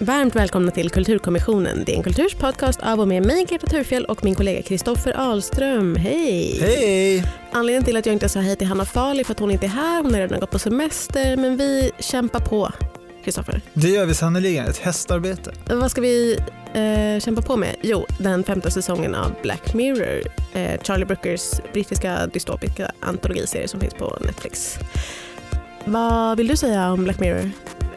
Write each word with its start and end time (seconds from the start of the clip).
Varmt 0.00 0.36
välkomna 0.36 0.70
till 0.70 0.90
Kulturkommissionen. 0.90 1.82
Det 1.86 1.92
är 1.92 1.96
en 1.96 2.02
kulturspodcast 2.02 2.80
av 2.82 3.00
och 3.00 3.08
med 3.08 3.26
mig, 3.26 3.44
Greta 3.44 3.66
Thurfjell 3.66 4.04
och 4.04 4.24
min 4.24 4.34
kollega 4.34 4.62
Kristoffer 4.62 5.14
Ahlström. 5.16 5.96
Hej! 5.96 6.58
Hej! 6.60 7.24
Anledningen 7.52 7.84
till 7.84 7.96
att 7.96 8.06
jag 8.06 8.12
inte 8.12 8.28
sa 8.28 8.40
hej 8.40 8.56
till 8.56 8.66
Hanna 8.66 8.84
Fali 8.84 9.24
för 9.24 9.32
att 9.32 9.40
hon 9.40 9.50
inte 9.50 9.66
är 9.66 9.70
här, 9.70 10.02
hon 10.02 10.14
har 10.14 10.20
redan 10.20 10.40
gått 10.40 10.50
på 10.50 10.58
semester, 10.58 11.36
men 11.36 11.56
vi 11.56 11.90
kämpar 11.98 12.40
på. 12.40 12.72
Kristoffer, 13.24 13.60
Det 13.74 13.88
gör 13.88 14.06
vi 14.06 14.14
sannerligen, 14.14 14.66
ett 14.66 14.78
hästarbete. 14.78 15.52
vad 15.70 15.90
ska 15.90 16.00
vi 16.00 16.38
eh, 16.74 17.20
kämpa 17.20 17.42
på 17.42 17.56
med? 17.56 17.76
Jo, 17.82 18.06
den 18.18 18.44
femte 18.44 18.70
säsongen 18.70 19.14
av 19.14 19.32
Black 19.42 19.74
Mirror, 19.74 20.22
eh, 20.52 20.80
Charlie 20.82 21.04
Brookers 21.04 21.50
brittiska 21.72 22.26
dystopiska 22.26 22.92
antologiserie 23.00 23.68
som 23.68 23.80
finns 23.80 23.94
på 23.94 24.18
Netflix. 24.20 24.78
Vad 25.88 26.36
vill 26.36 26.46
du 26.48 26.56
säga 26.56 26.92
om 26.92 27.04
Black 27.04 27.20
Mirror? 27.20 27.50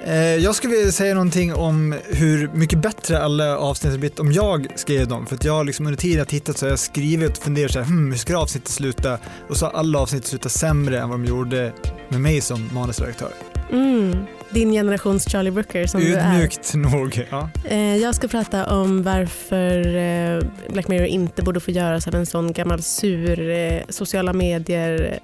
Eh, 0.05 0.16
Jag 0.36 0.55
skulle 0.55 0.73
vilja 0.76 0.91
säga 0.91 1.13
någonting 1.13 1.54
om 1.54 1.95
hur 2.09 2.49
mycket 2.54 2.80
bättre 2.80 3.23
alla 3.23 3.58
avsnitt 3.58 3.91
har 3.94 3.99
blivit 3.99 4.20
om 4.20 4.32
jag 4.32 4.68
skrev 4.76 5.08
dem. 5.08 5.26
För 5.26 5.36
att 5.36 5.44
jag 5.45 5.66
liksom 5.66 5.86
under 5.86 5.98
tiden 5.99 6.18
jag 6.18 6.27
tittat 6.27 6.58
så 6.58 6.66
har 6.66 6.70
jag 6.70 6.80
skrivit 6.80 7.38
och 7.38 7.44
funderat 7.44 7.72
så 7.72 7.80
här, 7.80 7.85
hmm, 7.85 8.12
hur 8.12 8.18
ska 8.18 8.38
avsnittet 8.38 8.70
sluta? 8.70 9.18
Och 9.49 9.58
så 9.58 9.66
har 9.66 9.73
alla 9.73 9.99
avsnitt 9.99 10.26
slutat 10.26 10.52
sämre 10.52 10.99
än 10.99 11.09
vad 11.09 11.20
de 11.20 11.26
gjorde 11.26 11.72
med 12.09 12.22
mig 12.22 12.41
som 12.41 12.70
manusredaktör. 12.73 13.30
Mm, 13.72 14.16
din 14.49 14.71
generations 14.71 15.26
Charlie 15.32 15.52
Brooker 15.52 15.88
som 15.88 16.02
du 16.02 16.13
är. 16.16 16.32
Ödmjukt 16.34 16.73
nog. 16.76 17.27
Ja. 17.32 17.49
Eh, 17.70 17.96
Jag 17.98 18.16
ska 18.16 18.27
prata 18.27 18.66
om 18.66 19.04
varför 19.04 19.96
eh, 19.98 20.41
Black 20.73 20.88
Mirror 20.88 21.05
inte 21.08 21.41
borde 21.41 21.60
få 21.60 21.71
göras 21.71 22.08
av 22.08 22.16
en 22.16 22.26
sån 22.26 22.54
gammal 22.54 22.82
sur 22.82 23.91
sociala 23.91 24.34
medier, 24.34 25.20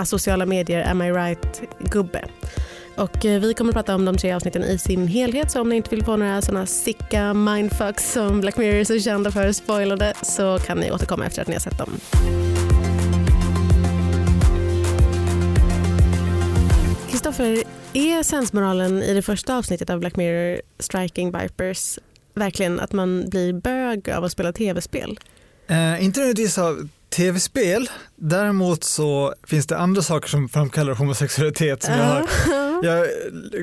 Eh, 0.00 0.04
sociala 0.04 0.44
asociala 0.44 0.46
medier, 0.46 0.90
am 0.90 1.02
I 1.02 1.12
right-gubbe. 1.12 2.24
Och 2.96 3.24
eh, 3.24 3.40
vi 3.40 3.54
kommer 3.54 3.70
att 3.70 3.74
prata 3.74 3.94
om 3.94 4.04
de 4.04 4.16
tre 4.16 4.32
avsnitten 4.32 4.64
i 4.64 4.78
sin 4.78 5.06
helhet 5.06 5.50
så 5.50 5.60
om 5.60 5.68
ni 5.68 5.76
inte 5.76 5.90
vill 5.90 6.04
få 6.04 6.16
några 6.16 6.42
såna 6.42 6.66
sicka 6.66 7.34
mindfucks 7.34 8.12
som 8.12 8.40
Black 8.40 8.56
Mirror 8.56 8.74
är 8.74 8.84
så 8.84 8.98
kända 8.98 9.30
för 9.30 9.52
spoilade 9.52 10.14
så 10.22 10.58
kan 10.58 10.78
ni 10.78 10.90
återkomma 10.90 11.26
efter 11.26 11.42
att 11.42 11.48
ni 11.48 11.54
har 11.54 11.60
sett 11.60 11.78
dem. 11.78 11.90
Kristoffer, 17.10 17.62
är 17.92 18.22
sensmoralen 18.22 19.02
i 19.02 19.14
det 19.14 19.22
första 19.22 19.56
avsnittet 19.56 19.90
av 19.90 20.00
Black 20.00 20.16
Mirror 20.16 20.60
Striking 20.78 21.32
Vipers 21.38 21.98
verkligen 22.34 22.80
att 22.80 22.92
man 22.92 23.28
blir 23.28 23.52
bög 23.52 24.10
av 24.10 24.24
att 24.24 24.32
spela 24.32 24.52
tv-spel? 24.52 25.18
Eh, 25.66 26.04
inte 26.04 26.20
nödvändigtvis 26.20 26.58
av 26.58 26.88
tv-spel, 27.10 27.90
däremot 28.16 28.84
så 28.84 29.34
finns 29.46 29.66
det 29.66 29.78
andra 29.78 30.02
saker 30.02 30.28
som 30.28 30.48
framkallar 30.48 30.94
homosexualitet 30.94 31.82
som 31.82 31.94
jag 31.94 32.04
har 32.04 32.26
Jag 32.82 33.06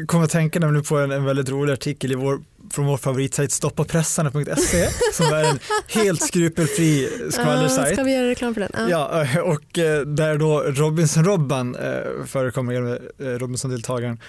kommer 0.08 0.24
att 0.24 0.32
tänka 0.32 0.60
nu 0.60 0.84
på 0.84 0.98
en, 0.98 1.12
en 1.12 1.26
väldigt 1.26 1.50
rolig 1.50 1.74
artikel 1.74 2.12
i 2.12 2.16
vår, 2.16 2.40
från 2.72 2.86
vår 2.86 2.98
favoritsajt 2.98 3.52
stoppapressarna.se 3.52 4.88
som 5.14 5.26
är 5.26 5.44
en 5.44 5.60
helt 5.88 6.22
skrupelfri 6.22 7.10
skvallersajt. 7.32 7.94
ska 7.94 8.04
vi 8.04 8.14
göra 8.14 8.30
reklam 8.30 8.54
för 8.54 8.62
den? 8.62 8.72
Ja. 8.74 8.90
Ja, 8.90 9.24
eh, 9.24 9.38
och 9.38 9.80
eh, 9.80 10.02
där 10.02 10.38
då 10.38 10.62
Robinson-Robban 10.62 11.76
eh, 11.76 12.26
förekommer, 12.26 13.02
Robinson-deltagaren. 13.40 14.20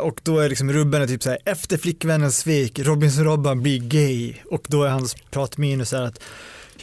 Och 0.00 0.20
då 0.22 0.38
är 0.38 0.48
liksom 0.48 0.72
rubben 0.72 1.02
är 1.02 1.06
typ 1.06 1.22
så 1.22 1.30
här, 1.30 1.38
efter 1.44 1.76
flickvännens 1.76 2.38
svek, 2.38 2.78
Robinson-Robban 2.78 3.62
blir 3.62 3.78
gay. 3.78 4.34
Och 4.50 4.62
då 4.66 4.84
är 4.84 4.88
hans 4.88 5.14
pratminus 5.30 5.92
att 5.92 6.20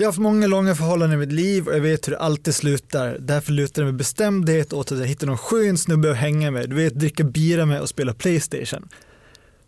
jag 0.04 0.06
har 0.06 0.12
haft 0.12 0.20
många 0.20 0.48
långa 0.48 0.76
förhållanden 0.76 1.22
i 1.22 1.26
mitt 1.26 1.32
liv 1.36 1.68
och 1.68 1.76
jag 1.76 1.82
vet 1.82 2.08
hur 2.08 2.12
det 2.12 2.20
alltid 2.20 2.56
slutar. 2.56 3.18
Därför 3.20 3.52
lutar 3.52 3.82
det 3.82 3.86
med 3.86 3.96
bestämdhet 3.96 4.74
åt 4.74 4.92
att 4.92 5.00
jag 5.00 5.06
hittar 5.08 5.28
någon 5.28 5.38
skön 5.38 5.78
snubbe 5.78 6.12
att 6.12 6.18
hänga 6.18 6.52
med. 6.52 6.70
Du 6.70 6.76
vet, 6.76 6.94
dricka 6.96 7.24
bira 7.24 7.66
med 7.66 7.82
och 7.82 7.90
spela 7.90 8.14
Playstation. 8.14 8.88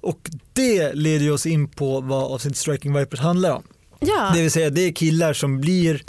Och 0.01 0.19
det 0.53 0.93
leder 0.93 1.31
oss 1.31 1.45
in 1.45 1.67
på 1.67 2.01
vad 2.01 2.23
avsnitt 2.31 2.57
Striking 2.57 2.93
Vipers 2.93 3.19
handlar 3.19 3.51
om. 3.51 3.63
ja. 3.99 4.31
Det 4.35 4.41
vill 4.41 4.51
säga 4.51 4.69
det 4.69 4.81
är 4.81 4.91
killar 4.91 5.33
som 5.33 5.61
blir 5.61 6.01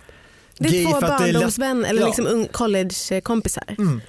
det 0.59 0.69
är 0.69 0.73
gay 0.73 0.85
två 0.85 0.91
för 1.01 1.07
att 1.07 1.19
det 1.19 1.25
är 1.25 1.27
lätt. 1.27 1.35
barndomsvänner 1.35 1.89
eller 1.89 2.01
Ja. 2.01 2.07
liksom 2.07 2.47
collegekompisar. 2.53 3.65
Mm. 3.79 4.01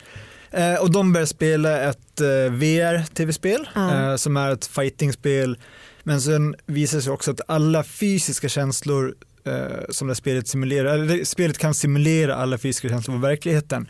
Eh, 0.52 0.82
och 0.82 0.92
de 0.92 1.14
börjar 1.14 1.26
spela 1.26 1.80
ett 1.82 2.22
eh, 2.22 2.28
VR-tv-spel 2.52 3.70
Ja. 3.76 4.10
eh, 4.12 4.16
som 4.16 4.38
är 4.38 4.52
ett 4.52 4.66
fightingspel. 4.66 5.58
Men 6.04 6.22
sen 6.22 6.56
visar 6.66 6.98
det 6.98 7.02
sig 7.04 7.14
också 7.14 7.32
att 7.32 7.42
alla 7.48 7.84
fysiska 7.84 8.50
känslor 8.50 9.16
Eh, 9.50 9.86
som 9.90 10.08
det 10.08 10.16
spelet 10.16 10.48
simulerar, 10.48 10.94
eller 10.94 11.24
spelet 11.24 11.58
kan 11.58 11.74
simulera 11.74 12.36
alla 12.36 12.58
fysiska 12.58 12.90
känslor 12.90 13.16
av 13.16 13.22
verkligheten. 13.22 13.88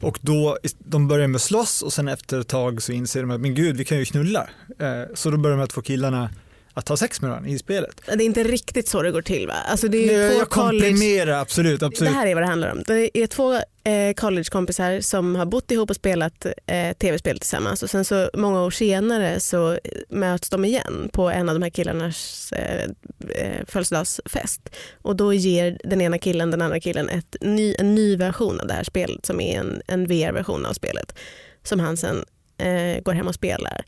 Och 0.00 0.18
då, 0.20 0.58
de 0.78 1.08
börjar 1.08 1.28
med 1.28 1.36
att 1.36 1.42
slåss 1.42 1.82
och 1.82 1.92
sen 1.92 2.08
efter 2.08 2.40
ett 2.40 2.48
tag 2.48 2.82
så 2.82 2.92
inser 2.92 3.20
de 3.20 3.30
att 3.30 3.40
men 3.40 3.54
gud 3.54 3.76
vi 3.76 3.84
kan 3.84 3.98
ju 3.98 4.04
knulla. 4.04 4.48
Eh, 4.78 5.02
så 5.14 5.30
då 5.30 5.36
börjar 5.36 5.56
de 5.56 5.60
här 5.60 5.66
två 5.66 5.82
killarna 5.82 6.30
att 6.74 6.88
ha 6.88 6.96
sex 6.96 7.20
med 7.20 7.30
varandra 7.30 7.50
i 7.50 7.58
spelet. 7.58 8.00
Det 8.06 8.12
är 8.12 8.20
inte 8.20 8.44
riktigt 8.44 8.88
så 8.88 9.02
det 9.02 9.10
går 9.10 9.22
till 9.22 9.46
va? 9.46 9.54
Alltså 9.54 9.88
det 9.88 10.14
är 10.14 10.28
Nej, 10.28 10.38
jag 10.38 10.50
komprimerar 10.50 11.40
absolut, 11.40 11.82
absolut. 11.82 12.12
Det 12.12 12.18
här 12.18 12.26
är 12.26 12.34
vad 12.34 12.42
det 12.42 12.48
handlar 12.48 12.72
om. 12.72 12.82
Det 12.86 13.18
är 13.18 13.26
två 13.26 13.54
eh, 13.84 14.14
collegekompisar 14.16 15.00
som 15.00 15.36
har 15.36 15.46
bott 15.46 15.70
ihop 15.70 15.90
och 15.90 15.96
spelat 15.96 16.46
eh, 16.66 16.92
tv-spel 16.92 17.38
tillsammans 17.38 17.82
och 17.82 17.90
sen 17.90 18.04
så 18.04 18.30
många 18.34 18.62
år 18.62 18.70
senare 18.70 19.40
så 19.40 19.78
möts 20.08 20.50
de 20.50 20.64
igen 20.64 21.08
på 21.12 21.30
en 21.30 21.48
av 21.48 21.54
de 21.54 21.62
här 21.62 21.70
killarnas 21.70 22.52
eh, 22.52 22.90
eh, 23.28 23.66
födelsedagsfest 23.66 24.68
och 25.02 25.16
då 25.16 25.32
ger 25.32 25.78
den 25.84 26.00
ena 26.00 26.18
killen 26.18 26.50
den 26.50 26.62
andra 26.62 26.80
killen 26.80 27.08
ett 27.08 27.36
ny, 27.40 27.74
en 27.78 27.94
ny 27.94 28.16
version 28.16 28.60
av 28.60 28.66
det 28.66 28.74
här 28.74 28.84
spelet 28.84 29.26
som 29.26 29.40
är 29.40 29.60
en, 29.60 29.82
en 29.86 30.06
VR-version 30.06 30.66
av 30.66 30.72
spelet 30.72 31.18
som 31.62 31.80
han 31.80 31.96
sen 31.96 32.24
eh, 32.58 33.02
går 33.02 33.12
hem 33.12 33.28
och 33.28 33.34
spelar 33.34 33.84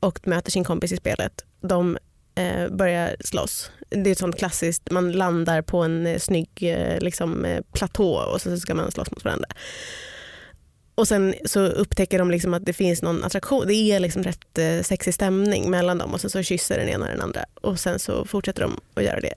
och 0.00 0.26
möter 0.26 0.50
sin 0.50 0.64
kompis 0.64 0.92
i 0.92 0.96
spelet. 0.96 1.44
De 1.60 1.98
eh, 2.34 2.68
börjar 2.68 3.16
slåss. 3.20 3.70
Det 3.88 4.10
är 4.10 4.12
ett 4.12 4.18
sånt 4.18 4.38
klassiskt, 4.38 4.90
man 4.90 5.12
landar 5.12 5.62
på 5.62 5.82
en 5.82 6.06
eh, 6.06 6.18
snygg 6.18 6.48
eh, 6.60 7.00
liksom, 7.00 7.44
eh, 7.44 7.62
platå 7.72 8.14
och 8.14 8.40
så 8.40 8.56
ska 8.56 8.74
man 8.74 8.90
slåss 8.90 9.10
mot 9.10 9.24
varandra. 9.24 9.48
Och 10.94 11.08
sen 11.08 11.34
så 11.44 11.60
upptäcker 11.60 12.18
de 12.18 12.30
liksom 12.30 12.54
att 12.54 12.64
det 12.64 12.72
finns 12.72 13.02
någon 13.02 13.24
attraktion, 13.24 13.66
det 13.66 13.74
är 13.74 14.00
liksom 14.00 14.22
rätt 14.22 14.58
eh, 14.58 14.82
sexig 14.82 15.14
stämning 15.14 15.70
mellan 15.70 15.98
dem 15.98 16.14
och 16.14 16.20
sen 16.20 16.30
så 16.30 16.42
kysser 16.42 16.78
den 16.78 16.88
ena 16.88 17.06
den 17.06 17.20
andra 17.20 17.44
och 17.60 17.80
sen 17.80 17.98
så 17.98 18.24
fortsätter 18.24 18.62
de 18.62 18.80
att 18.94 19.04
göra 19.04 19.20
det 19.20 19.34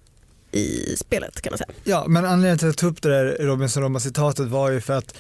i 0.52 0.96
spelet 0.98 1.42
kan 1.42 1.52
man 1.52 1.58
säga. 1.58 1.70
Ja, 1.84 2.06
men 2.08 2.26
anledningen 2.26 2.58
till 2.58 2.68
att 2.68 2.72
jag 2.72 2.78
tog 2.78 2.92
upp 2.92 3.02
det 3.02 3.10
där 3.10 3.38
Robinson 3.40 3.84
Roma-citatet 3.84 4.48
var 4.48 4.70
ju 4.70 4.82
för 4.82 4.94
att 4.94 5.18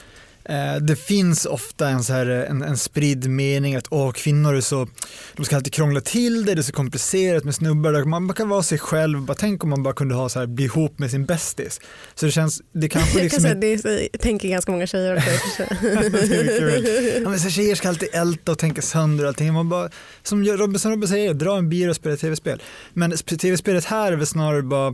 det 0.81 0.95
finns 0.95 1.45
ofta 1.45 1.89
en, 1.89 2.03
så 2.03 2.13
här, 2.13 2.25
en, 2.25 2.61
en 2.61 2.77
spridd 2.77 3.29
mening 3.29 3.75
att 3.75 3.85
åh, 3.89 4.11
kvinnor 4.11 4.55
är 4.55 4.61
så, 4.61 4.87
de 5.35 5.45
ska 5.45 5.55
alltid 5.55 5.73
krångla 5.73 6.01
till 6.01 6.45
det, 6.45 6.53
det 6.55 6.61
är 6.61 6.63
så 6.63 6.71
komplicerat 6.71 7.43
med 7.43 7.55
snubbar, 7.55 8.03
man 8.03 8.33
kan 8.33 8.49
vara 8.49 8.63
sig 8.63 8.77
själv, 8.77 9.21
bara 9.21 9.35
tänk 9.37 9.63
om 9.63 9.69
man 9.69 9.83
bara 9.83 9.93
kunde 9.93 10.15
ha 10.15 10.29
så 10.29 10.39
här, 10.39 10.45
bli 10.47 10.65
ihop 10.65 10.99
med 10.99 11.11
sin 11.11 11.25
bästis. 11.25 11.81
Så 12.15 12.25
det 12.25 12.31
känns, 12.31 12.61
det 12.71 12.89
kanske 12.89 13.17
Jag 13.17 13.23
liksom 13.23 13.43
kan 13.43 13.63
är 13.63 13.77
säga, 13.77 13.91
det 13.91 14.13
är- 14.13 14.17
tänker 14.17 14.47
ganska 14.49 14.71
många 14.71 14.87
tjejer 14.87 15.15
också. 15.17 15.63
ja, 17.23 17.29
men 17.29 17.39
så 17.39 17.43
här, 17.43 17.49
tjejer 17.49 17.75
ska 17.75 17.89
alltid 17.89 18.09
älta 18.13 18.51
och 18.51 18.59
tänka 18.59 18.81
sönder 18.81 19.23
och 19.23 19.27
allting. 19.27 19.53
Man 19.53 19.69
bara, 19.69 19.89
som 20.23 20.43
Robinson 20.45 20.91
Robban 20.91 21.07
säger, 21.07 21.33
dra 21.33 21.57
en 21.57 21.69
bira 21.69 21.89
och 21.89 21.95
spela 21.95 22.17
tv-spel. 22.17 22.61
Men 22.93 23.13
sp- 23.13 23.37
tv-spelet 23.37 23.85
här 23.85 24.11
är 24.11 24.15
väl 24.15 24.27
snarare 24.27 24.61
bara 24.61 24.87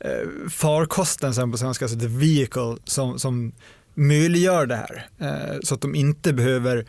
eh, 0.00 0.28
farkosten 0.50 1.34
sen 1.34 1.52
på 1.52 1.58
svenska, 1.58 1.84
alltså 1.84 1.98
the 2.00 2.06
vehicle 2.06 2.76
som, 2.84 3.18
som 3.18 3.52
möjliggör 3.94 4.66
det 4.66 4.76
här. 4.76 5.08
Eh, 5.20 5.58
så 5.62 5.74
att 5.74 5.80
de 5.80 5.94
inte 5.94 6.32
behöver 6.32 6.86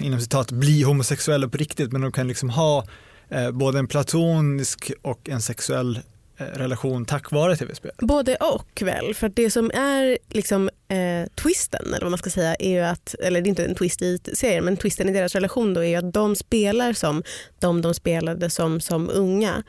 inom 0.00 0.20
citat 0.20 0.50
bli 0.50 0.82
homosexuella 0.82 1.48
på 1.48 1.56
riktigt 1.56 1.92
men 1.92 2.00
de 2.00 2.12
kan 2.12 2.28
liksom 2.28 2.50
ha 2.50 2.84
eh, 3.28 3.50
både 3.50 3.78
en 3.78 3.86
platonisk 3.86 4.92
och 5.02 5.28
en 5.28 5.40
sexuell 5.40 6.00
eh, 6.36 6.44
relation 6.44 7.04
tack 7.04 7.30
vare 7.30 7.56
tv-spel. 7.56 7.92
Både 7.98 8.36
och 8.36 8.82
väl, 8.82 9.14
för 9.14 9.28
det 9.28 9.50
som 9.50 9.70
är 9.70 10.18
liksom, 10.28 10.70
eh, 10.88 11.28
twisten, 11.42 11.86
eller 11.86 12.02
vad 12.02 12.10
man 12.10 12.18
ska 12.18 12.30
säga, 12.30 12.54
är 12.54 12.70
ju 12.70 12.80
att, 12.80 13.14
eller 13.14 13.40
det 13.40 13.46
är 13.46 13.50
inte 13.50 13.64
en 13.64 13.74
twist 13.74 14.02
i 14.02 14.18
serien, 14.32 14.64
men 14.64 14.76
twisten 14.76 15.08
i 15.08 15.12
deras 15.12 15.34
relation 15.34 15.74
då 15.74 15.80
är 15.80 15.88
ju 15.88 15.96
att 15.96 16.12
de 16.12 16.36
spelar 16.36 16.92
som 16.92 17.22
de 17.58 17.82
de 17.82 17.94
spelade 17.94 18.50
som 18.50 18.80
som 18.80 19.10
unga, 19.10 19.62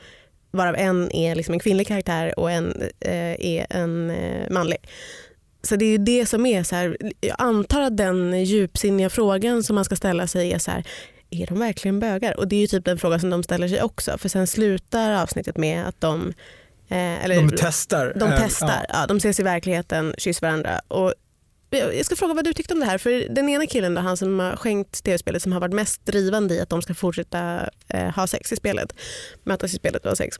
varav 0.50 0.74
en 0.76 1.12
är 1.12 1.34
liksom 1.34 1.52
en 1.52 1.60
kvinnlig 1.60 1.86
karaktär 1.86 2.38
och 2.38 2.50
en 2.50 2.82
eh, 3.00 3.46
är 3.46 3.66
en 3.70 4.10
eh, 4.10 4.50
manlig. 4.50 4.78
Så 5.62 5.76
det 5.76 5.84
är 5.84 5.90
ju 5.90 5.98
det 5.98 6.26
som 6.26 6.46
är 6.46 6.62
så 6.62 6.76
här, 6.76 6.96
jag 7.20 7.36
antar 7.38 7.80
att 7.80 7.96
den 7.96 8.44
djupsinniga 8.44 9.10
frågan 9.10 9.62
som 9.62 9.74
man 9.74 9.84
ska 9.84 9.96
ställa 9.96 10.26
sig 10.26 10.52
är 10.52 10.58
så 10.58 10.70
här, 10.70 10.84
är 11.30 11.46
de 11.46 11.58
verkligen 11.58 12.00
bögar? 12.00 12.36
Och 12.36 12.48
det 12.48 12.56
är 12.56 12.60
ju 12.60 12.66
typ 12.66 12.84
den 12.84 12.98
frågan 12.98 13.20
som 13.20 13.30
de 13.30 13.42
ställer 13.42 13.68
sig 13.68 13.82
också, 13.82 14.18
för 14.18 14.28
sen 14.28 14.46
slutar 14.46 15.22
avsnittet 15.22 15.56
med 15.56 15.88
att 15.88 16.00
de 16.00 16.34
Eh, 16.90 17.24
eller, 17.24 17.34
De 17.34 17.56
testar. 17.56 18.12
de 18.16 18.32
eh, 18.32 18.38
testar. 18.38 18.86
Ja. 18.88 19.06
de 19.06 19.16
ses 19.16 19.40
i 19.40 19.42
verkligheten, 19.42 20.14
kysser 20.18 20.46
varandra. 20.46 20.80
Och 20.88 21.14
jag 21.70 21.96
jag 21.96 22.06
ska 22.06 22.16
fråga 22.16 22.34
vad 22.34 22.44
du 22.44 22.52
tyckte 22.52 22.74
om 22.74 22.80
det 22.80 22.86
här. 22.86 22.98
För 22.98 23.34
Den 23.34 23.48
ena 23.48 23.66
killen, 23.66 23.94
då, 23.94 24.00
han 24.00 24.16
som 24.16 24.38
har 24.38 24.56
skänkt 24.56 25.04
tv-spelet 25.04 25.42
som 25.42 25.52
har 25.52 25.60
varit 25.60 25.74
mest 25.74 26.06
drivande 26.06 26.54
i 26.54 26.60
att 26.60 26.68
de 26.68 26.82
ska 26.82 26.94
fortsätta 26.94 27.68
eh, 27.88 28.14
ha 28.14 28.26
sex 28.26 28.52
i 28.52 28.56
spelet, 28.56 28.94
mötas 29.44 29.74
i 29.74 29.76
spelet 29.76 30.04
och 30.04 30.10
ha 30.10 30.16
sex. 30.16 30.36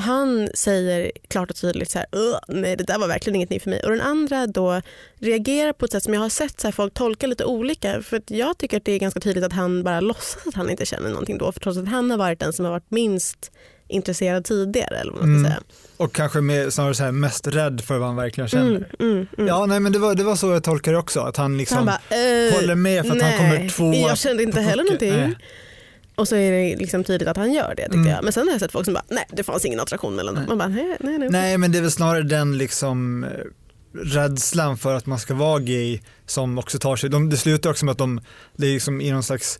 Han 0.00 0.48
säger 0.54 1.12
klart 1.28 1.50
och 1.50 1.56
tydligt 1.56 1.90
så 1.90 1.98
här, 1.98 2.06
"Ugh, 2.12 2.38
nej 2.48 2.76
det 2.76 2.84
där 2.84 2.98
var 2.98 3.08
verkligen 3.08 3.34
ingenting 3.36 3.60
för 3.60 3.70
mig. 3.70 3.80
Och 3.84 3.90
den 3.90 4.00
andra 4.00 4.46
då 4.46 4.82
reagerar 5.18 5.72
på 5.72 5.84
ett 5.84 5.92
sätt 5.92 6.02
som 6.02 6.14
jag 6.14 6.20
har 6.20 6.28
sett 6.28 6.60
så 6.60 6.66
här, 6.66 6.72
folk 6.72 6.94
tolka 6.94 7.26
lite 7.26 7.44
olika. 7.44 8.02
För 8.02 8.22
jag 8.26 8.58
tycker 8.58 8.76
att 8.76 8.84
det 8.84 8.92
är 8.92 8.98
ganska 8.98 9.20
tydligt 9.20 9.44
att 9.44 9.52
han 9.52 9.82
bara 9.82 10.00
låtsas 10.00 10.46
att 10.46 10.54
han 10.54 10.70
inte 10.70 10.86
känner 10.86 11.10
någonting 11.10 11.38
då. 11.38 11.52
För 11.52 11.60
trots 11.60 11.78
att 11.78 11.88
han 11.88 12.10
har 12.10 12.18
varit 12.18 12.40
den 12.40 12.52
som 12.52 12.64
har 12.64 12.72
varit 12.72 12.90
minst 12.90 13.50
intresserad 13.88 14.44
tidigare. 14.44 14.96
Eller 14.96 15.12
vad 15.12 15.20
man 15.20 15.28
ska 15.38 15.38
Mm. 15.38 15.50
säga. 15.50 15.62
Och 15.96 16.12
kanske 16.14 16.40
mer, 16.40 16.70
snarare 16.70 16.94
så 16.94 17.04
här, 17.04 17.12
mest 17.12 17.46
rädd 17.46 17.80
för 17.80 17.98
vad 17.98 18.08
han 18.08 18.16
verkligen 18.16 18.48
känner. 18.48 18.64
Mm, 18.76 18.84
mm, 19.12 19.26
mm. 19.38 19.48
Ja, 19.48 19.66
nej 19.66 19.80
men 19.80 19.92
det 19.92 19.98
var, 19.98 20.14
det 20.14 20.24
var 20.24 20.36
så 20.36 20.50
jag 20.52 20.64
tolkar 20.64 20.92
det 20.92 20.98
också, 20.98 21.20
att 21.20 21.36
han 21.36 21.58
liksom 21.58 21.76
han 21.76 21.86
bara, 21.86 21.98
håller 22.56 22.74
med 22.74 23.04
för 23.06 23.12
att 23.12 23.18
nej, 23.18 23.36
han 23.38 23.50
kommer 23.50 23.68
två 23.68 23.94
Jag 24.08 24.18
kände 24.18 24.42
inte 24.42 24.60
heller 24.60 24.84
någonting. 24.84 25.10
Nej. 25.16 25.36
Och 26.20 26.28
så 26.28 26.36
är 26.36 26.52
det 26.52 26.76
liksom 26.76 27.04
tydligt 27.04 27.28
att 27.28 27.36
han 27.36 27.52
gör 27.52 27.74
det 27.76 27.82
tyckte 27.82 27.96
Mm. 27.98 28.10
jag. 28.10 28.24
Men 28.24 28.32
sen 28.32 28.46
har 28.46 28.54
jag 28.54 28.60
sett 28.60 28.72
folk 28.72 28.84
som 28.84 28.94
bara, 28.94 29.04
nej 29.08 29.26
det 29.32 29.42
fanns 29.42 29.64
ingen 29.64 29.80
attraktion 29.80 30.14
mellan 30.16 30.34
dem. 30.34 30.44
Nej. 30.48 30.56
Man 30.56 30.58
bara, 30.58 30.68
nej, 30.68 30.96
nej, 31.00 31.18
nej. 31.18 31.28
Nej 31.30 31.58
men 31.58 31.72
det 31.72 31.78
är 31.78 31.82
väl 31.82 31.90
snarare 31.90 32.22
den 32.22 32.58
liksom 32.58 33.24
eh, 33.24 33.30
rädslan 33.92 34.78
för 34.78 34.94
att 34.94 35.06
man 35.06 35.18
ska 35.18 35.34
vara 35.34 35.58
gay 35.58 36.00
som 36.26 36.58
också 36.58 36.78
tar 36.78 36.96
sig, 36.96 37.10
de, 37.10 37.30
det 37.30 37.36
slutar 37.36 37.70
också 37.70 37.84
med 37.84 37.92
att 37.92 37.98
de, 37.98 38.20
det 38.56 38.66
är 38.66 38.72
liksom 38.72 39.00
i 39.00 39.10
någon 39.10 39.22
slags 39.22 39.58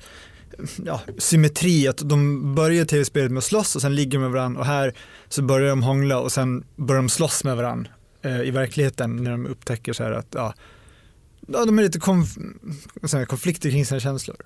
ja, 0.85 1.01
symmetri, 1.19 1.89
att 1.89 1.99
de 2.09 2.55
börjar 2.55 2.85
tv-spelet 2.85 3.31
med 3.31 3.39
att 3.39 3.45
slåss 3.45 3.77
och 3.77 3.83
sen 3.83 3.95
ligger 3.95 4.19
de 4.19 4.23
med 4.23 4.31
varandra 4.31 4.61
och 4.61 4.67
här 4.67 4.95
så 5.29 5.43
börjar 5.43 5.69
de 5.71 5.83
hångla 5.83 6.21
och 6.21 6.33
sen 6.33 6.65
börjar 6.77 7.03
de 7.03 7.09
slåss 7.09 7.45
med 7.45 7.57
varandra 7.57 7.91
eh, 8.23 8.41
i 8.41 8.51
verkligheten 8.51 9.17
när 9.17 9.31
de 9.31 9.47
upptäcker 9.47 9.93
så 9.93 10.03
här 10.05 10.13
att 10.13 10.27
ja, 10.31 10.55
ja 11.49 11.65
de 11.65 11.79
är 11.79 11.83
lite 11.83 11.99
konf 12.01 12.29
konflikter 13.29 13.71
kring 13.71 13.87
sina 13.87 14.01
känslor. 14.01 14.37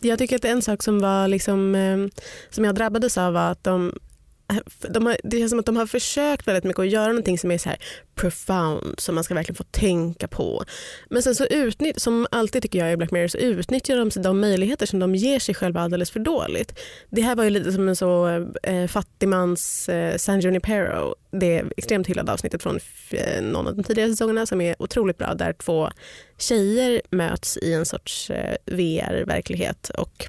Jag 0.00 0.18
tycker 0.18 0.36
att 0.36 0.44
en 0.44 0.62
sak 0.62 0.82
som, 0.82 0.98
var 0.98 1.28
liksom, 1.28 1.74
eh, 1.74 2.22
som 2.50 2.64
jag 2.64 2.74
drabbades 2.74 3.18
av 3.18 3.32
var 3.32 3.50
att 3.50 3.64
de, 3.64 3.94
de 4.80 5.06
har, 5.06 5.16
det 5.24 5.38
känns 5.38 5.50
som 5.50 5.58
att 5.58 5.66
de 5.66 5.76
har 5.76 5.86
försökt 5.86 6.48
väldigt 6.48 6.64
mycket 6.64 6.80
att 6.80 6.90
göra 6.90 7.06
någonting 7.06 7.38
som 7.38 7.50
är 7.50 7.58
så 7.58 7.68
här 7.68 7.78
profound, 8.14 9.00
som 9.00 9.14
man 9.14 9.24
ska 9.24 9.34
verkligen 9.34 9.56
få 9.56 9.64
tänka 9.64 10.28
på. 10.28 10.64
Men 11.10 11.22
sen 11.22 11.34
så 11.34 11.44
utnyttjar, 11.44 12.00
som 12.00 12.26
alltid 12.30 12.62
tycker 12.62 12.78
jag 12.78 12.92
i 12.92 12.96
Black 12.96 13.10
Mirror, 13.10 13.28
så 13.28 13.38
utnyttjar 13.38 13.96
de 13.96 14.10
de 14.22 14.40
möjligheter 14.40 14.86
som 14.86 14.98
de 14.98 15.14
ger 15.14 15.38
sig 15.38 15.54
själva 15.54 15.80
alldeles 15.80 16.10
för 16.10 16.20
dåligt. 16.20 16.78
Det 17.10 17.22
här 17.22 17.36
var 17.36 17.44
ju 17.44 17.50
lite 17.50 17.72
som 17.72 17.88
en 17.88 17.96
så 17.96 18.28
eh, 18.62 18.86
fattigmans 18.86 19.88
eh, 19.88 20.16
San 20.16 20.40
Junipero, 20.40 21.14
det 21.30 21.64
extremt 21.76 22.06
hyllade 22.06 22.32
avsnittet 22.32 22.62
från 22.62 22.80
eh, 23.10 23.42
någon 23.42 23.66
av 23.66 23.76
de 23.76 23.84
tidigare 23.84 24.10
säsongerna 24.10 24.46
som 24.46 24.60
är 24.60 24.82
otroligt 24.82 25.18
bra, 25.18 25.34
där 25.34 25.52
två 25.52 25.90
tjejer 26.38 27.02
möts 27.10 27.56
i 27.56 27.72
en 27.72 27.86
sorts 27.86 28.30
eh, 28.30 28.56
VR-verklighet 28.66 29.90
och 29.98 30.26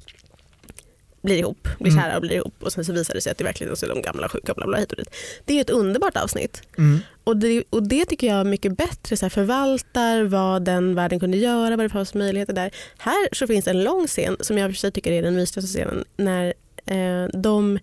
blir 1.21 1.37
ihop, 1.37 1.67
blir 1.79 1.91
Mm. 1.91 2.03
kära 2.03 2.15
och 2.15 2.21
blir 2.21 2.35
ihop 2.35 2.53
och 2.63 2.73
sen 2.73 2.85
så 2.85 2.93
visar 2.93 3.13
det 3.13 3.21
sig 3.21 3.31
att 3.31 3.41
i 3.41 3.43
verkligheten 3.43 3.77
så 3.77 3.85
är 3.85 3.89
de 3.89 4.01
gamla 4.01 4.29
sjuka 4.29 4.53
bla 4.53 4.67
bla 4.67 4.77
hit 4.77 4.91
och 4.91 4.97
dit. 4.97 5.15
Det 5.45 5.57
är 5.57 5.61
ett 5.61 5.69
underbart 5.69 6.17
avsnitt 6.17 6.61
Mm. 6.77 6.99
och 7.23 7.37
det, 7.37 7.63
och 7.69 7.83
det 7.87 8.05
tycker 8.05 8.27
jag 8.27 8.45
mycket 8.45 8.77
bättre 8.77 9.17
så 9.17 9.25
här, 9.25 9.29
förvaltar 9.29 10.23
vad 10.23 10.63
den 10.65 10.95
världen 10.95 11.19
kunde 11.19 11.37
göra, 11.37 11.75
vad 11.75 11.85
det 11.85 11.89
fanns 11.89 12.13
möjligheter 12.13 12.53
där. 12.53 12.71
Här 12.97 13.29
så 13.31 13.47
finns 13.47 13.67
en 13.67 13.83
lång 13.83 14.07
scen 14.07 14.37
som 14.39 14.57
jag 14.57 14.69
för 14.71 14.75
sig 14.77 14.91
tycker 14.91 15.11
är 15.11 15.21
den 15.21 15.35
mysigaste 15.35 15.67
scenen 15.71 16.05
när 16.17 16.53
eh, 16.85 17.39
de 17.39 17.79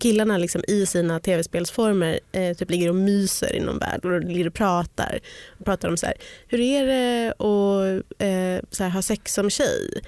killarna 0.00 0.38
liksom 0.38 0.64
i 0.68 0.86
sina 0.86 1.20
tv-spelsformer 1.20 2.20
eh, 2.32 2.56
typ 2.56 2.70
ligger 2.70 2.88
och 2.88 2.94
myser 2.94 3.54
i 3.56 3.60
någon 3.60 3.78
värld 3.78 4.04
och 4.04 4.20
ligger 4.20 4.46
och 4.46 4.54
pratar. 4.54 5.18
Och 5.58 5.64
pratar 5.64 5.88
om 5.88 5.96
så 5.96 6.06
här, 6.06 6.14
hur 6.48 6.60
är 6.60 6.86
det 6.86 7.28
att 7.30 8.04
eh, 8.22 8.66
så 8.70 8.82
här, 8.84 8.90
ha 8.90 9.02
sex 9.02 9.34
som 9.34 9.50
tjej? 9.50 10.02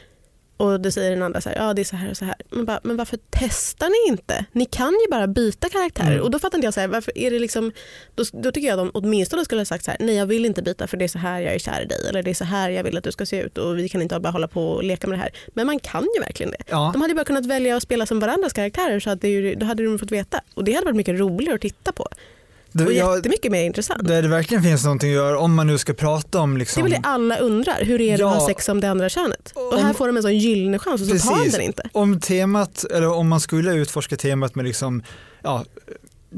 Och 0.60 0.80
då 0.80 0.90
säger 0.90 1.10
den 1.10 1.22
andra 1.22 1.40
så 1.40 1.48
här, 1.48 1.56
ja 1.56 1.74
det 1.74 1.82
är 1.82 1.84
så 1.84 1.96
här 1.96 2.10
och 2.10 2.16
så 2.16 2.24
här. 2.24 2.34
Man 2.50 2.64
bara, 2.64 2.80
men 2.82 2.96
varför 2.96 3.18
testar 3.30 3.88
ni 3.88 4.12
inte? 4.12 4.44
Ni 4.52 4.64
kan 4.64 4.92
ju 4.92 5.10
bara 5.10 5.26
byta 5.26 5.68
karaktärer. 5.68 6.12
Mm. 6.12 6.22
Och 6.22 6.30
då 6.30 6.38
fattar 6.38 6.58
inte 6.58 6.66
jag, 6.66 6.74
så 6.74 6.80
här, 6.80 6.88
varför 6.88 7.18
är 7.18 7.30
det 7.30 7.38
liksom, 7.38 7.72
då, 8.14 8.24
då 8.32 8.52
tycker 8.52 8.68
jag 8.68 8.78
de 8.78 8.90
åtminstone 8.94 9.44
skulle 9.44 9.60
ha 9.60 9.64
sagt 9.64 9.84
så 9.84 9.90
här, 9.90 9.98
nej 10.00 10.14
jag 10.14 10.26
vill 10.26 10.44
inte 10.44 10.62
byta 10.62 10.86
för 10.86 10.96
det 10.96 11.04
är 11.04 11.08
så 11.08 11.18
här 11.18 11.40
jag 11.40 11.54
är 11.54 11.58
kär 11.58 11.82
i 11.82 11.84
dig. 11.84 12.08
Eller 12.08 12.22
det 12.22 12.30
är 12.30 12.34
så 12.34 12.44
här 12.44 12.70
jag 12.70 12.84
vill 12.84 12.96
att 12.96 13.04
du 13.04 13.12
ska 13.12 13.26
se 13.26 13.40
ut 13.40 13.58
och 13.58 13.78
vi 13.78 13.88
kan 13.88 14.02
inte 14.02 14.20
bara 14.20 14.30
hålla 14.30 14.48
på 14.48 14.68
och 14.68 14.84
leka 14.84 15.06
med 15.06 15.18
det 15.18 15.22
här. 15.22 15.30
Men 15.48 15.66
man 15.66 15.78
kan 15.78 16.06
ju 16.16 16.20
verkligen 16.20 16.50
det. 16.50 16.62
Ja. 16.70 16.90
De 16.92 17.02
hade 17.02 17.10
ju 17.10 17.16
bara 17.16 17.24
kunnat 17.24 17.46
välja 17.46 17.76
att 17.76 17.82
spela 17.82 18.06
som 18.06 18.20
varandras 18.20 18.52
karaktärer 18.52 19.00
så 19.00 19.10
att 19.10 19.20
det, 19.20 19.54
då 19.54 19.66
hade 19.66 19.84
de 19.84 19.98
fått 19.98 20.12
veta. 20.12 20.40
Och 20.54 20.64
det 20.64 20.72
hade 20.72 20.84
varit 20.84 20.96
mycket 20.96 21.18
roligare 21.18 21.54
att 21.54 21.60
titta 21.60 21.92
på. 21.92 22.08
Det, 22.72 22.84
Och 22.86 22.92
jättemycket 22.92 23.52
mer 23.52 23.62
intressant. 23.64 24.08
där 24.08 24.22
det 24.22 24.28
verkligen 24.28 24.62
finns 24.62 24.84
någonting 24.84 25.10
att 25.10 25.14
göra 25.14 25.38
om 25.38 25.54
man 25.54 25.66
nu 25.66 25.78
ska 25.78 25.92
prata 25.94 26.40
om 26.40 26.50
Det 26.54 26.56
är 26.56 26.58
liksom 26.58 26.82
väl 26.82 26.92
det 26.92 27.00
alla 27.02 27.36
undrar, 27.38 27.84
hur 27.84 28.00
är 28.00 28.06
det 28.08 28.12
att 28.14 28.20
Ja. 28.20 28.26
ha 28.28 28.46
sex 28.46 28.64
som 28.64 28.80
det 28.80 28.90
andra 28.90 29.08
könet? 29.08 29.52
Och 29.54 29.72
Om- 29.72 29.84
här 29.84 29.92
får 29.92 30.06
de 30.06 30.16
en 30.16 30.22
sån 30.22 30.38
gyllene 30.38 30.78
chans 30.78 31.00
och 31.00 31.06
så 31.06 31.28
tar 31.28 31.30
de 31.34 31.36
Precis. 31.38 31.52
den 31.52 31.62
inte. 31.62 31.82
om 31.92 32.20
temat, 32.20 32.84
eller 32.84 33.12
om 33.12 33.28
man 33.28 33.40
skulle 33.40 33.72
utforska 33.72 34.16
temat 34.16 34.54
med 34.54 34.64
liksom, 34.64 35.02
ja, 35.42 35.64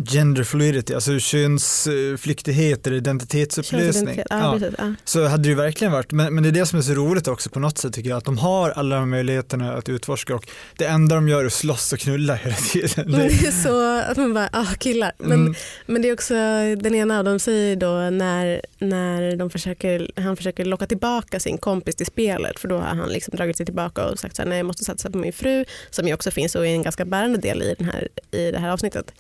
gender 0.09 0.45
fluidity, 0.45 0.95
alltså 0.95 1.19
könsflyktighet 1.19 2.87
eller 2.87 2.97
identitetsupplösning. 2.97 4.17
Ja, 4.17 4.25
Ja, 4.31 4.59
precis. 4.59 4.75
Ja. 4.79 4.95
så 5.05 5.27
hade 5.27 5.43
det 5.43 5.49
ju 5.49 5.55
verkligen 5.55 5.93
varit, 5.93 6.13
men, 6.13 6.35
men 6.35 6.43
det 6.43 6.49
är 6.49 6.53
det 6.53 6.67
som 6.67 6.79
är 6.79 6.83
så 6.83 6.93
roligt 6.93 7.29
också 7.29 7.51
på 7.51 7.61
något 7.61 7.79
sätt 7.79 7.93
tycker 7.95 8.11
jag, 8.11 8.17
att 8.19 8.25
de 8.25 8.39
har 8.39 8.71
alla 8.71 8.97
de 8.97 9.11
möjligheterna 9.11 9.73
att 9.73 9.89
utforska 9.89 10.35
och 10.35 10.47
det 10.77 10.85
enda 10.87 11.15
de 11.15 11.29
gör 11.29 11.43
är 11.43 11.47
att 11.47 11.53
slåss 11.53 11.93
och 11.93 11.99
knulla 11.99 12.35
hela 12.35 12.57
tiden. 12.57 13.11
Men 13.11 13.21
det 13.21 13.47
är 13.47 13.63
så 13.63 13.99
att 14.11 14.17
man 14.17 14.35
bara, 14.35 14.49
ah 14.53 14.75
killar. 14.79 15.13
Men, 15.19 15.33
Mm. 15.43 15.55
men 15.87 16.03
det 16.03 16.09
är 16.09 16.13
också 16.13 16.35
den 16.77 16.95
ena 16.95 17.19
av 17.19 17.25
dem 17.25 17.39
säger 17.39 17.77
då 17.77 18.11
när, 18.11 18.63
när 18.79 19.37
de 19.37 19.51
försöker, 19.51 20.11
han 20.17 20.37
försöker 20.37 20.65
locka 20.65 20.87
tillbaka 20.87 21.41
sin 21.41 21.59
kompis 21.59 21.95
till 21.97 22.07
spelet 22.07 22.61
för 22.61 22.69
då 22.69 22.77
har 22.79 22.85
han 22.97 23.09
liksom 23.09 23.37
dragit 23.37 23.57
sig 23.57 23.67
tillbaka 23.67 24.05
och 24.05 24.19
sagt 24.19 24.37
så 24.37 24.43
här, 24.43 24.49
nej 24.49 24.59
jag 24.59 24.67
måste 24.67 24.85
satsa 24.85 25.11
på 25.11 25.19
min 25.19 25.33
fru 25.33 25.65
som 25.91 26.07
ju 26.09 26.15
också 26.15 26.31
finns 26.31 26.55
och 26.55 26.67
är 26.67 26.71
en 26.71 26.83
ganska 26.83 27.05
bärande 27.05 27.39
del 27.39 27.63
i, 27.63 27.75
den 27.79 27.87
här, 27.89 28.09
i 28.31 28.51
det 28.51 28.59
här 28.59 28.71
avsnittet. 28.71 29.13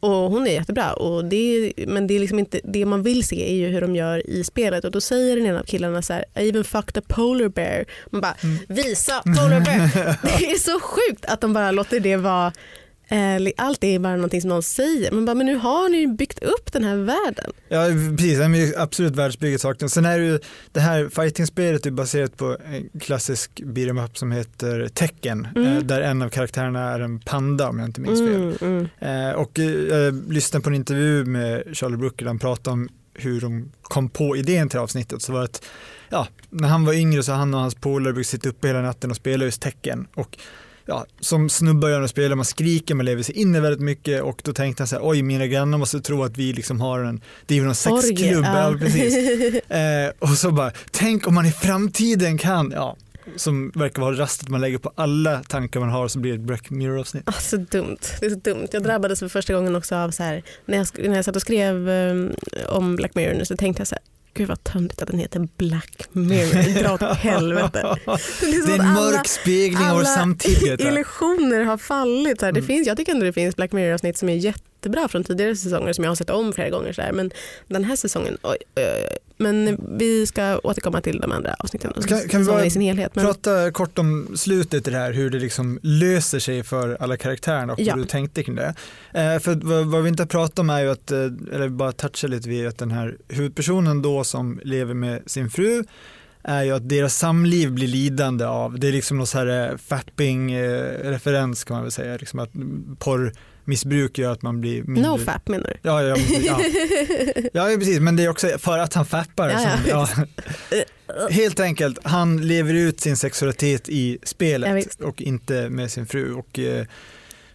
Och 0.00 0.10
hon 0.30 0.46
är 0.46 0.50
jättebra 0.50 0.92
och 0.92 1.24
det 1.24 1.36
är, 1.36 1.86
men 1.86 2.06
det, 2.06 2.14
är 2.14 2.20
liksom 2.20 2.38
inte, 2.38 2.60
det 2.64 2.86
man 2.86 3.02
vill 3.02 3.24
se 3.24 3.50
är 3.50 3.54
ju 3.54 3.66
hur 3.68 3.80
de 3.80 3.96
gör 3.96 4.30
i 4.30 4.44
spelet 4.44 4.84
och 4.84 4.90
då 4.90 5.00
säger 5.00 5.36
den 5.36 5.46
ena 5.46 5.60
av 5.60 5.64
killarna 5.64 6.02
så 6.02 6.12
här, 6.12 6.24
I 6.38 6.48
even 6.48 6.64
fucked 6.64 6.98
a 6.98 7.02
polar 7.08 7.48
bear. 7.48 7.84
Man 8.10 8.20
bara, 8.20 8.34
Mm. 8.42 8.58
visa 8.68 9.22
polar 9.22 9.60
bear. 9.60 10.16
det 10.38 10.50
är 10.50 10.58
så 10.58 10.80
sjukt 10.80 11.24
att 11.24 11.40
de 11.40 11.52
bara 11.52 11.70
låter 11.70 12.00
det 12.00 12.16
vara 12.16 12.52
allt 13.56 13.84
är 13.84 13.98
bara 13.98 14.16
någonting 14.16 14.40
som 14.40 14.48
någon 14.48 14.62
säger. 14.62 15.10
Men, 15.12 15.24
bara, 15.24 15.34
men 15.34 15.46
nu 15.46 15.56
har 15.56 15.88
ni 15.88 16.06
byggt 16.06 16.42
upp 16.42 16.72
den 16.72 16.84
här 16.84 16.96
världen. 16.96 17.52
Ja 17.68 17.86
precis, 18.16 18.38
det 18.38 18.44
är 18.44 18.48
ju 18.48 18.76
absolut 18.76 19.16
världsbygget 19.16 19.60
saknas. 19.60 19.92
Sen 19.92 20.04
är 20.04 20.18
det 20.18 20.24
ju 20.24 20.38
det 20.72 20.80
här 20.80 21.08
fighting-spelet 21.08 21.86
är 21.86 21.90
baserat 21.90 22.36
på 22.36 22.56
en 22.66 23.00
klassisk 23.00 23.50
beat'em 23.60 24.04
up 24.04 24.18
som 24.18 24.32
heter 24.32 24.88
Tekken 24.94 25.48
Mm. 25.56 25.76
eh, 25.76 25.82
där 25.82 26.00
en 26.00 26.22
av 26.22 26.28
karaktärerna 26.28 26.90
är 26.90 27.00
en 27.00 27.20
panda 27.20 27.68
om 27.68 27.78
jag 27.78 27.88
inte 27.88 28.00
minns 28.00 28.20
fel. 28.20 28.56
Mm, 28.60 28.88
mm. 29.00 29.28
Eh, 29.30 29.34
och 29.34 29.58
eh, 29.58 29.64
jag 29.70 30.32
lyssnade 30.32 30.62
på 30.62 30.68
en 30.70 30.74
intervju 30.76 31.24
med 31.24 31.62
Charlie 31.72 31.96
Brooker 31.96 32.24
där 32.24 32.26
han 32.30 32.38
pratade 32.38 32.72
om 32.72 32.88
hur 33.14 33.40
de 33.40 33.72
kom 33.82 34.08
på 34.08 34.36
idén 34.36 34.68
till 34.68 34.78
avsnittet. 34.78 35.22
Så 35.22 35.32
var 35.32 35.38
det 35.38 35.44
att, 35.44 35.62
ja, 36.08 36.26
när 36.50 36.68
han 36.68 36.84
var 36.84 36.92
yngre 36.92 37.22
så 37.22 37.32
han 37.32 37.54
och 37.54 37.60
hans 37.60 37.74
polare 37.74 38.12
brukade 38.12 38.24
sitta 38.30 38.48
uppe 38.48 38.66
hela 38.66 38.82
natten 38.82 39.10
och 39.10 39.16
spela 39.16 39.44
just 39.44 39.62
tecken. 39.62 40.06
Och 40.14 40.38
ja, 40.88 41.06
som 41.20 41.48
snubbar 41.48 41.88
gör 41.88 42.00
när 42.00 42.06
spelar, 42.06 42.36
man 42.36 42.44
skriker, 42.44 42.94
man 42.94 43.06
lever 43.06 43.22
sig 43.22 43.36
in 43.38 43.54
i 43.54 43.60
väldigt 43.60 43.80
mycket 43.80 44.22
och 44.22 44.40
då 44.44 44.52
tänkte 44.52 44.82
han 44.82 44.88
så 44.88 44.96
här, 44.96 45.08
oj 45.08 45.22
mina 45.22 45.46
grannar 45.46 45.78
måste 45.78 46.00
tro 46.00 46.24
att 46.24 46.36
vi 46.36 46.52
liksom 46.52 46.80
har 46.80 47.00
en, 47.00 47.20
det 47.46 47.54
är 47.54 47.58
ju 47.58 47.64
någon 47.64 47.74
sexklubb. 47.74 48.44
ja. 48.44 48.74
Ja. 48.80 49.78
Eh, 49.78 50.12
och 50.18 50.28
så 50.28 50.50
bara, 50.50 50.72
tänk 50.90 51.26
om 51.26 51.34
man 51.34 51.46
i 51.46 51.52
framtiden 51.52 52.38
kan, 52.38 52.72
ja, 52.74 52.96
som 53.36 53.72
verkar 53.74 54.02
vara 54.02 54.16
rastet 54.16 54.48
man 54.48 54.60
lägger 54.60 54.78
på 54.78 54.92
alla 54.94 55.42
tankar 55.42 55.80
man 55.80 55.88
har 55.88 56.08
så 56.08 56.18
blir 56.18 56.32
det 56.32 56.38
ett 56.38 56.46
Black 56.46 56.70
Mirror-avsnitt. 56.70 57.22
Ah, 57.26 57.32
så 57.32 57.56
dumt. 57.56 57.98
Det 58.20 58.26
är 58.26 58.30
så 58.30 58.36
dumt. 58.36 58.68
Jag 58.72 58.82
drabbades 58.82 59.18
för 59.18 59.28
första 59.28 59.54
gången 59.54 59.76
också 59.76 59.96
av 59.96 60.10
så 60.10 60.22
här, 60.22 60.42
när 60.66 60.78
jag, 60.78 60.86
när 61.08 61.16
jag 61.16 61.24
satt 61.24 61.36
och 61.36 61.42
skrev 61.42 61.88
um, 61.88 62.32
om 62.68 62.96
Black 62.96 63.14
Mirror 63.14 63.34
nu 63.34 63.44
så 63.44 63.56
tänkte 63.56 63.80
jag 63.80 63.88
så 63.88 63.94
här, 63.94 64.04
gud 64.34 64.48
vad 64.48 64.64
töntigt 64.64 65.02
att 65.02 65.08
den 65.08 65.18
heter 65.18 65.48
Black 65.56 66.02
Mirror. 66.12 66.82
Dra 66.82 66.94
åt 66.94 67.02
helvete. 67.16 67.96
Det 68.04 68.10
är, 68.10 68.50
Det 68.56 68.62
som 68.62 68.70
är 68.70 68.74
en 68.74 68.80
att 68.80 68.86
alla 68.98 69.10
mörk 69.10 69.28
spegling 69.28 69.76
av 69.88 69.90
vår 69.92 70.00
alla 70.00 70.04
samtid. 70.04 70.80
illusioner 70.80 71.64
har 71.64 71.78
fallit. 71.78 72.40
Så 72.40 72.46
här, 72.46 72.52
det 72.52 72.60
Mm. 72.60 72.66
finns, 72.66 72.86
jag 72.86 72.96
tycker 72.96 73.12
ändå 73.12 73.24
det 73.26 73.32
finns 73.32 73.56
Black 73.56 73.72
Mirror-avsnitt 73.72 74.18
som 74.18 74.28
är 74.28 74.34
jättebra 74.78 75.08
från 75.08 75.24
tidigare 75.24 75.56
säsonger 75.56 75.92
som 75.92 76.04
jag 76.04 76.10
har 76.10 76.16
sett 76.16 76.30
om 76.30 76.52
flera 76.52 76.70
gånger. 76.70 76.92
Så 76.92 77.02
här. 77.02 77.12
Men 77.12 77.30
den 77.68 77.84
här 77.84 77.96
säsongen, 77.96 78.38
oj, 78.42 78.56
oj, 78.76 78.84
oj. 78.84 79.18
Men 79.40 79.80
vi 79.98 80.26
ska 80.26 80.58
återkomma 80.58 81.00
till 81.00 81.20
de 81.20 81.32
andra 81.32 81.54
avsnitten 81.58 81.92
Kan- 82.06 82.28
kan 82.28 82.40
vi 82.40 82.46
bara 82.46 82.64
i 82.64 82.70
sin 82.70 82.82
helhet. 82.82 83.14
Men, 83.14 83.24
Prata 83.24 83.70
kort 83.70 83.98
om 83.98 84.28
slutet 84.36 84.88
i 84.88 84.90
det 84.90 84.96
här, 84.96 85.12
hur 85.12 85.30
det 85.30 85.38
liksom 85.38 85.78
löser 85.82 86.38
sig 86.38 86.62
för 86.62 86.96
alla 87.00 87.16
karaktärerna 87.16 87.72
och 87.72 87.80
Ja. 87.80 87.94
hur 87.94 88.02
du 88.02 88.08
tänkte 88.08 88.42
kring 88.42 88.54
det. 88.56 88.74
Eh, 89.14 89.38
för 89.38 89.54
vad, 89.66 89.86
vad 89.86 90.02
vi 90.02 90.08
inte 90.08 90.22
har 90.22 90.28
pratat 90.28 90.58
om 90.58 90.70
är 90.70 90.80
ju 90.80 90.90
att, 90.90 91.10
eh, 91.10 91.18
eller 91.52 91.68
bara 91.68 91.92
toucha 91.92 92.26
lite 92.26 92.48
vid 92.48 92.66
att 92.66 92.78
den 92.78 92.90
här 92.90 93.16
huvudpersonen 93.28 94.02
då 94.02 94.24
som 94.24 94.60
lever 94.64 94.94
med 94.94 95.22
sin 95.30 95.50
fru 95.50 95.84
är 96.42 96.62
ju 96.62 96.72
att 96.72 96.88
deras 96.88 97.16
samliv 97.18 97.70
blir 97.72 97.88
lidande 97.88 98.44
av, 98.44 98.78
det 98.78 98.88
är 98.88 98.92
liksom 98.92 99.16
någon 99.16 99.26
så 99.26 99.38
här 99.38 99.76
fapping-referens 99.88 101.64
kan 101.64 101.74
man 101.74 101.82
väl 101.82 101.92
säga, 101.92 102.16
liksom 102.16 102.38
att 102.38 102.50
porrmissbruk 103.68 104.18
gör 104.18 104.32
att 104.32 104.42
man 104.42 104.60
blir 104.60 104.82
mindre... 104.82 105.10
no 105.10 105.18
fap 105.18 105.48
menar 105.48 105.64
du? 105.64 105.88
Ja, 105.88 106.02
ja, 106.02 106.16
ja. 106.42 106.60
ja, 107.52 107.76
precis, 107.78 108.00
men 108.00 108.16
det 108.16 108.24
är 108.24 108.28
också 108.28 108.58
för 108.58 108.78
att 108.78 108.94
han 108.94 109.06
fappar. 109.06 109.48
Ja, 109.48 110.06
som, 110.06 110.26
ja. 110.68 111.28
Helt 111.30 111.60
enkelt, 111.60 111.98
han 112.02 112.36
lever 112.46 112.74
ut 112.74 113.00
sin 113.00 113.16
sexualitet 113.16 113.88
i 113.88 114.18
spelet 114.22 115.00
och 115.00 115.22
inte 115.22 115.68
med 115.70 115.90
sin 115.90 116.06
fru. 116.06 116.32
Och, 116.34 116.58
eh, 116.58 116.86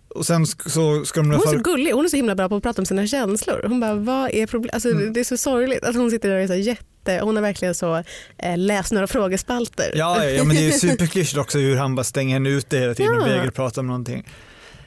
och 0.08 0.26
sen 0.26 0.46
så 0.46 1.06
ska 1.06 1.20
de 1.22 1.32
Hon 1.32 1.36
är 1.36 1.52
så 1.52 1.58
gullig, 1.58 1.92
hon 1.92 2.06
är 2.06 2.10
så 2.10 2.16
himla 2.16 2.36
bra 2.36 2.50
på 2.50 2.56
att 2.56 2.64
prata 2.64 2.82
om 2.82 2.86
sina 2.86 3.08
känslor. 3.08 3.66
Hon 3.68 3.80
bara, 3.80 3.96
vad 3.96 4.30
är 4.34 4.48
problemet? 4.48 4.74
Alltså, 4.74 4.90
Mm. 4.90 5.14
Det 5.14 5.20
är 5.20 5.24
så 5.24 5.38
sorgligt 5.38 5.84
att 5.84 5.96
hon 5.96 6.12
sitter 6.12 6.30
där 6.30 6.36
och 6.36 6.44
är 6.44 6.48
så 6.48 6.56
jätte, 6.56 7.20
hon 7.24 7.36
har 7.36 7.44
verkligen 7.44 7.76
så 7.76 8.04
eh, 8.38 8.58
läs 8.58 8.92
några 8.92 9.08
frågespalter. 9.08 9.92
Ja, 9.96 10.26
ja, 10.26 10.44
men 10.44 10.56
det 10.56 10.62
är 10.62 10.66
ju 10.66 10.72
superklyschigt 10.90 11.38
också 11.38 11.58
hur 11.58 11.76
han 11.76 11.96
bara 11.96 12.04
stänger 12.04 12.34
henne 12.34 12.50
ute 12.50 12.78
hela 12.78 12.94
tiden 12.94 13.16
och 13.16 13.22
Ja. 13.22 13.26
vägrar 13.28 13.52
prata 13.52 13.80
om 13.82 13.88
någonting. 13.88 14.26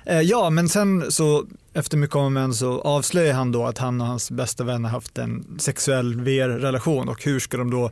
Eh, 0.07 0.21
ja, 0.21 0.51
men 0.51 0.69
sen 0.69 1.13
så 1.13 1.47
efter 1.75 1.97
mycket 1.97 2.17
om 2.17 2.25
och 2.25 2.33
men 2.33 2.55
så 2.55 2.81
avslöjar 2.81 3.35
han 3.35 3.53
då 3.53 3.67
att 3.67 3.79
han 3.79 4.01
och 4.01 4.07
hans 4.07 4.31
bästa 4.31 4.65
vän 4.65 4.85
har 4.85 4.91
haft 4.91 5.19
en 5.19 5.59
sexuell 5.59 6.21
VR-relation 6.21 7.09
och 7.09 7.25
hur 7.25 7.41
ska 7.41 7.57
de 7.57 7.71
då 7.71 7.91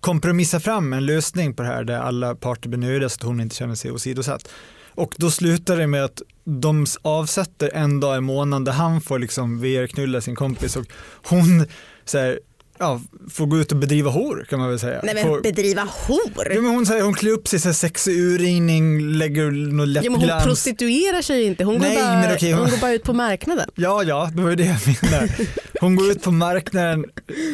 kompromissa 0.00 0.60
fram 0.60 0.92
en 0.92 1.06
lösning 1.06 1.54
på 1.54 1.62
det 1.62 1.68
här 1.68 1.84
där 1.84 1.98
alla 1.98 2.34
parter 2.34 2.68
blir 2.68 2.78
nöjda 2.78 3.08
så 3.08 3.14
att 3.14 3.22
hon 3.22 3.40
inte 3.40 3.56
känner 3.56 3.74
sig 3.74 3.90
åsidosatt. 3.90 4.48
Och 4.94 5.14
då 5.18 5.30
slutar 5.30 5.76
det 5.76 5.86
med 5.86 6.04
att 6.04 6.22
de 6.44 6.86
avsätter 7.02 7.70
en 7.74 8.00
dag 8.00 8.18
i 8.18 8.20
månaden 8.20 8.64
där 8.64 8.72
han 8.72 9.00
får 9.00 9.18
liksom 9.18 9.60
VR-knulla 9.60 10.20
sin 10.20 10.36
kompis 10.36 10.76
och 10.76 10.86
hon 11.24 11.66
så 12.04 12.18
här, 12.18 12.40
ja, 12.80 13.00
får 13.30 13.46
gå 13.46 13.58
ut 13.58 13.72
och 13.72 13.78
bedriva 13.78 14.10
hor 14.10 14.46
kan 14.50 14.58
man 14.58 14.68
väl 14.68 14.78
säga. 14.78 15.00
Nej 15.02 15.14
men 15.14 15.24
får, 15.24 15.40
bedriva 15.40 15.82
hor! 16.06 16.52
Ja, 16.54 16.60
men 16.60 16.70
hon, 16.70 16.86
säger, 16.86 17.02
hon 17.02 17.14
klär 17.14 17.30
upp 17.32 17.48
sig 17.48 17.70
i 17.70 17.74
sexig 17.74 18.18
urringning, 18.18 19.00
lägger 19.12 19.50
något 19.50 19.88
Ja, 19.88 20.02
men 20.02 20.12
hon 20.14 20.20
läppglans. 20.20 20.44
prostituerar 20.44 21.22
sig 21.22 21.44
inte, 21.44 21.64
hon, 21.64 21.76
Nej, 21.80 21.96
går, 21.96 22.02
bara, 22.02 22.34
okej, 22.34 22.52
hon- 22.52 22.60
hon 22.60 22.70
går 22.70 22.78
bara 22.78 22.92
ut 22.92 23.02
på 23.02 23.12
marknaden. 23.12 23.70
Ja, 23.74 24.02
ja, 24.02 24.30
det 24.34 24.42
var 24.42 24.50
ju 24.50 24.56
det 24.56 24.64
jag 24.64 24.78
menade. 25.02 25.32
Hon 25.80 25.96
går 25.96 26.10
ut 26.10 26.22
på 26.22 26.30
marknaden 26.30 27.04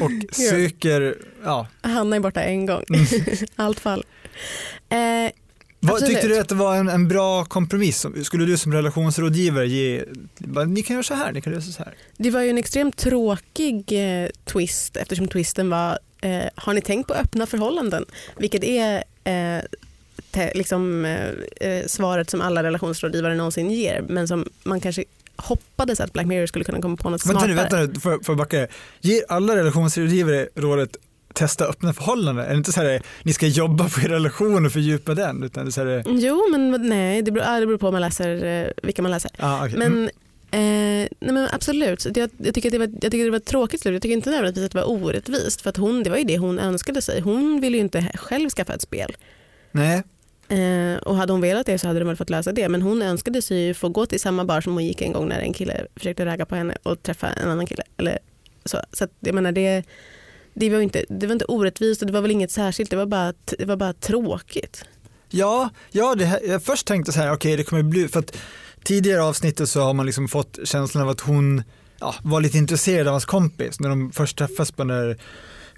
och 0.00 0.11
söker, 0.35 1.14
ja. 1.45 1.66
Hanna 1.83 2.16
är 2.16 2.21
borta 2.21 2.40
en 2.42 2.66
gång. 2.66 2.85
Mm. 2.90 3.06
Allt 3.56 3.80
fall. 3.80 4.04
Eh, 4.88 5.30
Vad, 5.87 6.07
tyckte 6.07 6.28
du 6.28 6.38
att 6.38 6.49
det 6.49 6.55
var 6.55 6.76
en, 6.76 6.88
en 6.88 7.09
bra 7.09 7.45
kompromiss? 7.45 8.07
Skulle 8.23 8.45
du 8.45 8.57
som 8.57 8.73
relationsrådgivare 8.73 9.69
ge, 9.69 10.05
bara, 10.38 10.64
ni 10.64 10.83
kan 10.83 10.95
göra 10.95 11.02
så 11.02 11.14
här, 11.14 11.33
ni 11.33 11.40
kan 11.40 11.52
göra 11.52 11.62
så 11.62 11.83
här. 11.83 11.95
det 12.16 12.31
var 12.31 12.40
ju 12.40 12.50
en 12.50 12.59
extremt 12.59 12.97
tråkig 12.97 13.93
eh, 13.93 14.28
twist 14.45 14.97
eftersom 14.97 15.28
twisten 15.28 15.71
var 15.71 15.99
eh, 16.21 16.45
har 16.55 16.75
ni 16.75 16.81
tänkt 16.81 17.07
på 17.07 17.14
öppna 17.14 17.47
förhållanden? 17.47 18.05
Vilket 18.37 18.64
är 18.64 19.05
eh, 19.25 19.62
te, 20.31 20.52
liksom, 20.55 21.05
eh, 21.05 21.69
eh, 21.69 21.87
svaret 21.87 22.31
som 22.31 22.40
alla 22.40 22.62
relationsrådgivare 22.62 23.35
någonsin 23.35 23.71
ger 23.71 24.05
men 24.09 24.28
som 24.28 24.49
man 24.62 24.81
kanske 24.81 25.05
hoppades 25.37 26.00
att 26.00 26.12
Black 26.12 26.26
Mirror 26.26 26.47
skulle 26.47 26.64
kunna 26.64 26.81
komma 26.81 26.97
på 26.97 27.11
något 27.11 27.26
Vänta 27.26 27.40
smartare. 27.40 27.49
nu, 27.49 27.55
vänta 27.55 27.93
nu, 27.93 28.00
får, 28.00 28.21
jag 28.26 28.37
backa? 28.37 28.66
Ger 29.00 29.23
alla 29.28 29.57
relationsrådgivare 29.57 30.49
rådet 30.55 30.97
testa 31.37 31.64
öppna 31.64 31.93
förhållanden? 31.93 32.45
Är 32.45 32.50
det 32.50 32.57
inte 32.57 32.73
så 32.73 32.81
här, 32.81 33.02
ni 33.23 33.33
ska 33.33 33.47
jobba 33.47 33.88
på 33.88 34.00
er 34.00 34.09
relation 34.09 34.66
och 34.66 34.73
fördjupa 34.73 35.14
den? 35.14 35.43
Utan 35.43 35.64
det 35.64 35.69
är 35.69 35.73
så 35.73 35.85
här, 35.85 36.05
Jo 36.07 36.49
men 36.50 36.88
nej, 36.88 37.23
det 37.23 37.31
beror, 37.31 37.47
ja, 37.47 37.61
det 37.61 37.66
beror 37.66 37.78
på 37.78 37.90
man 37.90 38.00
läser, 38.00 38.45
eh, 38.45 38.69
vilka 38.83 39.02
man 39.02 39.11
läser. 39.11 39.31
ah, 39.38 39.66
okay. 39.66 39.78
Men, 39.78 39.93
mm. 39.93 40.05
eh, 40.50 41.09
nej 41.21 41.35
men 41.35 41.49
absolut, 41.52 42.07
jag, 42.16 42.31
jag, 42.38 42.55
tycker 42.55 42.69
att 42.69 42.73
det 42.73 42.78
var, 42.78 42.90
jag 43.02 43.12
tycker 43.12 43.25
det 43.25 43.31
var 43.31 43.37
ett 43.37 43.45
tråkigt 43.45 43.81
slut. 43.81 43.93
Jag 43.93 44.02
tycker 44.02 44.16
inte 44.16 44.31
nödvändigtvis 44.31 44.64
att 44.64 44.73
det 44.73 44.78
var 44.78 44.90
orättvist. 44.90 45.61
För 45.61 45.71
att 45.71 45.76
hon, 45.76 46.02
det 46.02 46.11
var 46.11 46.16
ju 46.16 46.25
det 46.25 46.38
hon 46.38 46.59
önskade 46.59 47.02
sig. 47.02 47.21
Hon 47.21 47.61
ville 47.61 47.76
ju 47.76 47.83
inte 47.83 48.12
själv 48.14 48.50
skaffa 48.50 48.75
ett 48.75 48.83
spel. 48.83 49.16
Nej, 49.73 50.02
Eh, 50.49 50.97
och 50.97 51.16
hade 51.16 51.33
hon 51.33 51.40
velat 51.40 51.66
det 51.66 51.78
så 51.78 51.87
hade 51.87 51.99
de 51.99 52.05
väl 52.05 52.16
fått 52.16 52.31
lösa 52.31 52.52
det. 52.52 52.69
Men 52.69 52.83
hon 52.83 53.02
önskade 53.02 53.43
sig 53.43 53.59
ju 53.59 53.75
få 53.75 53.88
gå 53.88 54.07
till 54.07 54.21
samma 54.21 54.45
bar 54.45 54.61
som 54.61 54.73
hon 54.73 54.85
gick 54.85 55.02
en 55.02 55.12
gång 55.12 55.28
när 55.28 55.40
en 55.40 55.52
kille 55.52 55.87
försökte 55.97 56.26
ragga 56.26 56.47
på 56.47 56.55
henne 56.55 56.76
och 56.83 57.02
träffa 57.02 57.28
en 57.28 57.50
annan 57.50 57.66
kille. 57.66 57.83
Eller 57.97 58.19
så 58.64 58.81
så 58.93 59.05
att, 59.05 59.11
jag 59.21 59.35
menar, 59.35 59.52
det, 59.52 59.85
det, 60.56 60.70
var 60.70 60.80
inte, 60.80 61.04
det 61.08 61.26
var 61.26 61.32
inte 61.32 61.44
orättvist 61.44 62.02
och 62.02 62.06
det 62.06 62.12
var 62.12 62.20
väl 62.20 62.30
inget 62.30 62.50
särskilt. 62.50 62.90
Det 62.90 62.96
var 62.96 63.06
bara, 63.06 63.32
det 63.58 63.64
var 63.64 63.76
bara 63.76 63.92
tråkigt. 63.92 64.84
Ja, 65.28 65.70
ja 65.90 66.14
det 66.14 66.25
här, 66.25 66.40
jag 66.46 66.62
först 66.62 66.86
tänkte 66.86 67.12
så 67.12 67.20
här, 67.20 67.32
okej 67.32 67.56
det 67.56 67.64
kommer 67.64 67.82
bli, 67.82 68.08
för 68.08 68.18
att 68.18 68.36
tidigare 68.82 69.22
avsnittet 69.22 69.68
så 69.68 69.80
har 69.80 69.94
man 69.94 70.06
liksom 70.06 70.28
fått 70.28 70.58
känslan 70.64 71.02
av 71.02 71.08
att 71.08 71.20
hon 71.20 71.62
ja, 72.00 72.14
var 72.22 72.40
lite 72.40 72.58
intresserad 72.58 73.06
av 73.06 73.12
hans 73.12 73.25
kompis 73.25 73.80
när 73.80 73.88
de 73.88 74.12
först 74.12 74.38
träffas 74.38 74.72
på 74.72 74.84
den 74.84 74.96
där 74.96 75.18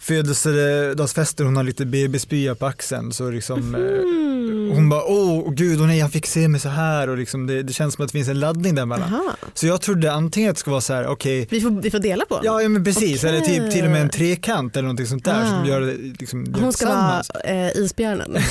födelsedagsfesten, 0.00 1.46
hon 1.46 1.56
har 1.56 1.64
lite 1.64 1.86
bebisspya 1.86 2.54
på 2.54 2.66
axeln 2.66 3.12
så 3.12 3.30
liksom 3.30 3.74
eh, 3.74 4.27
Mm. 4.70 4.76
hon 4.76 4.88
bara, 4.88 5.04
åh 5.04 5.50
gud, 5.52 5.80
och 5.80 5.86
nej, 5.86 6.00
han 6.00 6.10
fick 6.10 6.26
se 6.26 6.48
mig 6.48 6.60
så 6.60 6.68
här 6.68 7.08
och 7.08 7.18
liksom 7.18 7.46
det, 7.46 7.62
det 7.62 7.72
känns 7.72 7.94
som 7.94 8.04
att 8.04 8.08
det 8.12 8.18
finns 8.18 8.28
en 8.28 8.40
laddning 8.40 8.74
där 8.74 8.86
mellan. 8.86 9.14
Aha. 9.14 9.36
Så 9.54 9.66
jag 9.66 9.80
trodde 9.80 10.12
antingen 10.12 10.50
att 10.50 10.56
det 10.56 10.60
skulle 10.60 10.72
vara 10.72 10.80
så 10.80 10.92
här, 10.94 11.06
okej, 11.06 11.46
Vi, 11.50 11.60
får, 11.60 11.70
vi 11.70 11.90
får 11.90 11.98
dela 11.98 12.24
på 12.24 12.40
ja, 12.42 12.62
ja 12.62 12.68
men 12.68 12.84
precis, 12.84 13.24
Okej. 13.24 13.36
eller 13.36 13.46
typ 13.46 13.72
till 13.72 13.84
och 13.84 13.90
med 13.90 14.02
en 14.02 14.08
trekant 14.10 14.76
eller 14.76 14.82
någonting 14.82 15.06
sånt 15.06 15.24
där 15.24 15.42
Ah. 15.44 15.50
som 15.50 15.66
gör 15.66 15.80
det 15.80 15.94
liksom 16.20 16.44
gör 16.44 16.60
Hon 16.60 16.72
ska 16.72 16.86
vara 16.86 17.22
eh, 17.44 17.68
isbjörnen. 17.76 18.36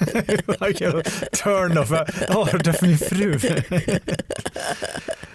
Turn 1.32 1.78
off, 1.78 1.92
är 1.92 2.72
för 2.72 2.86
min 2.86 2.98
fru. 2.98 3.38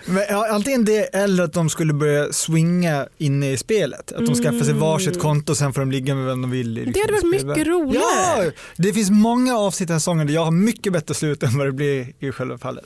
Men, 0.05 0.23
ja, 0.29 0.47
antingen 0.51 0.85
det 0.85 1.01
eller 1.15 1.43
att 1.43 1.53
de 1.53 1.69
skulle 1.69 1.93
börja 1.93 2.33
swinga 2.33 3.07
inne 3.17 3.51
i 3.51 3.57
spelet. 3.57 4.11
Att 4.11 4.25
de 4.25 4.35
skaffar 4.35 4.65
sig 4.65 4.73
varsitt 4.73 5.19
konto 5.19 5.51
och 5.51 5.57
sen 5.57 5.73
får 5.73 5.81
de 5.81 5.91
ligga 5.91 6.15
med 6.15 6.25
vem 6.25 6.41
de 6.41 6.51
vill. 6.51 6.77
i 6.77 6.81
Det 6.81 6.85
liksom 6.85 7.01
hade 7.01 7.13
varit 7.13 7.19
spelvärlden. 7.19 7.47
mycket 7.47 7.67
roligare. 7.67 8.45
Ja, 8.45 8.51
det 8.77 8.93
finns 8.93 9.09
många 9.09 9.57
avsnitt 9.57 9.87
i 9.87 9.87
den 9.87 9.93
här 9.93 9.99
säsongen 9.99 10.27
där 10.27 10.33
jag 10.33 10.43
har 10.43 10.51
mycket 10.51 10.93
bättre 10.93 11.13
slut 11.13 11.43
än 11.43 11.57
vad 11.57 11.67
det 11.67 11.71
blir 11.71 12.07
i 12.19 12.31
själva 12.31 12.57
fallet. 12.57 12.85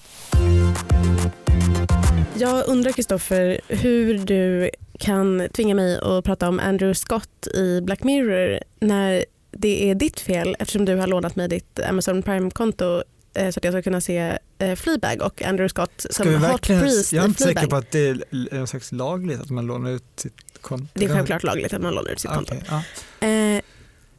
Jag 2.37 2.67
undrar 2.67 2.91
Kristoffer 2.91 3.59
hur 3.67 4.17
du 4.17 4.69
kan 4.99 5.47
tvinga 5.53 5.75
mig 5.75 5.99
att 6.01 6.25
prata 6.25 6.47
om 6.47 6.59
Andrew 6.59 6.93
Scott 6.95 7.47
i 7.55 7.81
Black 7.81 8.03
Mirror 8.03 8.59
när 8.79 9.25
det 9.51 9.89
är 9.89 9.95
ditt 9.95 10.19
fel 10.19 10.55
eftersom 10.59 10.85
du 10.85 10.95
har 10.95 11.07
lånat 11.07 11.35
mig 11.35 11.47
ditt 11.47 11.79
Amazon 11.79 12.23
Prime-konto 12.23 13.03
eh, 13.33 13.49
så 13.49 13.59
att 13.59 13.63
jag 13.63 13.73
ska 13.73 13.81
kunna 13.81 14.01
se 14.01 14.37
eh, 14.59 14.75
Fleabag 14.75 15.21
och 15.21 15.43
Andrew 15.43 15.69
Scott 15.69 15.91
Ska 15.97 16.23
som 16.23 16.27
vi 16.29 16.35
hot 16.35 16.61
priest 16.61 17.13
jag 17.13 17.23
är 17.23 17.27
inte 17.27 17.43
säker 17.43 17.53
Fleabag. 17.53 17.69
på 17.69 17.75
att 17.75 17.91
det 17.91 18.09
är 18.09 18.55
någon 18.55 18.67
slags 18.67 18.91
lagligt 18.91 19.41
att 19.41 19.49
man 19.49 19.65
lånar 19.65 19.91
ut 19.91 20.03
sitt 20.15 20.33
konto. 20.61 20.87
Det 20.93 21.05
är 21.05 21.09
självklart 21.09 21.43
lagligt 21.43 21.73
att 21.73 21.81
man 21.81 21.95
lånar 21.95 22.11
ut 22.11 22.19
sitt 22.19 22.31
konto. 22.31 22.53
Okej, 22.53 22.81
ja. 23.19 23.61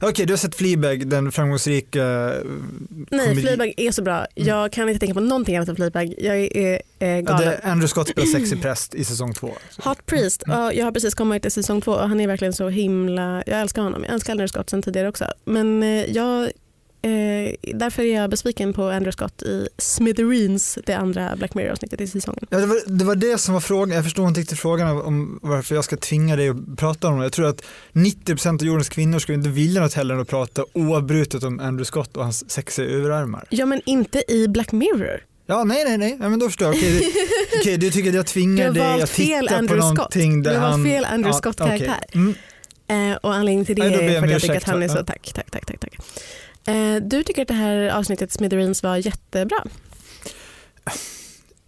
Okej, 0.02 0.26
du 0.26 0.32
har 0.32 0.38
sett 0.38 0.54
Fleabag, 0.54 1.06
den 1.08 1.32
framgångsrika 1.32 2.00
eh, 2.02 2.40
nej, 3.10 3.28
komedi- 3.28 3.40
Fleabag 3.40 3.74
är 3.76 3.90
så 3.90 4.02
bra. 4.02 4.26
Jag 4.34 4.72
kan 4.72 4.88
inte 4.88 5.00
tänka 5.00 5.14
på 5.14 5.20
någonting 5.20 5.56
annat 5.56 5.68
än 5.68 5.76
Fleabag. 5.76 6.14
Jag 6.18 6.36
är 6.38 6.80
eh, 6.98 7.08
Ja, 7.08 7.20
galen. 7.20 7.48
är 7.48 7.60
Andrew 7.70 7.88
Scott 7.88 8.08
spelar 8.08 8.26
sexig 8.38 8.62
präst 8.62 8.94
i 8.94 9.04
säsong 9.04 9.34
två. 9.34 9.50
Hot 9.84 10.06
Priest, 10.06 10.42
ja, 10.46 10.72
jag 10.72 10.84
har 10.84 10.92
precis 10.92 11.14
kommit 11.14 11.42
till 11.42 11.52
säsong 11.52 11.80
två 11.80 11.92
och 11.92 12.08
han 12.08 12.20
är 12.20 12.26
verkligen 12.26 12.52
så 12.52 12.68
himla, 12.68 13.42
jag 13.46 13.60
älskar 13.60 13.82
honom. 13.82 14.04
Jag 14.04 14.12
älskar 14.14 14.32
Andrew 14.32 14.48
Scott 14.48 14.70
sen 14.70 14.82
tidigare 14.82 15.08
också. 15.08 15.24
Men 15.44 15.82
eh, 15.82 15.88
jag, 16.04 16.50
eh, 17.02 17.54
därför 17.74 18.02
är 18.02 18.14
jag 18.20 18.30
besviken 18.30 18.72
på 18.72 18.82
Andrew 18.84 19.12
Scott 19.12 19.42
i 19.42 19.68
Smithereens, 19.78 20.78
det 20.86 20.94
andra 20.94 21.36
Black 21.36 21.54
Mirror-avsnittet 21.54 22.00
i 22.00 22.06
säsongen. 22.06 22.46
Ja, 22.50 22.58
det, 22.58 22.66
var, 22.66 22.80
det 22.86 23.04
var 23.04 23.14
det 23.14 23.38
som 23.38 23.54
var 23.54 23.60
frågan, 23.60 23.94
jag 23.94 24.04
förstår 24.04 24.28
inte 24.28 24.40
riktigt 24.40 24.58
frågan 24.58 25.00
om 25.00 25.38
varför 25.42 25.74
jag 25.74 25.84
ska 25.84 25.96
tvinga 25.96 26.36
dig 26.36 26.48
att 26.48 26.76
prata 26.76 27.08
om 27.08 27.18
det. 27.18 27.24
Jag 27.24 27.32
tror 27.32 27.48
att 27.48 27.62
90% 27.92 28.48
av 28.60 28.66
jordens 28.66 28.88
kvinnor 28.88 29.18
skulle 29.18 29.38
inte 29.38 29.48
vilja 29.50 29.80
något 29.82 29.94
hellre 29.94 30.14
än 30.14 30.20
att 30.22 30.28
prata 30.28 30.64
oavbrutet 30.72 31.42
om 31.44 31.60
Andrew 31.60 31.84
Scott 31.84 32.16
och 32.16 32.22
hans 32.24 32.50
sexiga 32.50 32.86
överarmar. 32.86 33.44
Ja 33.50 33.66
men 33.66 33.80
inte 33.86 34.32
i 34.32 34.48
Black 34.48 34.72
Mirror. 34.72 35.24
Ja, 35.46 35.64
nej, 35.64 35.84
nej, 35.84 35.98
nej, 35.98 36.16
ja, 36.20 36.28
men 36.28 36.38
då 36.38 36.46
förstår 36.46 36.66
jag. 36.68 36.76
Okej, 36.76 37.12
okej, 37.60 37.76
du 37.76 37.90
tycker 37.90 38.08
att 38.10 38.16
jag 38.16 38.26
tvingar 38.26 38.72
dig 38.72 39.02
att 39.02 39.12
titta 39.12 39.46
på 39.48 39.54
Andrew 39.54 39.82
Scott. 39.82 39.96
någonting 39.96 40.42
där 40.42 40.52
Du 40.52 40.58
har 40.58 40.68
han... 40.68 40.84
fel 40.84 41.04
Andrew 41.04 41.28
Ja, 41.28 41.32
Scott-karaktär. 41.38 41.94
okej. 42.08 42.34
Mm. 42.88 43.10
Eh, 43.12 43.16
och 43.16 43.34
anledningen 43.34 43.64
till 43.66 43.76
det 43.76 43.88
Nej, 43.90 44.06
är 44.06 44.18
för 44.20 44.26
att 44.26 44.32
jag 44.32 44.40
tycker 44.40 44.56
att 44.56 44.64
han 44.64 44.82
är 44.82 44.88
så, 44.88 44.94
tack, 45.04 45.32
tack, 45.34 45.50
tack, 45.50 45.66
tack, 45.66 45.80
tack. 45.80 45.94
Eh, 46.66 46.96
du 47.02 47.22
tycker 47.22 47.42
att 47.42 47.48
det 47.48 47.54
här 47.54 47.88
avsnittet 47.88 48.32
Smithereens 48.32 48.82
var 48.82 48.96
jättebra. 48.96 49.64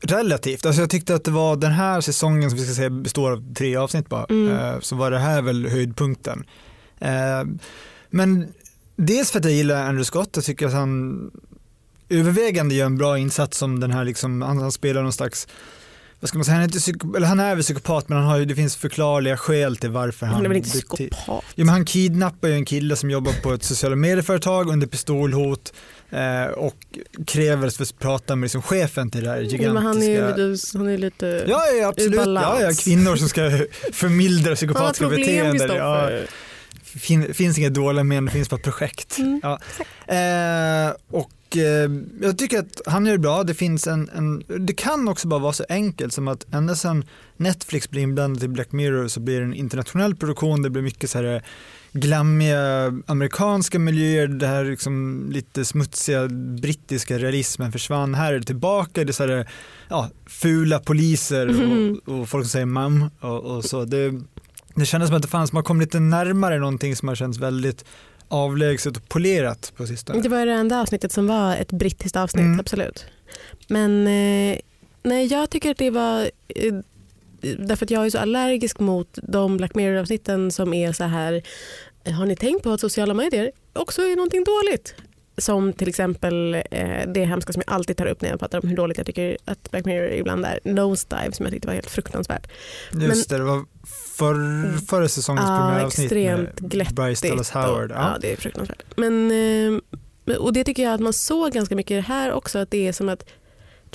Relativt, 0.05 0.67
alltså 0.67 0.83
jag 0.83 0.91
tyckte 0.91 1.15
att 1.15 1.25
det 1.25 1.31
var 1.31 1.57
den 1.57 1.73
här 1.73 2.01
säsongen 2.01 2.51
som 2.51 2.59
vi 2.59 2.65
ska 2.65 2.75
säga 2.75 2.91
består 2.91 3.31
av 3.33 3.55
tre 3.55 3.77
avsnitt 3.77 4.09
bara, 4.09 4.27
Mm. 4.31 4.57
eh, 4.57 4.81
så 4.81 4.97
var 4.97 5.11
det 5.11 5.19
här 5.19 5.43
väl 5.43 5.67
höjdpunkten. 5.69 6.45
Eh, 7.01 7.45
Men 8.11 8.49
dels 8.97 9.31
för 9.31 9.39
att 9.39 9.45
jag 9.45 9.55
gillar 9.55 9.77
Andrew 9.83 10.05
Scott, 10.05 10.31
jag 10.35 10.45
tycker 10.45 10.67
att 10.67 10.73
han 10.73 11.31
övervägande 12.09 12.75
gör 12.75 12.87
en 12.87 12.99
bra 12.99 13.19
insats 13.19 13.59
som 13.59 13.81
den 13.81 13.91
här, 13.91 14.05
liksom, 14.05 14.43
han, 14.43 14.59
han 14.59 14.73
spelar 14.73 15.03
någon 15.03 15.13
slags 15.13 15.49
vad 16.23 16.29
ska 16.29 16.39
man 16.39 16.45
säga, 16.45 16.55
han 16.55 16.63
är, 16.63 16.65
inte 16.65 16.79
psyko, 16.79 17.17
eller 17.17 17.27
han 17.27 17.41
är 17.41 17.55
väl 17.55 17.63
psykopat 17.63 18.09
men 18.09 18.19
han 18.19 18.27
har 18.27 18.39
ju, 18.39 18.45
det 18.45 18.55
finns 18.55 18.77
förklarliga 18.77 19.37
skäl 19.37 19.77
till 19.77 19.91
varför 19.91 20.27
han 20.27 20.35
Han 20.35 20.45
är 20.45 20.49
väl 20.49 20.57
inte 20.57 20.71
psykopat? 20.71 21.45
Jo, 21.55 21.65
men 21.65 21.69
han 21.69 21.85
kidnappar 21.85 22.49
ju 22.49 22.55
en 22.55 22.65
kille 22.65 22.97
som 22.97 23.11
jobbar 23.11 23.33
på 23.43 23.53
ett 23.53 23.65
sociala 23.65 23.97
medieföretag 23.97 24.69
under 24.69 24.87
pistolhot 24.87 25.73
eh, 26.11 26.45
och 26.45 26.77
kräver 27.27 27.67
att 27.67 27.77
få 27.77 27.85
prata 27.99 28.37
med 28.37 28.45
liksom 28.45 28.63
chefen 28.63 29.11
till 29.11 29.25
det 29.25 29.31
här 29.31 29.37
gigantiska... 29.37 29.67
Ja, 29.67 29.73
men 29.73 29.83
han 29.83 30.03
är 30.03 30.11
ju 30.11 30.29
lite, 30.29 30.79
han 30.79 30.89
är 30.89 30.99
lite 30.99 31.45
Ja, 31.49 31.67
ja 31.81 31.89
absolut. 31.89 32.27
Ja, 32.27 32.61
ja, 32.61 32.71
kvinnor 32.79 33.17
som 33.17 33.29
ska 33.29 33.41
förmildra 33.93 34.55
psykopatiska 34.55 35.09
beteenden. 35.09 35.77
Ja. 35.77 36.11
Fin, 36.85 37.35
finns 37.35 37.59
inga 37.59 37.71
dåliga 37.71 38.05
män, 38.05 38.25
det 38.25 38.31
finns 38.33 38.51
bara 38.51 38.61
projekt. 38.61 39.19
Mm, 39.19 39.41
Ja. 39.43 39.59
Eh, 40.07 40.93
och 41.11 41.57
eh, 41.57 41.91
jag 42.23 42.39
tycker 42.39 42.59
att 42.59 42.81
han 42.87 43.07
gör 43.07 43.13
det 43.13 43.19
bra. 43.19 43.43
Det, 43.45 43.55
finns 43.55 43.87
en, 43.87 44.11
en, 44.15 44.43
det 44.67 44.75
kan 44.75 45.09
också 45.09 45.29
bara 45.29 45.41
vara 45.41 45.53
så 45.53 45.65
enkelt 45.69 46.13
som 46.13 46.29
att 46.29 46.55
ända 46.55 46.75
sedan 46.75 47.05
Netflix 47.37 47.91
blir 47.91 48.03
inblandad 48.03 48.43
i 48.45 48.49
Black 48.49 48.73
Mirror 48.73 49.09
så 49.09 49.21
blir 49.21 49.39
det 49.41 49.45
en 49.47 49.55
internationell 49.55 50.17
produktion. 50.17 50.63
Det 50.63 50.71
blir 50.71 50.83
mycket 50.83 51.11
så 51.11 51.19
här 51.19 51.43
glammiga 51.93 52.93
amerikanska 53.07 53.79
miljöer, 53.79 54.27
det 54.29 54.47
här 54.47 54.65
liksom 54.65 55.27
lite 55.33 55.65
smutsiga 55.65 56.29
brittiska 56.61 57.19
realismen 57.19 57.73
försvann. 57.73 58.15
Här 58.15 58.33
är 58.33 58.39
det 58.39 58.45
tillbaka, 58.45 59.05
det 59.05 59.11
är 59.11 59.13
så 59.13 59.27
här, 59.27 59.49
ja, 59.89 60.11
fula 60.27 60.79
poliser 60.79 61.49
Mm. 61.49 62.01
och, 62.07 62.21
och 62.21 62.29
folk 62.29 62.45
som 62.45 62.51
säger 62.51 62.67
mam 62.67 63.11
och, 63.21 63.41
och 63.57 63.65
så. 63.65 63.85
Det, 63.85 64.21
det 64.75 64.87
kändes 64.87 65.09
som 65.09 65.17
att 65.17 65.23
det 65.23 65.29
fanns, 65.29 65.53
man 65.53 65.63
kom 65.65 65.81
lite 65.81 66.01
närmare 66.01 66.59
någonting 66.59 66.97
som 66.97 67.09
har 67.09 67.15
känts 67.15 67.39
väldigt 67.39 67.85
avlägset 68.29 68.97
och 68.97 69.09
polerat 69.09 69.73
på 69.77 69.87
sistone. 69.87 70.21
Det 70.23 70.29
var 70.29 70.47
det 70.47 70.53
enda 70.53 70.81
avsnittet 70.81 71.13
som 71.13 71.27
var 71.27 71.57
ett 71.57 71.73
brittiskt 71.73 72.17
avsnitt, 72.17 72.45
Mm. 72.45 72.61
absolut. 72.61 73.05
Men 73.69 74.07
eh, 74.07 74.59
nej, 75.03 75.27
jag 75.27 75.51
tycker 75.51 75.71
att 75.71 75.79
det 75.79 75.91
var... 75.91 76.31
Eh, 76.49 76.75
därför 77.59 77.87
att 77.87 77.91
jag 77.91 78.07
är 78.07 78.11
så 78.11 78.19
allergisk 78.19 78.81
mot 78.81 79.19
de 79.23 79.57
Black 79.57 79.75
Mirror-avsnitten 79.75 80.51
som 80.51 80.75
är 80.75 80.93
så 80.93 81.05
här... 81.05 81.43
Har 82.19 82.27
ni 82.27 82.37
tänkt 82.37 82.63
på 82.63 82.71
att 82.71 82.81
sociala 82.81 83.15
medier 83.15 83.51
också 83.73 84.03
är 84.03 84.17
någonting 84.17 84.45
dåligt? 84.45 84.95
Som 85.39 85.73
till 85.73 85.89
exempel 85.89 86.55
eh, 86.71 87.09
det 87.15 87.25
hemska 87.25 87.53
som 87.53 87.63
jag 87.67 87.75
alltid 87.75 87.97
tar 87.97 88.07
upp 88.07 88.21
när 88.23 88.31
jag 88.31 88.41
pratar 88.41 88.61
om 88.63 88.69
hur 88.69 88.77
dåligt 88.77 88.99
jag 88.99 89.07
tycker 89.07 89.39
att 89.45 89.71
Black 89.71 89.85
Mirror 89.85 90.11
ibland 90.11 90.45
är. 90.45 90.61
Nosedive 90.65 91.33
som 91.33 91.47
jag 91.47 91.53
tyckte 91.53 91.69
var 91.69 91.75
helt 91.75 91.91
fruktansvärt. 91.91 92.47
Just 92.93 93.31
det, 93.31 93.39
det 93.39 93.45
var 93.45 93.65
förr, 94.17 94.87
förra 94.87 95.09
säsongens 95.09 95.47
Ja, 95.49 95.59
premiäravsnitt 95.59 96.05
extremt 96.13 96.61
med 96.61 96.71
glättigt 96.71 96.97
Bryce 96.97 97.29
Dallas 97.29 97.51
Howard. 97.51 97.91
Och, 97.91 97.97
Ja. 97.97 98.11
ja, 98.13 98.19
det 98.21 98.33
är 98.33 98.37
fruktansvärt. 98.37 98.83
Men, 98.97 99.31
eh, 100.27 100.37
och 100.39 100.53
det 100.53 100.65
tycker 100.65 100.83
jag 100.83 100.95
att 100.95 101.01
man 101.01 101.13
såg 101.13 101.53
ganska 101.53 101.77
mycket 101.77 102.05
här 102.07 102.33
också. 102.33 102.59
Att 102.59 102.71
det 102.71 102.89
är 102.89 102.93
som 102.93 103.09
att 103.09 103.25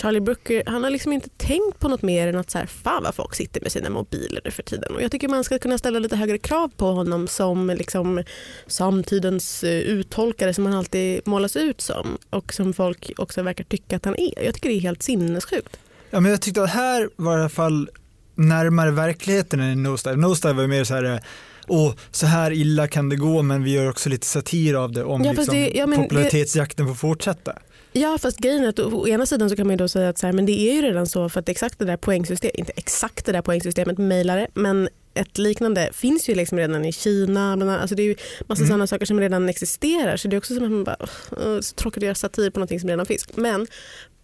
Charlie 0.02 0.20
Brooker, 0.22 0.64
han 0.66 0.84
har 0.84 0.90
liksom 0.92 1.14
inte 1.14 1.30
tänkt 1.38 1.80
på 1.80 1.88
något 1.88 2.02
mer 2.02 2.28
än 2.28 2.36
att 2.36 2.52
så 2.52 2.58
här, 2.58 2.66
fan 2.66 3.04
vad 3.04 3.16
folk 3.16 3.36
sitter 3.36 3.62
med 3.62 3.72
sina 3.72 3.90
mobiler 3.90 4.42
nu 4.46 4.52
för 4.52 4.64
tiden. 4.64 4.96
Och 4.96 5.02
jag 5.02 5.12
tycker 5.12 5.28
man 5.28 5.44
ska 5.44 5.60
kunna 5.60 5.78
ställa 5.78 6.00
lite 6.00 6.16
högre 6.16 6.38
krav 6.38 6.72
på 6.78 6.86
honom 6.92 7.28
som 7.28 7.68
liksom 7.68 8.24
samtidens 8.68 9.64
eh, 9.64 9.70
uttolkare 9.80 10.54
som 10.54 10.66
han 10.66 10.76
alltid 10.76 11.22
målas 11.28 11.56
ut 11.56 11.82
som 11.82 12.18
och 12.30 12.54
som 12.54 12.74
folk 12.74 13.12
också 13.18 13.42
verkar 13.42 13.64
tycka 13.64 13.96
att 13.96 14.06
han 14.06 14.16
är. 14.20 14.44
Jag 14.44 14.54
tycker 14.56 14.70
det 14.70 14.76
är 14.76 14.80
helt 14.82 15.04
sinnessjukt. 15.04 15.78
Ja, 16.10 16.20
men 16.20 16.32
jag 16.32 16.42
tyckte 16.42 16.64
att 16.64 16.70
här 16.70 17.10
var 17.16 17.38
i 17.38 17.40
alla 17.40 17.50
fall 17.50 17.90
närmare 18.36 18.92
verkligheten 18.92 19.60
än 19.60 19.72
i 19.72 19.76
Nosedive. 19.76 20.22
Nosedive 20.22 20.54
var 20.62 20.68
mer 20.68 20.84
så 20.84 20.94
här, 20.94 21.04
eh, 21.04 21.20
åh, 21.68 21.94
så 22.12 22.26
här 22.26 22.52
illa 22.52 22.88
kan 22.88 23.10
det 23.10 23.16
gå 23.16 23.42
men 23.42 23.64
vi 23.64 23.72
gör 23.72 23.90
också 23.90 24.10
lite 24.10 24.26
satir 24.28 24.74
av 24.84 24.92
det 24.92 25.04
om 25.04 25.24
Ja, 25.24 25.32
liksom, 25.32 25.56
det- 25.56 25.72
ja, 25.76 25.88
popularitetsjakten 25.96 26.88
får 26.88 26.96
fortsätta. 26.96 27.54
Ja 27.98 28.18
fast 28.18 28.40
grejen 28.40 28.64
är 28.64 28.68
att 28.70 28.80
å 28.80 29.08
ena 29.08 29.26
sidan 29.26 29.50
så 29.50 29.56
kan 29.56 29.68
man 29.68 29.74
ju 29.74 29.78
då 29.78 29.88
säga 29.88 30.10
att 30.10 30.18
så 30.18 30.26
här, 30.26 30.34
men 30.34 30.46
det 30.46 30.52
är 30.70 30.74
ju 30.76 30.82
redan 30.82 31.08
så 31.08 31.30
för 31.30 31.40
att 31.40 31.50
exakt 31.50 31.80
det 31.80 31.86
där 31.86 31.98
poängsystemet, 31.98 32.56
inte 32.56 32.74
exakt 32.76 33.26
det 33.26 33.32
där 33.32 33.42
poängsystemet 33.42 33.98
mejlare 33.98 34.48
men 34.54 34.90
ett 35.14 35.38
liknande 35.38 35.90
finns 35.94 36.30
ju 36.30 36.36
liksom 36.36 36.58
redan 36.58 36.86
i 36.86 36.92
Kina. 36.92 37.80
Alltså 37.82 37.96
det 37.96 38.02
är 38.04 38.08
ju 38.08 38.16
massa 38.48 38.60
Mm. 38.62 38.68
sådana 38.68 38.88
saker 38.88 39.06
som 39.06 39.20
redan 39.20 39.50
existerar 39.50 40.18
så 40.18 40.28
det 40.28 40.36
är 40.36 40.38
också 40.38 40.56
som 40.56 40.64
att 40.64 40.72
man 40.72 40.84
bara, 40.84 40.98
"Åh, 41.32 41.60
så 41.60 41.76
tråkigt 41.76 41.98
att 41.98 42.04
göra 42.06 42.16
satir 42.16 42.50
på 42.50 42.60
någonting 42.60 42.80
som 42.80 42.90
redan 42.90 43.06
finns. 43.06 43.28
Men, 43.36 43.68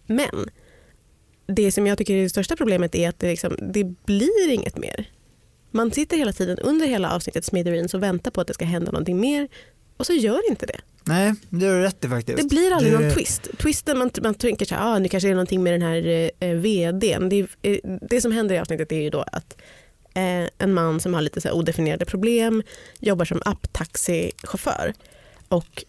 men 0.06 0.50
det 1.46 1.72
som 1.72 1.86
jag 1.86 1.98
tycker 1.98 2.14
är 2.14 2.22
det 2.22 2.28
största 2.28 2.56
problemet 2.56 2.94
är 2.94 3.08
att 3.08 3.18
det, 3.18 3.30
liksom, 3.30 3.56
det 3.72 3.84
blir 3.84 4.50
inget 4.50 4.78
mer. 4.78 5.10
Man 5.70 5.90
sitter 5.92 6.16
hela 6.16 6.32
tiden 6.32 6.58
under 6.58 6.86
hela 6.86 7.10
avsnittet 7.14 7.44
Smithereens 7.44 7.94
och 7.94 8.02
väntar 8.02 8.30
på 8.30 8.40
att 8.40 8.46
det 8.46 8.54
ska 8.54 8.64
hända 8.64 8.92
någonting 8.92 9.20
mer 9.20 9.48
och 9.96 10.06
så 10.06 10.12
gör 10.12 10.50
inte 10.50 10.66
det. 10.66 10.80
Nej, 11.06 11.34
det 11.50 11.66
har 11.66 11.74
du 11.74 11.80
rätt 11.82 12.04
i 12.04 12.08
faktiskt. 12.08 12.38
Det 12.38 12.44
blir 12.48 12.70
aldrig 12.72 12.92
Det- 12.92 12.98
någon 12.98 13.10
twist. 13.14 13.48
Twisten 13.58 13.98
man, 13.98 14.10
man 14.22 14.34
tänker 14.34 14.66
så 14.66 14.74
här, 14.74 14.94
ah, 14.94 14.98
nu 14.98 15.08
kanske 15.08 15.26
det 15.26 15.30
är 15.32 15.34
någonting 15.34 15.62
med 15.62 15.72
den 15.72 15.82
här 15.82 16.30
eh, 16.40 16.50
vdn. 16.54 17.28
Det, 17.28 17.46
eh, 17.62 17.78
det 18.10 18.20
som 18.20 18.32
händer 18.32 18.54
i 18.54 18.58
avsnittet 18.58 18.92
är 18.92 19.00
ju 19.00 19.10
då 19.10 19.24
att 19.32 19.56
eh, 20.14 20.48
en 20.58 20.74
man 20.74 21.00
som 21.00 21.14
har 21.14 21.20
lite 21.22 21.40
så 21.40 21.52
odefinierade 21.52 22.04
problem 22.04 22.62
jobbar 23.00 23.24
som 23.24 23.42
apptaxichaufför 23.44 24.94
och 25.48 25.84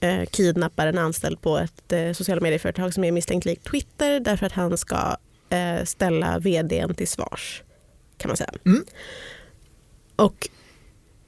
eh, 0.00 0.24
kidnappar 0.26 0.86
en 0.86 0.98
anställd 0.98 1.40
på 1.40 1.58
ett 1.58 1.92
eh, 1.92 2.12
sociala 2.12 2.40
medieföretag 2.40 2.94
som 2.94 3.04
är 3.04 3.12
misstänkt 3.12 3.44
likt 3.46 3.64
Twitter 3.70 4.20
därför 4.20 4.46
att 4.46 4.52
han 4.52 4.78
ska 4.78 5.16
eh, 5.50 5.84
ställa 5.84 6.38
vdn 6.38 6.94
till 6.94 7.08
svars 7.08 7.62
kan 8.16 8.28
man 8.28 8.36
säga. 8.36 8.52
Mm. 8.66 8.84
Och 10.16 10.48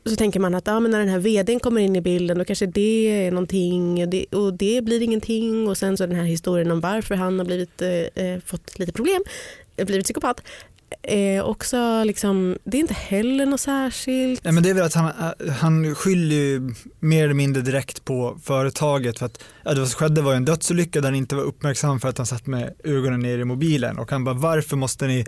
så 0.04 0.16
tänker 0.16 0.40
man 0.40 0.54
att 0.54 0.66
ja, 0.66 0.80
men 0.80 0.90
när 0.90 0.98
den 0.98 1.08
här 1.08 1.18
vdn 1.18 1.60
kommer 1.60 1.80
in 1.80 1.96
i 1.96 2.00
bilden 2.00 2.38
då 2.38 2.44
kanske 2.44 2.66
det 2.66 3.26
är 3.26 3.30
någonting 3.30 4.02
och 4.02 4.08
det, 4.08 4.24
och 4.24 4.54
det 4.54 4.84
blir 4.84 5.02
ingenting 5.02 5.68
och 5.68 5.78
sen 5.78 5.96
så 5.96 6.06
den 6.06 6.16
här 6.16 6.24
historien 6.24 6.70
om 6.70 6.80
varför 6.80 7.14
han 7.14 7.38
har 7.38 7.46
blivit, 7.46 7.82
eh, 7.82 8.24
eh 8.24 8.40
fått 8.46 8.78
lite 8.78 8.92
problem, 8.92 9.22
blivit 9.76 10.04
psykopat. 10.04 10.40
Eh, 11.02 11.44
också 11.44 12.04
liksom, 12.04 12.58
det 12.64 12.76
är 12.76 12.80
inte 12.80 12.94
heller 12.94 13.46
något 13.46 13.60
särskilt. 13.60 14.44
Nej, 14.44 14.52
men 14.52 14.62
det 14.62 14.70
är 14.70 14.74
väl 14.74 14.84
att 14.84 14.94
han, 14.94 15.06
eh, 15.06 15.52
han 15.52 15.94
skyller 15.94 16.36
ju 16.36 16.74
mer 17.00 17.24
eller 17.24 17.34
mindre 17.34 17.62
direkt 17.62 18.04
på 18.04 18.38
företaget 18.42 19.18
för 19.18 19.26
att 19.26 19.44
ja, 19.64 19.74
det 19.74 19.86
som 19.86 19.98
skedde 19.98 20.22
var 20.22 20.34
en 20.34 20.44
dödsolycka 20.44 21.00
där 21.00 21.08
han 21.08 21.14
inte 21.14 21.36
var 21.36 21.42
uppmärksam 21.42 22.00
för 22.00 22.08
att 22.08 22.18
han 22.18 22.26
satt 22.26 22.46
med 22.46 22.74
ögonen 22.84 23.20
ner 23.20 23.38
i 23.38 23.44
mobilen 23.44 23.98
och 23.98 24.10
han 24.10 24.24
bara 24.24 24.34
varför 24.34 24.76
måste 24.76 25.06
ni 25.06 25.26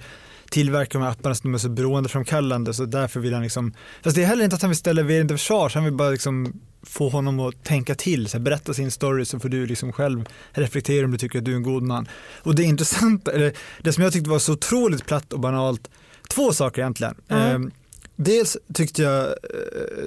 tillverka 0.51 0.99
de 0.99 1.05
här 1.05 1.11
apparna 1.11 1.35
som 1.35 1.55
är 1.55 1.59
så 1.59 1.69
beroendeframkallande 1.69 2.75
så 2.75 2.85
därför 2.85 3.21
vill 3.21 3.33
han 3.33 3.43
liksom, 3.43 3.75
fast 4.03 4.17
det 4.17 4.23
är 4.23 4.27
heller 4.27 4.45
inte 4.45 4.57
att 4.57 4.63
han 4.63 4.71
vill 4.71 4.79
ställa 4.79 5.03
vdn 5.03 5.29
till 5.29 5.37
försvars, 5.37 5.75
han 5.75 5.85
vill 5.85 5.93
bara 5.93 6.11
liksom 6.11 6.61
få 6.83 7.09
honom 7.09 7.41
att 7.41 7.65
tänka 7.65 7.95
till, 7.95 8.29
så 8.29 8.37
här, 8.37 8.45
berätta 8.45 8.75
sin 8.75 8.91
story 8.91 9.25
så 9.25 9.39
får 9.39 9.49
du 9.49 9.67
liksom 9.67 9.93
själv 9.93 10.25
reflektera 10.53 11.05
om 11.05 11.11
du 11.11 11.19
tycker 11.19 11.39
att 11.39 11.45
du 11.45 11.53
är 11.53 11.57
en 11.57 11.63
god 11.63 11.83
man. 11.83 12.09
Och 12.43 12.55
det 12.55 12.63
intressanta, 12.63 13.33
eller 13.33 13.53
det 13.83 13.93
som 13.93 14.05
jag 14.05 14.13
tyckte 14.13 14.31
var 14.31 14.39
så 14.39 14.53
otroligt 14.53 15.07
platt 15.07 15.33
och 15.33 15.41
banalt, 15.41 15.91
två 16.29 16.53
saker 16.53 16.83
egentligen. 16.83 17.15
Mm. 17.29 17.65
Eh, 17.65 17.71
dels 18.17 18.57
tyckte 18.75 19.03
jag 19.03 19.25
eh, 19.27 19.33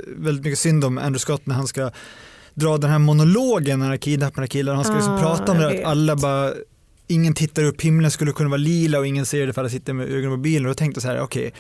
väldigt 0.06 0.46
mycket 0.46 0.60
synd 0.60 0.86
om 0.86 0.98
Andrew 0.98 1.20
Scott 1.20 1.46
när 1.46 1.56
han 1.56 1.68
ska 1.68 1.92
dra 2.54 2.78
den 2.78 2.90
här 2.90 3.00
monologen 3.00 3.80
när 3.80 3.88
han 3.88 4.00
kidnappar 4.00 4.48
killen. 4.48 4.76
Han 4.76 4.86
ska 4.86 4.94
liksom 4.94 5.14
Ah, 5.14 5.22
prata 5.22 5.52
om 5.52 5.58
det 5.58 5.68
att 5.68 5.84
alla 5.84 6.16
bara 6.16 6.54
Ingen 7.08 7.34
tittar 7.34 7.64
upp, 7.64 7.82
himlen 7.82 8.12
skulle 8.12 8.32
kunna 8.32 8.50
vara 8.50 8.58
lila 8.58 9.00
och 9.00 9.08
ingen 9.08 9.26
ser 9.26 9.48
det 9.48 9.54
för 9.54 9.62
alla 9.62 9.70
sitter 9.70 9.94
med 9.94 10.06
ögonen 10.06 10.24
på 10.24 10.38
mobilen. 10.38 10.66
Och 10.66 10.70
då 10.70 10.76
tänkte 10.76 10.98
jag 10.98 11.04
så 11.04 11.08
här, 11.08 11.22
okej, 11.22 11.54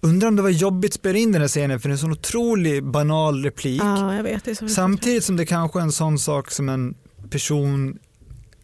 undrar 0.00 0.28
om 0.28 0.36
det 0.36 0.42
var 0.42 0.50
jobbigt 0.50 0.90
att 0.90 0.94
spela 0.94 1.18
in 1.18 1.32
den 1.32 1.40
här 1.40 1.48
scenen 1.48 1.80
för 1.80 1.88
det 1.88 1.90
är 1.90 1.94
en 1.94 1.98
sån 1.98 2.12
otrolig 2.12 2.84
banal 2.84 3.44
replik. 3.44 3.82
Ja, 3.84 4.22
vet. 4.22 4.70
Samtidigt 4.70 5.24
som 5.24 5.36
det 5.36 5.46
kanske 5.46 5.78
är 5.78 5.82
en 5.82 5.92
sån 5.92 6.18
sak 6.18 6.50
som 6.50 6.68
en 6.68 6.94
person 7.30 7.98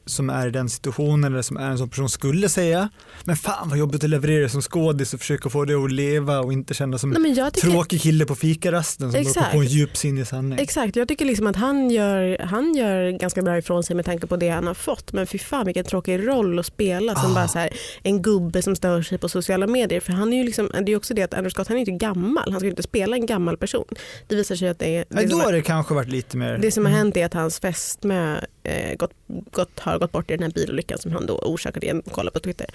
som 0.06 0.30
är 0.30 0.46
i 0.46 0.50
den 0.50 0.68
situationen 0.68 1.32
eller 1.32 1.42
som 1.42 1.56
är 1.56 1.70
en 1.70 1.78
sån 1.78 1.88
person 1.88 2.08
skulle 2.08 2.48
säga. 2.48 2.88
Men 3.24 3.36
fan 3.36 3.68
vad 3.68 3.78
jobbigt 3.78 4.04
att 4.04 4.10
leverera 4.10 4.48
som 4.48 4.62
skådis 4.62 5.14
och 5.14 5.20
försöka 5.20 5.48
få 5.50 5.64
det 5.64 5.74
att 5.74 5.92
leva 5.92 6.40
och 6.40 6.52
inte 6.52 6.74
känna 6.74 6.98
som 6.98 7.10
Nej, 7.10 7.34
tycker, 7.34 7.50
tråkig 7.70 8.00
kille 8.00 8.24
på 8.26 8.34
fikarasten 8.34 9.12
som 9.12 9.20
Exakt. 9.20 9.52
på 9.52 9.58
en 9.58 9.66
djupsinnig 9.66 10.26
sanning. 10.26 10.58
Exakt, 10.58 10.96
jag 10.96 11.08
tycker 11.08 11.24
liksom 11.24 11.46
att 11.46 11.56
han 11.56 11.90
gör, 11.90 12.38
han 12.44 12.74
gör 12.74 13.10
ganska 13.10 13.42
bra 13.42 13.58
ifrån 13.58 13.82
sig 13.84 13.96
med 13.96 14.04
tanke 14.04 14.26
på 14.26 14.36
det 14.36 14.48
han 14.48 14.66
har 14.66 14.74
fått. 14.74 15.12
Men 15.12 15.26
fy 15.26 15.38
fan 15.38 15.66
vilken 15.66 15.84
tråkig 15.84 16.28
roll 16.28 16.58
att 16.58 16.66
spela 16.66 17.14
som 17.14 17.30
Ah. 17.30 17.34
bara 17.34 17.48
så 17.48 17.58
här, 17.58 17.70
en 18.02 18.22
gubbe 18.22 18.62
som 18.62 18.76
stör 18.76 19.02
sig 19.02 19.18
på 19.18 19.28
sociala 19.28 19.66
medier. 19.66 20.00
För 20.00 20.12
han 20.12 20.32
är 20.32 20.36
ju 20.36 20.44
liksom, 20.44 20.70
det 20.86 20.92
är 20.92 20.96
också 20.96 21.14
det 21.14 21.22
att 21.22 21.34
Andrew 21.34 21.50
Scott 21.50 21.68
han 21.68 21.76
är 21.76 21.80
inte 21.80 21.92
gammal, 22.06 22.50
han 22.52 22.60
ska 22.60 22.68
inte 22.68 22.82
spela 22.82 23.16
en 23.16 23.26
gammal 23.26 23.56
person. 23.56 23.84
Det 24.28 24.34
visar 24.36 24.56
sig 24.56 24.68
att 24.68 24.78
det 24.78 24.96
är... 24.96 25.04
Nej, 25.08 25.22
det 25.22 25.22
då 25.22 25.28
som 25.30 25.38
har 25.38 25.46
har, 25.46 25.52
det 25.52 25.62
kanske 25.62 25.94
varit 25.94 26.08
lite 26.08 26.36
mer. 26.36 26.58
det 26.58 26.70
som 26.70 26.84
har 26.84 26.90
Mm. 26.92 26.98
hänt 26.98 27.16
är 27.16 27.26
att 27.26 27.34
hans 27.34 27.58
fästmö 27.60 28.36
eh, 28.64 28.96
gått, 28.96 29.10
gått, 29.50 29.80
har 29.80 29.98
gått 29.98 30.12
bort 30.12 30.30
i 30.30 30.36
den 30.36 30.42
här 30.42 30.50
bilolyckan 30.50 30.98
som 30.98 31.12
han 31.12 31.26
då 31.26 31.34
orsakade 31.38 31.86
genom 31.86 32.02
att 32.06 32.12
kolla 32.12 32.30
på 32.30 32.40
Twitter. 32.40 32.66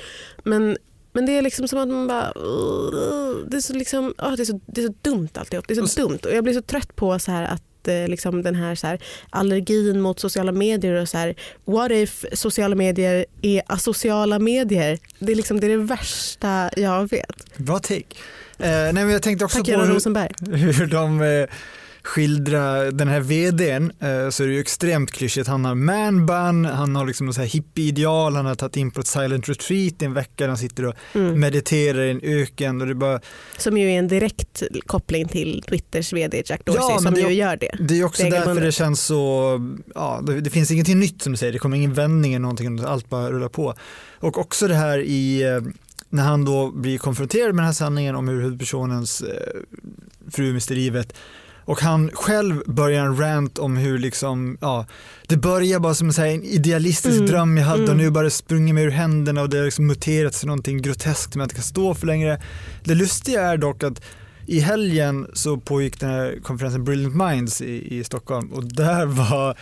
Men 0.44 0.78
men 1.14 1.26
det 1.26 1.32
är 1.38 1.42
liksom 1.42 1.68
som 1.68 1.80
att 1.80 1.88
man 1.88 2.08
bara... 2.08 2.34
Det 3.48 3.58
är 3.58 3.62
så, 3.62 3.74
liksom, 3.74 4.14
åh, 4.18 4.34
det 4.36 4.44
är 4.44 4.46
så, 4.46 4.60
det 4.66 4.82
är 4.82 4.88
så 4.88 4.94
dumt 5.02 5.30
alltihop. 5.34 5.68
Det 5.68 5.78
är 5.78 5.86
så 5.86 6.02
dumt. 6.02 6.20
Och 6.24 6.32
jag 6.32 6.44
blir 6.44 6.54
så 6.54 6.62
trött 6.62 6.96
på 6.96 7.20
så 7.20 7.32
här 7.32 7.44
att 7.44 7.88
eh, 7.88 8.08
liksom 8.08 8.44
den 8.44 8.56
här, 8.56 8.76
så 8.76 8.88
här 8.88 9.00
allergin 9.30 10.02
mot 10.02 10.20
sociala 10.20 10.52
medier 10.52 10.94
och 10.94 11.10
så 11.10 11.18
här 11.18 11.36
what 11.66 11.92
if 11.92 12.26
sociala 12.34 12.76
medier 12.76 13.26
är 13.42 13.62
asociala 13.68 14.40
medier? 14.40 15.00
Det 15.20 15.32
är, 15.32 15.36
liksom, 15.36 15.60
det, 15.60 15.68
är 15.68 15.70
det 15.70 15.78
värsta 15.78 16.70
jag 16.76 17.10
vet. 17.10 17.58
Bra 17.58 17.80
take. 17.80 18.16
Eh, 18.58 18.70
nej, 18.70 18.94
men 18.94 19.10
jag 19.10 19.22
tänkte 19.22 19.46
också 19.46 19.58
Tack 19.58 19.76
på 19.76 19.82
hur, 19.82 20.74
hur 20.74 20.88
de 20.88 21.22
eh, 21.22 21.48
skildrar 22.08 22.92
den 22.92 23.08
här 23.08 23.20
vdn 23.20 23.92
eh, 24.00 24.30
så 24.30 24.44
är 24.44 24.48
det 24.48 24.54
ju 24.54 24.60
extremt 24.60 25.12
klyschigt. 25.12 25.48
Han 25.48 25.66
har 25.66 25.76
manbun, 25.76 26.66
han 26.66 26.96
har 26.96 27.06
liksom 27.06 27.34
så 27.34 27.42
här 27.42 27.48
hippie-ideal, 27.48 28.36
han 28.36 28.46
har 28.46 28.56
tagit 28.56 28.78
in 28.78 28.92
på 28.92 29.00
ett 29.00 29.08
silent 29.08 29.50
retreat 29.50 30.02
i 30.02 30.06
en 30.06 30.14
vecka, 30.14 30.34
där 30.44 30.48
han 30.48 30.58
sitter 30.58 30.86
och 30.86 30.94
Mm. 31.14 31.40
mediterar 31.40 32.02
i 32.04 32.12
en 32.12 32.20
öken 32.24 32.82
och 32.82 32.88
det 32.88 32.94
är 32.94 32.96
bara, 32.96 33.20
Som 33.58 33.78
ju 33.78 33.92
är 33.92 34.00
en 34.00 34.08
direkt 34.08 34.64
koppling 34.86 35.28
till 35.28 35.64
Twitters 35.70 36.14
vd 36.14 36.44
Jack 36.46 36.66
Dorsey 36.66 36.82
Ja, 36.90 37.00
som 37.00 37.14
det- 37.14 37.22
ju 37.22 37.34
gör 37.34 37.58
det. 37.58 37.72
det 37.80 38.00
är 38.00 38.04
också 38.04 38.24
därför 38.24 38.36
Regelbundet. 38.38 38.64
det 38.64 38.72
känns 38.72 39.02
så, 39.06 39.60
ja 39.96 40.22
det, 40.28 40.42
det 40.42 40.50
finns 40.50 40.72
ingenting 40.72 41.00
nytt 41.00 41.22
som 41.22 41.32
du 41.34 41.38
säger, 41.38 41.54
det 41.54 41.60
kommer 41.60 41.78
ingen 41.78 41.94
vändning 41.94 42.34
eller 42.34 42.42
någonting, 42.42 42.80
allt 42.86 43.10
bara 43.10 43.32
rullar 43.32 43.50
på. 43.50 43.74
Och 44.20 44.38
också 44.38 44.68
det 44.68 44.76
här 44.76 45.00
i, 45.00 45.44
eh, 45.44 45.62
när 46.10 46.24
han 46.24 46.46
då 46.46 46.72
blir 46.72 46.98
konfronterad 46.98 47.48
med 47.56 47.62
den 47.64 47.66
här 47.66 47.74
sanningen 47.74 48.16
om 48.16 48.28
hur 48.28 48.42
huvudpersonens 48.42 49.22
eh, 49.22 49.62
fru 50.32 50.54
mister 50.54 50.76
livet 50.76 51.14
och 51.68 51.82
han 51.82 52.10
själv 52.14 52.62
börjar 52.66 53.06
en 53.06 53.18
rant 53.18 53.60
om 53.60 53.78
hur 53.78 54.00
liksom, 54.00 54.58
ja, 54.62 54.86
det 55.28 55.38
börjar 55.38 55.80
bara 55.80 55.94
som 55.94 56.10
en, 56.10 56.44
idealistisk 56.44 57.18
Mm, 57.18 57.26
dröm 57.26 57.58
jag 57.58 57.66
hade 57.66 57.84
och 57.84 57.90
mm. 57.90 57.98
nu 57.98 58.10
bara 58.10 58.24
det 58.24 58.30
sprungit 58.30 58.76
mig 58.76 58.84
ur 58.84 58.92
händerna 58.92 59.42
och 59.42 59.50
det 59.50 59.58
har 59.58 59.66
liksom 59.66 59.88
muterat 59.88 60.34
till 60.34 60.48
någonting 60.48 60.82
groteskt 60.82 61.34
som 61.34 61.40
jag 61.40 61.46
inte 61.46 61.56
kan 61.56 61.64
stå 61.64 61.96
för 61.96 62.08
längre. 62.08 62.42
Det 62.84 62.96
lustiga 62.96 63.42
är 63.42 63.58
dock 63.58 63.84
att 63.84 64.02
i 64.46 64.60
helgen 64.60 65.28
så 65.34 65.58
pågick 65.58 66.00
den 66.00 66.10
här 66.10 66.40
konferensen 66.44 66.84
Brilliant 66.84 67.16
Minds 67.16 67.62
i, 67.62 67.98
i 67.98 68.04
Stockholm 68.04 68.54
och 68.54 68.74
där 68.74 69.06
var 69.30 69.58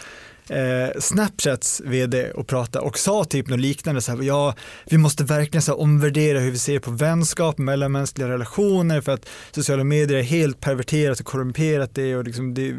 eh, 0.49 0.99
Snapchats 0.99 1.81
vd 1.86 2.31
och 2.31 2.47
pratade 2.47 2.86
och 2.86 2.97
sa 2.97 3.23
typ 3.23 3.47
något 3.47 3.60
liknande 3.60 4.01
så 4.01 4.12
här, 4.12 4.23
ja 4.23 4.53
vi 4.86 4.97
måste 4.97 5.23
verkligen 5.23 5.62
så 5.62 5.71
här, 5.71 5.79
omvärdera 5.79 6.39
hur 6.39 6.51
vi 6.51 6.58
ser 6.58 6.79
på 6.79 6.91
vänskap, 6.91 7.58
mellanmänskliga 7.58 8.29
relationer 8.29 9.01
för 9.01 9.12
att 9.12 9.25
sociala 9.51 9.84
medier 9.84 10.19
är 10.19 10.23
helt 10.23 10.60
perverterat 10.60 11.19
och 11.19 11.25
korrumperat 11.25 11.95
det 11.95 12.15
och 12.15 12.23
liksom 12.23 12.53
det, 12.53 12.75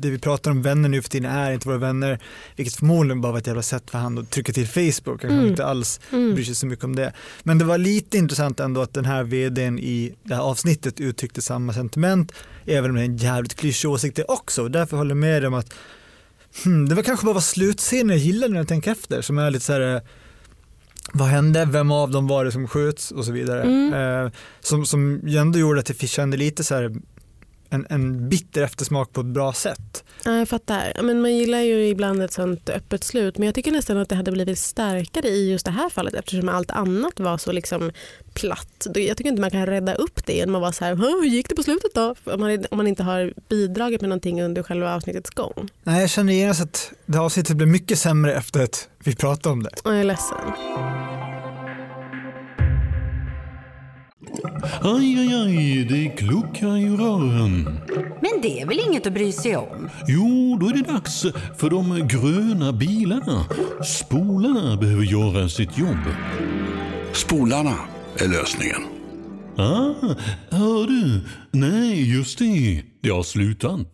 det 0.00 0.10
vi 0.10 0.18
pratar 0.18 0.50
om 0.50 0.62
vänner 0.62 0.88
nu 0.88 1.02
för 1.02 1.10
tiden 1.10 1.30
är 1.30 1.52
inte 1.52 1.68
våra 1.68 1.78
vänner, 1.78 2.18
vilket 2.56 2.74
förmodligen 2.74 3.20
bara 3.20 3.32
var 3.32 3.38
ett 3.38 3.46
jävla 3.46 3.62
sätt 3.62 3.90
för 3.90 3.98
han 3.98 4.18
att 4.18 4.30
trycka 4.30 4.52
till 4.52 4.68
Facebook, 4.68 5.22
han 5.22 5.32
mm. 5.32 5.46
inte 5.46 5.64
alls 5.66 6.00
mm. 6.12 6.34
bryr 6.34 6.44
sig 6.44 6.54
så 6.54 6.66
mycket 6.66 6.84
om 6.84 6.96
det. 6.96 7.12
Men 7.42 7.58
det 7.58 7.64
var 7.64 7.78
lite 7.78 8.18
intressant 8.18 8.60
ändå 8.60 8.82
att 8.82 8.94
den 8.94 9.04
här 9.04 9.24
vdn 9.24 9.78
i 9.78 10.14
det 10.22 10.34
här 10.34 10.42
avsnittet 10.42 11.00
uttryckte 11.00 11.42
samma 11.42 11.72
sentiment, 11.72 12.32
även 12.66 12.90
om 12.90 12.96
det 12.96 13.02
är 13.02 13.04
en 13.04 13.16
jävligt 13.16 13.54
klyschig 13.54 13.90
åsikt 13.90 14.16
det 14.16 14.24
också. 14.24 14.68
Därför 14.68 14.96
håller 14.96 15.10
jag 15.10 15.16
med 15.16 15.44
om 15.44 15.54
att 15.54 15.74
Hmm, 16.64 16.88
det 16.88 16.94
var 16.94 17.02
kanske 17.02 17.26
bara 17.26 17.34
var 17.34 17.40
slutscenen 17.40 18.08
jag 18.08 18.18
gillade 18.18 18.52
när 18.52 18.60
jag 18.60 18.68
tänker 18.68 18.92
efter, 18.92 19.22
som 19.22 19.38
är 19.38 19.50
lite 19.50 19.64
så 19.64 19.72
här 19.72 19.94
eh, 19.94 20.02
vad 21.12 21.28
hände, 21.28 21.64
vem 21.64 21.90
av 21.90 22.10
dem 22.10 22.26
var 22.26 22.44
det 22.44 22.52
som 22.52 22.68
sköts 22.68 23.10
och 23.10 23.24
så 23.24 23.32
vidare. 23.32 23.62
Mm. 23.62 24.24
Eh, 24.24 24.32
som, 24.60 24.86
som 24.86 25.26
ändå 25.26 25.58
gjorde 25.58 25.80
att 25.80 25.88
jag 25.88 26.10
kände 26.10 26.36
lite 26.36 26.64
så 26.64 26.74
här 26.74 26.92
en, 27.72 27.86
en 27.90 28.28
bitter 28.28 28.62
eftersmak 28.62 29.12
på 29.12 29.20
ett 29.20 29.26
bra 29.26 29.52
sätt. 29.52 30.04
Ja, 30.24 30.38
jag 30.38 30.48
fattar. 30.48 31.02
Men 31.02 31.20
man 31.20 31.36
gillar 31.36 31.60
ju 31.60 31.88
ibland 31.88 32.22
ett 32.22 32.32
sånt 32.32 32.68
öppet 32.68 33.04
slut 33.04 33.38
men 33.38 33.46
jag 33.46 33.54
tycker 33.54 33.72
nästan 33.72 33.96
att 33.96 34.08
det 34.08 34.14
hade 34.14 34.32
blivit 34.32 34.58
starkare 34.58 35.28
i 35.28 35.50
just 35.50 35.64
det 35.64 35.70
här 35.70 35.88
fallet 35.88 36.14
eftersom 36.14 36.48
allt 36.48 36.70
annat 36.70 37.20
var 37.20 37.38
så 37.38 37.52
liksom 37.52 37.90
platt. 38.34 38.86
Jag 38.94 39.16
tycker 39.16 39.30
inte 39.30 39.40
man 39.40 39.50
kan 39.50 39.66
rädda 39.66 39.94
upp 39.94 40.26
det 40.26 40.32
genom 40.32 40.54
att 40.54 40.60
vara 40.60 40.72
så 40.72 40.84
här, 40.84 40.96
hur 40.96 41.24
gick 41.24 41.48
det 41.48 41.54
på 41.54 41.62
slutet 41.62 41.94
då? 41.94 42.14
Om 42.24 42.40
man, 42.40 42.64
om 42.70 42.76
man 42.76 42.86
inte 42.86 43.02
har 43.02 43.32
bidragit 43.48 44.00
med 44.00 44.08
någonting 44.08 44.42
under 44.42 44.62
själva 44.62 44.94
avsnittets 44.94 45.30
gång. 45.30 45.68
Nej, 45.82 46.00
jag 46.00 46.10
känner 46.10 46.32
genast 46.32 46.62
att 46.62 46.92
det 47.06 47.18
avsnittet 47.18 47.56
blev 47.56 47.68
mycket 47.68 47.98
sämre 47.98 48.34
efter 48.34 48.62
att 48.62 48.88
vi 49.04 49.16
pratade 49.16 49.52
om 49.52 49.62
det. 49.62 49.70
Jag 49.84 50.00
är 50.00 50.04
ledsen. 50.04 50.38
Aj, 54.82 55.18
aj, 55.18 55.34
aj, 55.34 55.84
det 55.84 56.08
kluckar 56.08 56.76
i 56.76 56.88
rören. 56.88 57.80
Men 58.20 58.40
det 58.42 58.60
är 58.60 58.66
väl 58.66 58.80
inget 58.88 59.06
att 59.06 59.12
bry 59.12 59.32
sig 59.32 59.56
om? 59.56 59.88
Jo, 60.08 60.58
då 60.60 60.68
är 60.68 60.72
det 60.72 60.92
dags 60.92 61.22
för 61.56 61.70
de 61.70 62.08
gröna 62.08 62.72
bilarna. 62.72 63.44
Spolarna 63.84 64.76
behöver 64.76 65.04
göra 65.04 65.48
sitt 65.48 65.78
jobb. 65.78 66.04
Spolarna 67.12 67.74
är 68.18 68.28
lösningen. 68.28 68.82
Ah, 69.56 69.94
hör 70.50 70.86
du? 70.86 71.20
Nej, 71.50 72.16
just 72.16 72.38
det. 72.38 72.82
Det 73.02 73.10
har 73.10 73.22
slutat. 73.22 73.88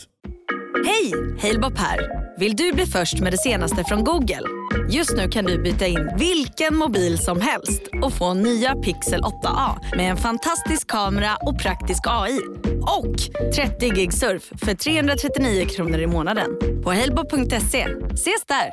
Hej! 0.87 1.13
Halebop 1.43 1.79
här. 1.79 1.99
Vill 2.39 2.57
du 2.57 2.73
bli 2.73 2.87
först 2.87 3.21
med 3.21 3.33
det 3.33 3.39
senaste 3.39 3.85
från 3.85 4.05
Google? 4.05 4.58
Just 4.91 5.17
nu 5.17 5.29
kan 5.29 5.45
du 5.45 5.63
byta 5.63 5.87
in 5.87 6.11
vilken 6.19 6.77
mobil 6.77 7.19
som 7.19 7.41
helst 7.41 7.83
och 8.03 8.13
få 8.13 8.35
nya 8.35 8.75
Pixel 8.75 9.21
8A 9.21 9.97
med 9.97 10.11
en 10.11 10.17
fantastisk 10.17 10.87
kamera 10.87 11.37
och 11.37 11.59
praktisk 11.59 12.01
AI. 12.07 12.41
Och 12.99 13.17
30 13.55 13.91
gig 13.91 14.13
surf 14.13 14.53
för 14.57 14.75
339 14.75 15.67
kronor 15.67 15.99
i 15.99 16.07
månaden 16.07 16.51
på 16.85 16.93
halebop.se. 16.93 17.87
Ses 18.13 18.45
där! 18.47 18.71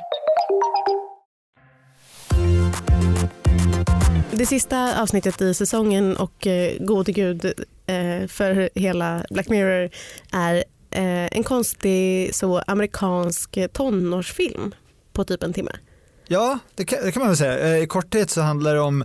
Det 4.30 4.46
sista 4.46 5.02
avsnittet 5.02 5.40
i 5.42 5.54
säsongen 5.54 6.16
och 6.16 6.46
eh, 6.46 6.76
gode 6.80 7.12
gud 7.12 7.44
eh, 7.86 8.26
för 8.28 8.70
hela 8.74 9.24
Black 9.30 9.48
Mirror 9.48 9.90
är 10.32 10.56
eh, 10.90 11.26
en 11.32 11.44
konstig 11.44 12.34
så 12.34 12.58
amerikansk 12.66 13.58
tonårsfilm 13.72 14.74
på 15.12 15.24
typ 15.24 15.42
en 15.42 15.52
timme. 15.52 15.72
Ja, 16.28 16.58
det 16.74 16.84
kan, 16.84 16.98
det 17.04 17.12
kan 17.12 17.20
man 17.20 17.28
väl 17.28 17.36
säga. 17.36 17.58
Eh, 17.58 17.82
I 17.82 17.86
korthet 17.86 18.30
så 18.30 18.40
handlar 18.40 18.74
det 18.74 18.80
om 18.80 19.04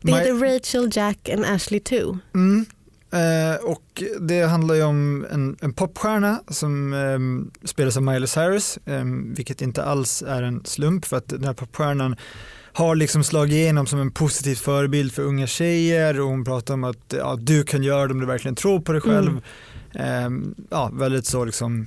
det 0.00 0.12
heter 0.12 0.54
Rachel, 0.54 0.90
Jack 0.92 1.28
and 1.28 1.44
Ashley 1.44 1.80
2. 1.80 2.18
Mm. 2.34 2.66
Eh, 3.14 3.64
och 3.64 4.02
det 4.20 4.42
handlar 4.42 4.74
ju 4.74 4.82
om 4.82 5.26
en, 5.30 5.56
en 5.60 5.72
popstjärna 5.72 6.42
som 6.48 6.92
eh, 6.92 7.66
spelas 7.66 7.96
av 7.96 8.02
Miley 8.02 8.26
Cyrus, 8.26 8.78
eh, 8.84 9.04
vilket 9.36 9.62
inte 9.62 9.84
alls 9.84 10.22
är 10.22 10.42
en 10.42 10.64
slump 10.64 11.04
för 11.04 11.16
att 11.16 11.28
den 11.28 11.44
här 11.44 11.52
popstjärnan 11.52 12.16
har 12.72 12.94
liksom 12.94 13.24
slagit 13.24 13.52
igenom 13.52 13.86
som 13.86 14.00
en 14.00 14.10
positiv 14.10 14.54
förebild 14.54 15.12
för 15.12 15.22
unga 15.22 15.46
tjejer 15.46 16.20
och 16.20 16.28
hon 16.28 16.44
pratar 16.44 16.74
om 16.74 16.84
att 16.84 17.14
ja, 17.18 17.36
du 17.40 17.62
kan 17.62 17.82
göra 17.82 18.06
det 18.06 18.12
om 18.12 18.20
du 18.20 18.26
verkligen 18.26 18.54
tror 18.54 18.80
på 18.80 18.92
dig 18.92 19.00
själv. 19.00 19.40
Mm. 19.94 20.54
Ja, 20.70 20.90
väldigt 20.92 21.26
så 21.26 21.44
liksom 21.44 21.86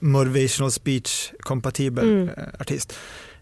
motivational 0.00 0.70
speech 0.70 1.32
kompatibel 1.40 2.04
mm. 2.04 2.28
Eh, 2.28 2.44
artist. 2.60 2.94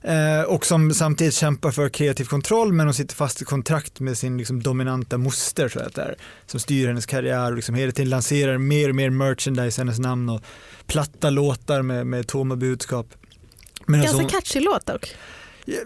Eh, 0.04 0.42
och 0.42 0.66
som 0.66 0.94
samtidigt 0.94 1.34
kämpar 1.34 1.70
för 1.70 1.88
kreativ 1.88 2.24
kontroll 2.24 2.72
men 2.72 2.86
hon 2.86 2.94
sitter 2.94 3.14
fast 3.14 3.42
i 3.42 3.44
kontrakt 3.44 4.00
med 4.00 4.18
sin 4.18 4.38
liksom, 4.38 4.62
dominanta 4.62 5.18
moster 5.18 5.68
så 5.68 5.80
att 5.80 5.94
där, 5.94 6.14
som 6.46 6.60
styr 6.60 6.86
hennes 6.86 7.06
karriär 7.06 7.50
och 7.50 7.56
liksom 7.56 7.74
hela 7.74 7.92
tiden 7.92 8.10
lanserar 8.10 8.58
mer 8.58 8.88
och 8.88 8.94
mer 8.94 9.10
merchandise 9.10 9.80
i 9.80 9.80
hennes 9.80 9.98
namn 9.98 10.28
och 10.28 10.40
platta 10.86 11.30
låtar 11.30 11.82
med, 11.82 12.06
med 12.06 12.26
tomma 12.26 12.56
budskap. 12.56 13.06
Men 13.86 14.00
Ganska 14.00 14.18
alltså, 14.18 14.38
catchy 14.38 14.60
låt 14.60 14.86
dock. 14.86 15.14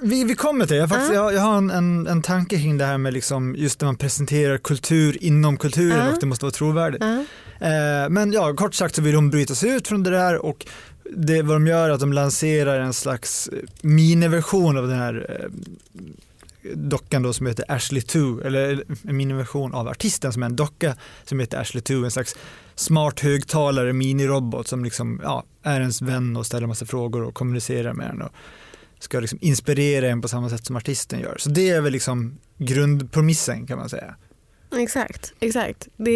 Vi, 0.01 0.25
vi 0.25 0.35
kommer 0.35 0.67
till 0.67 0.75
det. 0.75 0.81
Jag, 0.81 0.89
faktiskt, 0.89 1.11
uh. 1.11 1.17
jag, 1.17 1.35
jag, 1.35 1.41
har 1.41 1.59
en, 1.59 1.71
en, 1.71 2.07
en 2.07 2.23
tanke 2.23 2.57
kring 2.57 2.79
det 2.79 2.85
här 2.85 2.99
med 2.99 3.13
liksom 3.13 3.55
just 3.59 3.81
när 3.81 3.87
man 3.87 3.97
presenterar 3.97 4.59
kultur 4.59 5.25
inom 5.25 5.57
kulturen 5.57 6.07
uh. 6.07 6.13
och 6.13 6.21
det 6.21 6.27
måste 6.27 6.45
vara 6.45 6.53
trovärdigt. 6.53 7.05
Uh. 7.05 8.09
Men 8.09 8.33
ja, 8.33 8.55
kort 8.55 8.75
sagt 8.75 8.95
så 8.95 9.03
vill 9.03 9.15
hon 9.15 9.31
bryta 9.31 9.55
sig 9.55 9.71
ut 9.71 9.89
från 9.89 10.03
det 10.03 10.11
där 10.11 10.45
och 10.45 10.67
det 11.17 11.43
vad 11.43 11.57
de 11.57 11.67
gör 11.67 11.89
är 11.89 11.93
att 11.93 12.01
de 12.01 12.13
lanserar 12.13 12.81
en 12.81 12.93
slags 12.93 13.49
eh, 13.49 13.59
miniversion 13.81 14.79
av 14.79 14.89
den 14.89 14.99
här 14.99 15.27
eh, 15.29 15.51
dockan 16.75 17.23
då 17.23 17.33
som 17.33 17.47
heter 17.47 17.65
Ashley 17.69 18.03
2, 18.03 18.41
eller 18.41 18.85
en 19.09 19.17
miniversion 19.17 19.75
av 19.75 19.89
artisten 19.89 20.33
som 20.33 20.43
är 20.43 20.47
en 20.47 20.57
docka 20.57 20.97
som 21.25 21.41
heter 21.41 21.61
Ashley 21.61 21.83
2, 21.83 21.95
en 21.95 22.11
slags 22.11 22.37
smart 22.75 23.21
högtalare, 23.21 23.93
minirobot 23.93 24.69
som 24.69 24.85
liksom, 24.85 25.21
ja, 25.25 25.45
är 25.63 25.81
ens 25.81 26.03
vän 26.03 26.37
och 26.37 26.47
ställer 26.47 26.67
massa 26.67 26.87
frågor 26.87 27.23
och 27.23 27.35
kommunicerar 27.35 27.93
med 27.93 28.11
en 28.11 28.23
och 28.23 28.33
ska 28.99 29.21
liksom 29.21 29.39
inspirera 29.43 30.09
en 30.09 30.23
på 30.23 30.29
samma 30.29 30.51
sätt 30.51 30.67
som 30.67 30.77
artisten 30.77 31.21
gör. 31.21 31.37
Så 31.39 31.51
det 31.51 31.71
är 31.71 31.81
väl 31.81 31.93
liksom 31.93 32.39
grundpromissen 32.59 33.67
kan 33.67 33.79
man 33.79 33.89
säga. 33.89 34.15
Exakt, 34.77 35.33
exakt. 35.41 35.89
Det 35.97 36.11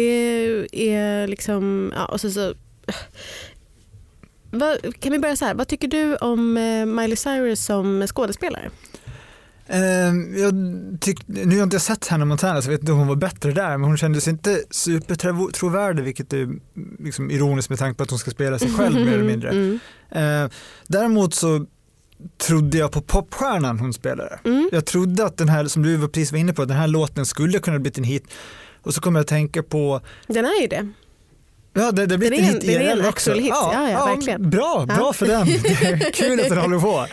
är 0.71 1.27
liksom, 1.27 1.91
ja 1.95 2.05
och 2.05 2.21
så, 2.21 2.31
så 2.31 2.53
vad, 4.53 4.99
kan 4.99 5.11
vi 5.11 5.19
börja 5.19 5.35
så 5.35 5.45
här, 5.45 5.53
vad 5.53 5.67
tycker 5.67 5.87
du 5.87 6.15
om 6.15 6.57
eh, 6.57 6.85
Miley 6.85 7.15
Cyrus 7.15 7.65
som 7.65 8.07
skådespelare? 8.07 8.69
Uh, 9.69 10.39
jag 10.39 10.53
tyck, 11.01 11.27
nu 11.27 11.45
har 11.45 11.53
jag 11.53 11.65
inte 11.65 11.79
sett 11.79 12.07
Hannah 12.07 12.27
Montana 12.27 12.61
så 12.61 12.67
jag 12.67 12.71
vet 12.71 12.81
inte 12.81 12.91
om 12.91 12.97
hon 12.97 13.07
var 13.07 13.15
bättre 13.15 13.51
där 13.51 13.77
men 13.77 13.83
hon 13.83 13.97
kändes 13.97 14.27
inte 14.27 14.63
supertrovärdig 14.69 16.03
vilket 16.03 16.33
är 16.33 16.49
liksom 16.99 17.31
ironiskt 17.31 17.69
med 17.69 17.79
tanke 17.79 17.97
på 17.97 18.03
att 18.03 18.09
hon 18.09 18.19
ska 18.19 18.31
spela 18.31 18.59
sig 18.59 18.69
själv 18.69 18.95
mer 19.05 19.13
eller 19.13 19.23
mindre. 19.23 19.79
Mm. 20.09 20.43
Uh, 20.43 20.51
däremot 20.87 21.33
så 21.33 21.65
trodde 22.37 22.77
jag 22.77 22.91
på 22.91 23.01
popstjärnan 23.01 23.79
hon 23.79 23.93
spelade. 23.93 24.39
Mm. 24.45 24.69
Jag 24.71 24.85
trodde 24.85 25.25
att 25.25 25.37
den 25.37 25.49
här, 25.49 25.65
som 25.65 25.83
du 25.83 26.07
precis 26.07 26.31
var 26.31 26.39
inne 26.39 26.53
på, 26.53 26.65
den 26.65 26.77
här 26.77 26.87
låten 26.87 27.25
skulle 27.25 27.59
kunna 27.59 27.79
bli 27.79 27.91
en 27.97 28.03
hit. 28.03 28.23
Och 28.81 28.93
så 28.93 29.01
kommer 29.01 29.19
jag 29.19 29.23
att 29.23 29.27
tänka 29.27 29.63
på... 29.63 30.01
Den 30.27 30.45
är 30.45 30.61
ju 30.61 30.67
det. 30.67 30.89
Ja, 31.73 31.91
det, 31.91 32.05
det 32.05 32.17
blir 32.17 32.33
en 32.33 32.43
hit 32.43 32.61
Det 32.61 32.75
är 32.75 32.97
en 32.97 33.05
actual 33.05 33.39
hit, 33.39 33.49
ja, 33.49 33.71
ja, 33.73 33.91
ja, 33.91 34.05
verkligen. 34.05 34.49
Bra, 34.49 34.85
bra 34.85 34.97
ja. 34.97 35.13
för 35.13 35.25
den. 35.25 35.45
Det 35.99 36.11
kul 36.15 36.39
att 36.39 36.49
den 36.49 36.57
håller 36.57 36.79
på. 36.79 37.07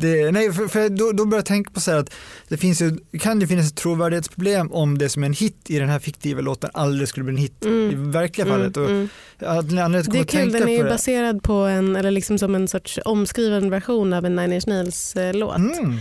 Det, 0.00 0.30
nej, 0.32 0.52
för, 0.52 0.68
för 0.68 0.88
då, 0.88 1.12
då 1.12 1.24
börjar 1.24 1.38
jag 1.38 1.46
tänka 1.46 1.70
på 1.70 1.80
så 1.80 1.90
att 1.90 2.14
det 2.48 2.56
finns 2.56 2.82
ju, 2.82 2.96
kan 3.20 3.40
ju 3.40 3.46
finnas 3.46 3.70
ett 3.70 3.76
trovärdighetsproblem 3.76 4.72
om 4.72 4.98
det 4.98 5.08
som 5.08 5.22
är 5.22 5.26
en 5.26 5.32
hit 5.32 5.56
i 5.68 5.78
den 5.78 5.88
här 5.88 5.98
fiktiva 5.98 6.40
låten 6.40 6.70
aldrig 6.74 7.08
skulle 7.08 7.24
bli 7.24 7.32
en 7.32 7.38
hit 7.38 7.64
mm. 7.64 7.90
i 7.90 8.10
verkliga 8.10 8.46
mm, 8.46 8.58
fallet. 8.58 8.76
Och, 8.76 8.90
mm. 8.90 9.08
det 9.38 10.18
är 10.18 10.24
kul, 10.24 10.52
den 10.52 10.68
är 10.68 10.76
ju 10.76 10.84
baserad 10.84 11.42
på 11.42 11.52
en, 11.52 11.96
eller 11.96 12.10
liksom 12.10 12.38
som 12.38 12.54
en 12.54 12.68
sorts 12.68 12.98
omskriven 13.04 13.70
version 13.70 14.12
av 14.12 14.26
en 14.26 14.36
Nine 14.36 14.52
Inch 14.52 14.66
Nails 14.66 15.16
eh, 15.16 15.34
låt. 15.34 15.56
Mm. 15.56 15.98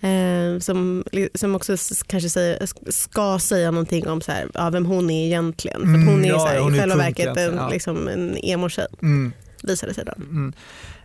Eh, 0.00 0.58
som, 0.58 1.04
som 1.34 1.54
också 1.54 1.76
kanske 2.06 2.30
säger, 2.30 2.68
ska 2.90 3.38
säga 3.38 3.70
någonting 3.70 4.08
om 4.08 4.20
så 4.20 4.32
här, 4.32 4.48
ja, 4.54 4.70
vem 4.70 4.86
hon 4.86 5.10
är 5.10 5.26
egentligen. 5.26 5.80
För 5.80 5.88
hon 5.88 6.08
är 6.08 6.12
mm, 6.12 6.24
ja, 6.24 6.38
så 6.38 6.46
här, 6.46 6.60
hon 6.60 6.74
i 6.74 6.78
själva 6.78 6.96
verket 6.96 7.36
en, 7.36 7.56
ja. 7.56 7.68
liksom 7.68 8.08
en 8.08 8.36
emo-tjej. 8.36 8.86
Mm. 9.02 9.32
Visade 9.62 9.94
sig 9.94 10.04
då. 10.04 10.12
Mm. 10.16 10.52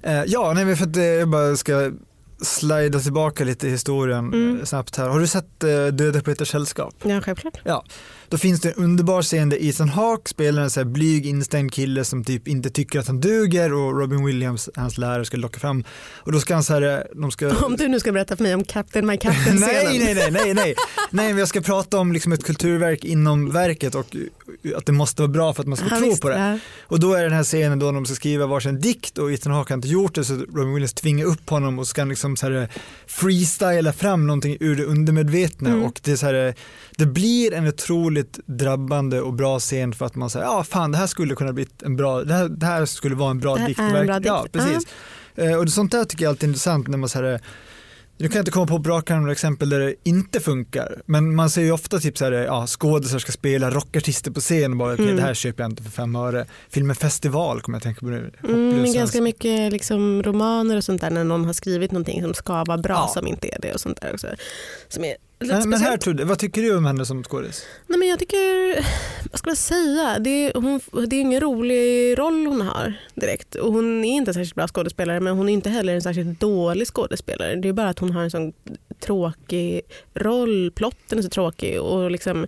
Eh, 0.02 0.24
ja, 0.28 0.54
nej, 0.54 0.76
för 0.76 0.86
att 0.86 0.96
jag 0.96 1.30
bara 1.30 1.56
ska 1.56 1.92
slida 2.42 3.00
tillbaka 3.00 3.44
lite 3.44 3.68
i 3.68 3.72
historien 3.72 4.34
mm. 4.34 4.60
Eh, 4.60 4.66
snabbt 4.66 4.96
här. 4.96 5.10
Har 5.10 5.20
du 5.20 5.28
sett 5.28 5.64
eh, 5.64 5.86
Döda 5.86 6.22
på 6.22 6.32
ett 6.32 6.48
sällskap? 6.48 6.96
Ja, 7.04 7.22
självklart. 7.22 7.60
Ja. 7.64 7.86
Då 8.30 8.38
finns 8.38 8.62
det 8.62 8.70
en 8.70 8.84
underbar 8.84 9.22
scen 9.22 9.50
där 9.50 9.58
Ethan 9.64 9.90
Hawke 9.90 10.30
spelar 10.30 10.62
en 10.62 10.70
så 10.70 10.80
här 10.80 10.86
blyg 10.86 11.26
instängd 11.26 11.74
kille 11.74 12.04
som 12.06 12.24
typ 12.24 12.48
inte 12.48 12.70
tycker 12.70 13.00
att 13.00 13.08
han 13.08 13.22
duger 13.22 13.74
och 13.74 14.00
Robin 14.00 14.26
Williams, 14.26 14.70
hans 14.76 14.98
lärare, 14.98 15.26
ska 15.26 15.38
locka 15.38 15.60
fram 15.60 15.84
och 16.16 16.32
då 16.32 16.40
ska 16.40 16.54
han 16.54 16.64
så 16.64 16.74
här, 16.74 16.82
eh, 16.82 17.00
de 17.22 17.32
ska... 17.32 17.66
Om 17.66 17.76
du 17.78 17.88
nu 17.88 18.00
ska 18.00 18.12
berätta 18.12 18.36
för 18.36 18.44
mig 18.44 18.56
om 18.56 18.64
Captain 18.64 19.06
My 19.08 19.18
Captain 19.18 19.56
nej, 19.60 20.00
nej, 20.00 20.16
nej, 20.16 20.32
nej, 20.32 20.54
nej, 20.54 20.76
nej, 21.10 21.28
men 21.30 21.38
jag 21.38 21.48
ska 21.48 21.62
prata 21.62 21.98
om 22.00 22.14
liksom 22.14 22.32
ett 22.32 22.44
kulturverk 22.44 23.04
inom 23.04 23.52
verket 23.52 23.96
och 23.96 24.16
att 24.78 24.86
det 24.86 24.92
måste 24.92 25.22
vara 25.22 25.32
bra 25.32 25.54
för 25.54 25.62
att 25.62 25.68
man 25.68 25.78
ska 25.78 25.88
Ja, 25.92 25.98
tro 26.00 26.18
på 26.18 26.30
det. 26.30 26.38
ja. 26.38 26.60
Och 26.82 27.00
då 27.00 27.14
är 27.14 27.24
den 27.24 27.34
här 27.34 27.44
scenen 27.44 27.80
då 27.80 27.92
de 27.92 28.06
ska 28.06 28.16
skriva 28.16 28.46
varsin 28.48 28.80
dikt 28.82 29.18
och 29.18 29.32
Ethan 29.34 29.54
Hawke 29.54 29.74
har 29.74 29.76
inte 29.78 29.88
gjort 29.88 30.16
det 30.16 30.24
så 30.24 30.34
Robin 30.34 30.74
Williams 30.74 30.94
tvingar 30.94 31.26
upp 31.26 31.50
honom 31.50 31.80
och 31.80 31.88
ska 31.88 32.02
han 32.02 32.10
liksom 32.10 32.36
så 32.38 32.46
här 32.46 32.62
eh, 32.62 32.68
freestyla 33.08 33.94
fram 33.94 34.28
någonting 34.28 34.58
ur 34.60 34.76
det 34.76 34.84
undermedvetna 34.84 35.70
Mm. 35.70 35.84
och 35.84 36.00
det 36.04 36.12
är 36.12 36.16
så 36.16 36.26
här, 36.26 36.48
eh, 36.48 36.54
det 36.98 37.06
blir 37.06 37.54
en 37.54 37.64
otroligt 38.20 38.40
drabbande 38.46 39.22
och 39.22 39.34
bra 39.34 39.60
scen 39.60 39.94
för 39.94 40.06
att 40.06 40.16
man 40.16 40.30
säger 40.30 40.46
ja 40.46 40.64
fan 40.64 40.92
det 40.92 40.98
här 40.98 41.08
skulle 41.08 41.36
kunna 41.36 41.54
bli 41.54 41.68
en 41.84 41.96
bra, 41.96 42.24
det 42.24 42.34
här, 42.34 42.50
det 42.50 42.66
här 42.66 42.86
skulle 42.86 43.16
vara 43.16 43.32
en 43.32 43.40
bra 43.40 43.56
här 43.56 43.68
dikt. 43.68 43.80
Ja, 44.26 44.46
precis. 44.52 44.84
Eh, 45.36 45.54
Och 45.56 45.66
sånt 45.72 45.92
där 45.92 46.06
tycker 46.06 46.26
jag 46.26 46.30
alltid 46.30 46.44
är 46.44 46.48
intressant 46.48 46.88
när 46.88 46.98
man 46.98 47.10
eh, 47.34 47.40
nu 48.18 48.28
kan 48.28 48.36
jag 48.36 48.42
inte 48.42 48.52
komma 48.52 48.68
på 48.68 48.78
bra 48.78 49.02
några 49.20 49.32
exempel 49.32 49.70
där 49.70 49.80
det 49.80 49.96
inte 50.04 50.40
funkar, 50.40 51.02
men 51.06 51.36
man 51.36 51.50
ser 51.50 51.62
ju 51.62 51.72
ofta 51.72 52.00
typ 52.00 52.18
så 52.18 52.26
här, 52.26 52.32
ja, 52.32 52.68
skådisar 52.68 53.20
ska 53.20 53.32
spela 53.32 53.70
rockartister 53.70 54.32
på 54.32 54.40
scen 54.40 54.72
och 54.72 54.78
bara 54.78 54.94
okej 54.94 55.06
Mm. 55.06 55.16
det 55.18 55.22
här 55.22 55.34
köper 55.34 55.64
jag 55.64 55.72
inte 55.72 55.84
för 55.84 55.92
fem 55.92 56.16
öre. 56.16 56.46
Filmen 56.70 56.96
Festival 56.96 57.62
kommer 57.62 57.76
jag 57.76 57.84
tänka 57.84 58.00
på 58.00 58.06
nu. 58.06 58.32
Mm, 58.44 58.94
ganska 58.94 59.22
mycket 59.22 59.72
liksom 59.72 60.24
romaner 60.24 60.78
och 60.78 60.84
sånt 60.84 61.02
där 61.02 61.10
när 61.10 61.24
någon 61.24 61.46
har 61.46 61.54
skrivit 61.54 61.92
någonting 61.92 62.22
som 62.22 62.34
ska 62.34 62.64
vara 62.64 62.78
bra 62.78 62.94
Ja. 62.94 63.12
som 63.14 63.28
inte 63.28 63.48
är 63.56 63.60
det 63.62 63.74
och 63.74 63.80
sånt 63.80 64.02
där 64.02 64.14
också. 64.14 64.28
Som 64.90 65.04
är 65.04 65.16
Men, 65.48 65.70
men 65.70 65.80
här 65.80 65.80
speciellt. 65.80 66.02
Tudde, 66.02 66.26
vad 66.26 66.40
tycker 66.40 66.62
du 66.62 66.78
om 66.78 66.86
henne 66.86 67.06
som 67.06 67.24
skådis? 67.24 67.66
Nej, 67.88 68.00
men 68.00 68.08
jag 68.08 68.20
tycker, 68.20 68.76
vad 69.32 69.40
ska 69.40 69.50
man 69.50 69.56
säga, 69.56 70.20
det 70.20 70.30
är, 70.30 70.54
hon, 70.54 70.80
det 71.08 71.16
är 71.16 71.22
ingen 71.22 71.42
rolig 71.42 72.20
roll 72.20 72.46
hon 72.48 72.62
har 72.62 72.94
direkt. 73.16 73.56
Och 73.56 73.74
hon 73.74 74.06
är 74.06 74.14
inte 74.14 74.30
en 74.30 74.34
särskilt 74.34 74.56
bra 74.56 74.68
skådespelare 74.68 75.20
men 75.20 75.38
hon 75.38 75.50
är 75.50 75.54
inte 75.54 75.70
heller 75.70 75.96
en 75.96 76.02
särskilt 76.02 76.40
dålig 76.40 76.88
skådespelare. 76.88 77.56
Det 77.56 77.68
är 77.68 77.74
bara 77.74 77.90
att 77.90 78.00
hon 78.00 78.12
har 78.12 78.24
en 78.24 78.32
sån 78.32 78.54
tråkig 79.00 79.82
roll, 80.14 80.72
plotten 80.72 81.18
är 81.18 81.22
så 81.22 81.30
tråkig 81.30 81.82
och 81.82 82.12
liksom 82.12 82.48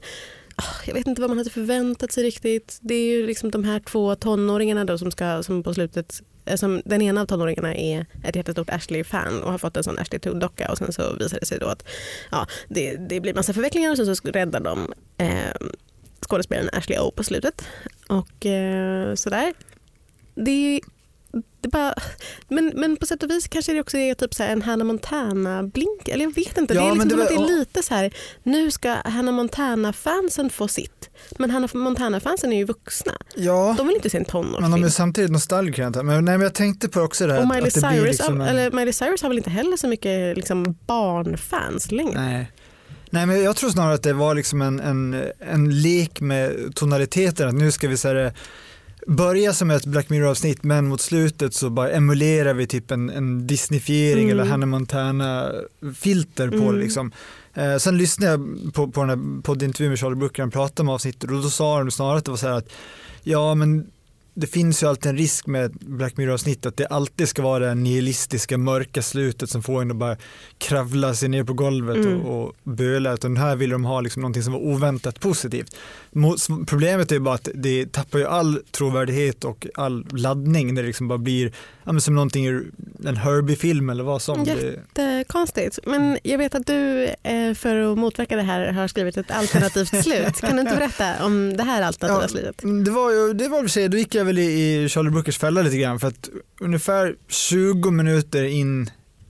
ah, 0.58 0.82
jag 0.86 0.94
vet 0.94 1.08
inte 1.08 1.22
vad 1.22 1.30
man 1.30 1.38
hade 1.38 1.50
förväntat 1.50 2.12
sig 2.12 2.24
riktigt. 2.24 2.80
Det 2.82 2.96
är 2.96 3.18
ju 3.18 3.28
liksom 3.28 3.52
de 3.52 3.64
här 3.64 3.80
två 3.80 4.16
tonåringarna 4.16 4.86
då 4.86 4.98
som, 4.98 5.12
ska, 5.12 5.44
som 5.44 5.64
på 5.64 5.74
slutet 5.74 6.22
eh, 6.22 6.27
Eh, 6.48 6.56
som 6.56 6.82
den 6.86 7.02
ena 7.02 7.22
av 7.22 7.26
tonåringarna 7.26 7.76
är 7.76 8.06
ett 8.24 8.36
jättestort 8.36 8.70
Ashley-fan 8.70 9.44
och 9.44 9.52
har 9.52 9.58
fått 9.58 9.78
en 9.78 9.84
sån 9.84 10.00
Ashley 10.00 10.20
Toad-docka 10.20 10.72
och 10.72 10.78
sen 10.78 10.94
så 10.94 11.14
visar 11.14 11.40
det 11.40 11.46
sig 11.46 11.60
då 11.60 11.68
att 11.68 11.88
ja, 12.32 12.48
det, 12.68 12.96
det 12.96 13.20
blir 13.20 13.34
massa 13.34 13.54
förvecklingar 13.54 13.92
och 13.92 13.98
sen 13.98 14.16
så 14.16 14.28
räddar 14.28 14.60
de 14.60 14.94
eh, 15.18 15.56
skådespelaren 16.22 16.70
Ashley 16.74 17.00
O 17.00 17.12
på 17.16 17.24
slutet. 17.24 17.64
Och 18.10 18.46
eh, 18.46 19.16
sådär. 19.16 19.54
Det 20.36 20.82
det 21.62 21.70
bara, 21.70 21.94
men, 22.48 22.72
men 22.76 22.98
på 22.98 23.06
sätt 23.06 23.24
och 23.24 23.30
vis 23.30 23.48
kanske 23.48 23.74
det 23.74 23.80
också 23.82 23.98
är 23.98 24.14
typ 24.14 24.34
så 24.34 24.44
en 24.44 24.62
Hannah 24.62 24.86
Montana-blink. 24.88 26.08
Eller 26.08 26.24
jag 26.26 26.36
vet 26.36 26.58
inte. 26.58 26.74
Ja, 26.74 26.82
det 26.82 26.88
är 26.88 26.92
liksom 26.94 27.10
det 27.10 27.16
som 27.16 27.22
att 27.22 27.32
var- 27.32 27.48
det 27.48 27.54
är 27.54 27.58
lite 27.60 27.84
så 27.84 27.94
här, 27.94 28.14
nu 28.44 28.72
ska 28.72 28.96
Hannah 29.06 29.34
Montana-fansen 29.36 30.50
få 30.50 30.68
sitt. 30.68 31.10
Men 31.38 31.52
Hannah 31.52 31.70
Montana-fansen 31.74 32.54
är 32.54 32.58
ju 32.58 32.64
vuxna. 32.66 33.14
Ja, 33.36 33.76
De 33.78 33.88
vill 33.88 33.96
inte 33.96 34.10
se 34.10 34.18
en 34.18 34.22
men 34.22 34.44
de 34.44 34.52
tonårsfilm. 34.58 34.84
är 34.84 34.90
samtidigt 34.90 35.32
nostalgiker 35.32 35.82
jag. 35.84 35.96
men, 36.06 36.26
nej, 36.26 36.38
men 36.38 36.42
jag 36.42 36.54
tänkte 36.54 36.90
på 36.90 37.02
också 37.02 37.28
det 37.28 37.34
här 37.34 37.40
Och 37.40 37.46
att- 37.46 37.50
Miley 37.56 37.68
att 37.68 37.74
det 37.74 37.82
blir 37.82 37.90
Cyrus, 37.90 38.08
liksom 38.08 38.42
en- 38.42 38.48
eller 38.48 38.72
Miley 38.72 38.94
Cyrus 38.94 39.22
har 39.22 39.30
väl 39.30 39.38
inte 39.38 39.50
heller 39.50 39.78
så 39.78 39.88
mycket 39.88 40.38
liksom 40.38 40.76
barnfans 40.86 41.92
längre. 41.92 42.22
Nej. 42.22 42.52
Nej 43.10 43.26
men 43.26 43.44
jag 43.44 43.56
tror 43.56 43.70
snarare 43.70 43.94
att 43.94 44.04
det 44.04 44.14
var 44.14 44.36
liksom 44.36 44.62
en, 44.62 44.80
en, 44.80 45.24
en 45.40 45.82
lek 45.82 46.20
med 46.22 46.76
tonaliteter, 46.76 47.48
att 47.48 47.54
nu 47.56 47.72
ska 47.72 47.88
vi 47.88 47.98
så 47.98 48.08
här, 48.08 48.34
börja 49.08 49.54
som 49.54 49.72
ett 49.72 49.86
Black 49.86 50.10
Mirror-avsnitt 50.10 50.64
men 50.64 50.88
mot 50.88 51.02
slutet 51.02 51.54
så 51.54 51.70
bara 51.70 51.90
emulerar 51.92 52.54
vi 52.54 52.68
typ 52.68 52.92
en, 52.92 53.10
en 53.10 53.48
Disneyfiering 53.48 54.24
Mm. 54.30 54.40
eller 54.40 54.50
Hannah 54.52 54.68
Montana-filter 54.68 56.50
på 56.50 56.56
Mm. 56.56 56.76
det 56.76 56.82
liksom. 56.82 57.12
Eh, 57.54 57.78
sen 57.78 57.98
lyssnade 57.98 58.32
jag 58.32 58.74
på, 58.74 58.88
på 58.92 59.02
den 59.04 59.10
här 59.10 59.42
poddintervjun 59.42 59.90
med 59.90 60.00
Charlie 60.00 60.16
Brooker, 60.16 60.44
han 60.44 60.52
pratade 60.52 60.82
om 60.82 60.90
avsnittet 60.90 61.24
och 61.32 61.42
då 61.42 61.50
sa 61.50 61.80
de 61.80 61.92
snarare 61.92 62.18
att 62.18 62.26
det 62.26 62.32
var 62.32 62.38
så 62.38 62.48
här 62.48 62.54
att 62.58 62.70
ja 63.24 63.56
men 63.56 63.88
det 64.40 64.48
finns 64.48 64.84
ju 64.84 64.88
alltid 64.88 65.10
en 65.10 65.18
risk 65.18 65.48
med 65.48 65.72
Black 65.72 66.18
Mirror-avsnitt 66.18 66.66
att 66.66 66.78
det 66.78 66.86
alltid 66.86 67.28
ska 67.30 67.42
vara 67.42 67.66
det 67.68 67.76
nihilistiska 67.76 68.58
mörka 68.58 69.02
slutet 69.02 69.50
som 69.50 69.64
får 69.64 69.82
en 69.82 69.92
att 69.92 69.98
bara 69.98 70.18
kravla 70.58 71.14
sig 71.14 71.30
ner 71.30 71.44
på 71.44 71.54
golvet 71.54 71.96
Mm. 71.98 72.22
och, 72.22 72.44
och 72.48 72.56
böla 72.64 73.14
utan 73.14 73.38
här 73.38 73.56
vill 73.56 73.70
de 73.70 73.86
ha 73.86 74.02
liksom 74.02 74.22
någonting 74.22 74.44
som 74.44 74.54
var 74.54 74.60
oväntat 74.60 75.20
positivt. 75.20 75.76
Problemet 76.68 77.12
är 77.12 77.20
bara 77.20 77.36
att 77.36 77.50
det 77.54 77.92
tappar 77.92 78.20
ju 78.20 78.26
all 78.26 78.60
trovärdighet 78.72 79.44
och 79.44 79.68
all 79.76 80.06
laddning 80.12 80.74
när 80.74 80.82
det 80.82 80.88
liksom 80.88 81.08
bara 81.08 81.18
blir 81.18 81.52
ja, 81.84 82.00
som 82.00 82.16
någonting 82.16 82.48
ur 82.48 82.72
en 83.06 83.18
Herbie-film 83.18 83.90
eller 83.90 84.04
vad 84.04 84.22
som. 84.22 84.40
Mm, 84.42 84.58
Jättekonstigt. 84.58 85.80
Men 85.86 86.18
jag 86.24 86.38
vet 86.38 86.56
att 86.56 86.68
du 86.68 87.04
eh, 87.24 87.54
för 87.56 87.92
att 87.92 87.98
motverka 87.98 88.36
det 88.36 88.42
här 88.42 88.72
har 88.74 88.88
skrivit 88.88 89.18
ett 89.18 89.32
alternativt 89.32 90.04
slut. 90.04 90.42
Kan 90.42 90.56
du 90.56 90.62
inte 90.62 90.76
berätta 90.80 91.26
om 91.26 91.58
det 91.58 91.64
här 91.64 91.82
alternativa 91.82 92.22
Ja, 92.22 92.28
slutet? 92.28 92.64
Mm, 92.64 92.84
Det 92.84 92.92
var 92.92 93.12
ju, 93.12 93.34
det 93.34 93.48
var 93.48 93.62
väl 93.62 93.70
så, 93.70 93.88
då 93.88 93.98
gick 93.98 94.16
jag 94.16 94.26
väl 94.28 94.40
i, 94.40 94.84
i 94.84 94.90
Charlie 94.90 95.12
Brookers 95.12 95.38
fälla 95.38 95.62
lite 95.62 95.78
grann 95.78 96.00
för 96.00 96.08
att 96.08 96.30
ungefär 96.60 97.16
20 97.28 97.92
minuter 97.92 98.44
in 98.44 98.90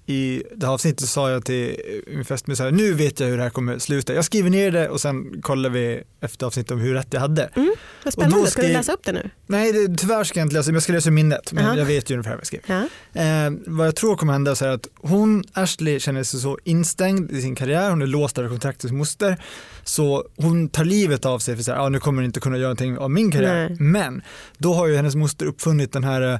i 0.09 0.43
det 0.55 0.65
här 0.65 0.73
avsnittet 0.73 1.09
sa 1.09 1.31
jag 1.31 1.45
till 1.45 1.75
min 2.07 2.25
fästmö 2.25 2.55
så 2.55 2.63
här, 2.63 2.71
nu 2.71 2.93
vet 2.93 3.19
jag 3.19 3.27
hur 3.27 3.37
det 3.37 3.43
här 3.43 3.49
kommer 3.49 3.79
sluta. 3.79 4.13
Jag 4.13 4.25
skriver 4.25 4.49
ner 4.49 4.71
det 4.71 4.89
och 4.89 5.01
sen 5.01 5.41
kollar 5.41 5.69
vi 5.69 6.03
efter 6.21 6.45
avsnittet 6.45 6.71
om 6.71 6.79
hur 6.79 6.93
rätt 6.93 7.07
jag 7.09 7.21
hade. 7.21 7.49
Vad 7.55 7.65
då 8.03 8.11
spännande. 8.11 8.51
Ska 8.51 8.61
du 8.61 8.67
läsa 8.67 8.93
upp 8.93 9.05
det 9.05 9.11
nu? 9.11 9.29
Nej, 9.47 9.71
det, 9.71 9.97
tyvärr 9.97 10.23
ska 10.23 10.39
jag 10.39 10.45
inte 10.45 10.55
läsa, 10.55 10.67
men 10.67 10.73
jag 10.73 10.83
ska 10.83 10.93
läsa 10.93 11.11
minnet, 11.11 11.53
men 11.53 11.65
Aha. 11.65 11.77
jag 11.77 11.85
vet 11.85 12.09
ju 12.09 12.13
ungefär 12.13 12.31
vad 12.31 12.39
jag 12.39 12.47
skrev. 12.47 12.61
Ja. 12.65 12.83
Eh, 13.21 13.51
vad 13.65 13.87
jag 13.87 13.95
tror 13.95 14.15
kommer 14.15 14.33
hända 14.33 14.55
så 14.55 14.65
är 14.65 14.69
att 14.69 14.87
hon, 14.95 15.43
Ashley, 15.53 15.99
känner 15.99 16.23
sig 16.23 16.39
så 16.39 16.59
instängd 16.63 17.31
i 17.31 17.41
sin 17.41 17.55
karriär, 17.55 17.89
hon 17.89 18.01
är 18.01 18.07
låst 18.07 18.37
av 18.37 18.49
kontraktets 18.49 18.91
moster, 18.91 19.37
så 19.83 20.27
hon 20.35 20.69
tar 20.69 20.85
livet 20.85 21.25
av 21.25 21.39
sig 21.39 21.55
för 21.55 21.71
att 21.71 21.79
ah, 21.79 21.89
nu 21.89 21.99
kommer 21.99 22.21
hon 22.21 22.25
inte 22.25 22.39
kunna 22.39 22.57
göra 22.57 22.67
någonting 22.67 22.97
av 22.97 23.11
min 23.11 23.31
karriär. 23.31 23.67
Nej. 23.69 23.77
Men 23.79 24.21
då 24.57 24.73
har 24.73 24.87
ju 24.87 24.95
hennes 24.95 25.15
moster 25.15 25.45
uppfunnit 25.45 25.93
den 25.93 26.03
här 26.03 26.33
eh, 26.33 26.39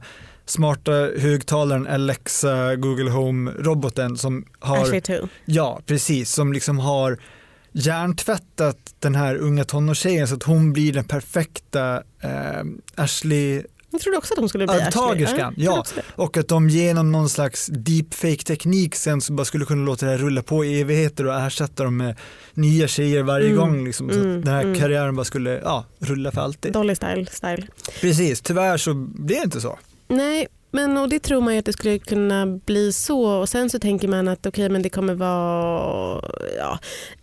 smarta 0.50 0.92
högtalaren 1.18 1.88
Alexa 1.88 2.76
Google 2.76 3.10
Home-roboten 3.10 4.18
som 4.18 4.46
har, 4.60 4.78
Ashley 4.78 5.02
ja 5.46 5.82
precis, 5.86 6.32
som 6.32 6.54
liksom 6.54 6.80
har 6.80 7.20
hjärntvättat 7.72 8.96
den 9.00 9.16
här 9.16 9.36
unga 9.36 9.64
tonårstjejen 9.64 10.28
så 10.28 10.36
att 10.36 10.44
hon 10.44 10.74
blir 10.74 10.94
den 10.94 11.04
perfekta 11.04 12.04
eh, 12.22 12.64
Ashley 12.96 13.64
Jag 13.92 14.02
trodde 14.02 14.18
också 14.18 14.34
att 14.34 14.40
hon 14.40 14.50
skulle 14.50 14.68
bli. 14.68 14.82
Arvtagerskan, 14.82 15.54
ja. 15.58 15.86
Och 16.16 16.38
att 16.38 16.48
de 16.48 16.70
genom 16.70 17.12
någon 17.12 17.30
slags 17.30 17.68
deepfake-teknik 17.68 18.96
sen 18.96 19.22
så 19.22 19.34
bara 19.34 19.46
skulle 19.46 19.66
kunna 19.66 19.86
låta 19.86 20.06
det 20.06 20.12
här 20.12 20.20
rulla 20.20 20.44
på 20.44 20.66
i 20.66 20.82
evigheter 20.82 21.28
och 21.28 21.34
ersätta 21.34 21.84
dem 21.84 21.98
med 21.98 22.16
nya 22.54 22.88
tjejer 22.88 23.24
varje 23.24 23.48
Mm, 23.48 23.58
gång. 23.58 23.86
Liksom, 23.86 24.10
så 24.10 24.20
mm, 24.20 24.38
att 24.38 24.46
den 24.46 24.54
här 24.54 24.64
mm. 24.64 24.80
karriären 24.80 25.16
bara 25.16 25.26
skulle 25.26 25.60
ja, 25.64 25.86
rulla 26.00 26.32
för 26.32 26.42
alltid. 26.42 26.74
Dolly 26.74 26.96
style. 26.96 27.26
style. 27.26 27.68
Precis, 28.02 28.42
tyvärr 28.42 28.78
så 28.78 28.94
blir 28.94 29.36
det 29.36 29.44
inte 29.44 29.62
så. 29.62 29.78
Nej, 30.08 30.48
men 30.72 30.98
och 30.98 31.10
det 31.10 31.20
tror 31.20 31.42
man 31.42 31.54
ju 31.54 31.60
att 31.60 31.66
det 31.66 31.74
skulle 31.74 32.00
kunna 32.00 32.46
bli 32.46 32.94
så 32.94 33.26
och 33.26 33.50
sen 33.50 33.70
så 33.70 33.80
tänker 33.80 34.08
man 34.08 34.28
att 34.28 34.46
okej 34.46 34.70
men 34.70 34.82
det 34.82 34.90
kommer 34.90 35.14
vara, 35.14 36.22
ja, 36.58 36.80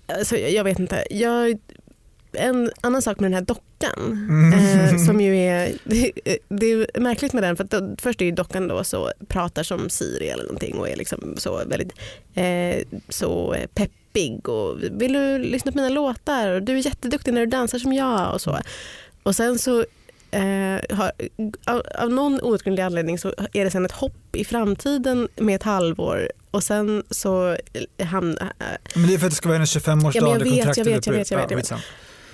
alltså, 0.07 0.37
jag 0.37 0.65
vet 0.65 0.79
inte. 0.79 1.05
Jag, 1.11 1.59
en 2.33 2.71
annan 2.81 3.03
sak 3.03 3.21
med 3.21 3.31
den 3.31 3.35
här 3.35 3.45
dockan 3.45 4.53
eh, 4.55 5.07
som 5.07 5.21
ju 5.21 5.37
är, 5.37 5.73
det, 5.85 6.13
det 6.49 6.67
är 6.67 7.01
märkligt 7.01 7.33
med 7.33 7.43
den 7.43 7.57
för 7.57 7.65
att 7.65 7.71
då, 7.71 7.95
först 7.99 8.21
är 8.21 8.25
ju 8.25 8.33
dockan 8.33 8.69
då 8.69 8.85
så 8.85 9.13
pratar 9.29 9.63
som 9.63 9.91
Siri 9.91 10.29
eller 10.29 10.45
någonting 10.45 10.79
och 10.79 10.89
är 10.89 10.97
liksom 10.97 11.35
så 11.37 11.63
väldigt 11.67 11.93
eh, 12.35 12.85
så 13.09 13.57
peppig 13.75 14.49
och 14.49 14.79
vill 14.83 15.13
du 15.13 15.39
lyssna 15.39 15.73
på 15.73 15.79
mina 15.79 15.89
låtar 15.89 16.51
och 16.51 16.63
du 16.63 16.73
är 16.79 16.87
jätteduktig 16.87 17.35
när 17.35 17.41
du 17.41 17.47
dansar 17.47 17.79
som 17.79 17.93
jag 17.93 18.35
och 18.35 18.41
så. 18.41 18.59
Och 19.23 19.37
sen 19.37 19.59
så 19.59 19.85
eh, 20.35 20.97
har, 20.97 21.13
av, 21.67 21.83
av 21.99 22.11
någon 22.11 22.41
outgrundlig 22.43 22.83
anledning 22.83 23.19
så 23.19 23.35
är 23.53 23.65
det 23.65 23.71
sen 23.71 23.85
ett 23.85 23.93
hopp 23.93 24.37
i 24.37 24.45
framtiden 24.45 25.29
med 25.37 25.55
ett 25.55 25.63
halvår 25.63 26.29
och 26.51 26.63
sen 26.63 27.03
så 27.11 27.57
eh, 27.97 28.07
han, 28.07 28.39
eh, 28.39 28.47
Men 28.95 29.07
det 29.07 29.15
är 29.15 29.19
för 29.19 29.27
att 29.27 29.33
det 29.33 29.37
ska 29.37 29.49
vara 29.49 29.57
hennes 29.57 29.77
25-årsdag 29.77 30.13
Ja, 30.15 30.33
jag 30.33 30.39
vet, 30.39 30.77
jag 30.77 30.85
vet, 30.85 30.87
jag 30.87 30.95
vet, 30.95 31.07
jag 31.07 31.15
vet, 31.15 31.31
Ja, 31.31 31.47
jag 31.51 31.57
vet. 31.57 31.73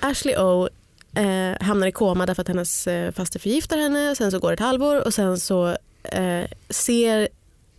Ashley 0.01 0.37
O 0.37 0.69
eh, 1.17 1.67
hamnar 1.67 1.87
i 1.87 1.93
koma 1.93 2.27
därför 2.27 2.43
att 2.43 2.49
hennes 2.49 2.87
eh, 2.87 3.13
faste 3.13 3.39
förgiftar 3.39 3.79
henne. 3.79 4.17
Sen 4.17 4.31
så 4.31 4.39
går 4.39 4.49
det 4.49 4.55
ett 4.55 4.61
halvår 4.61 5.07
och 5.07 5.15
sen 5.15 5.41
så 5.41 5.77
eh, 6.03 6.45
ser 6.69 7.29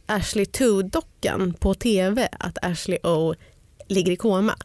Ashley 0.05 0.45
2-dockan 0.45 1.53
på 1.60 1.73
tv 1.73 2.29
att 2.39 2.57
Ashley 2.62 2.97
O 3.03 3.36
ligger 3.88 4.12
i 4.12 4.15
koma. 4.15 4.55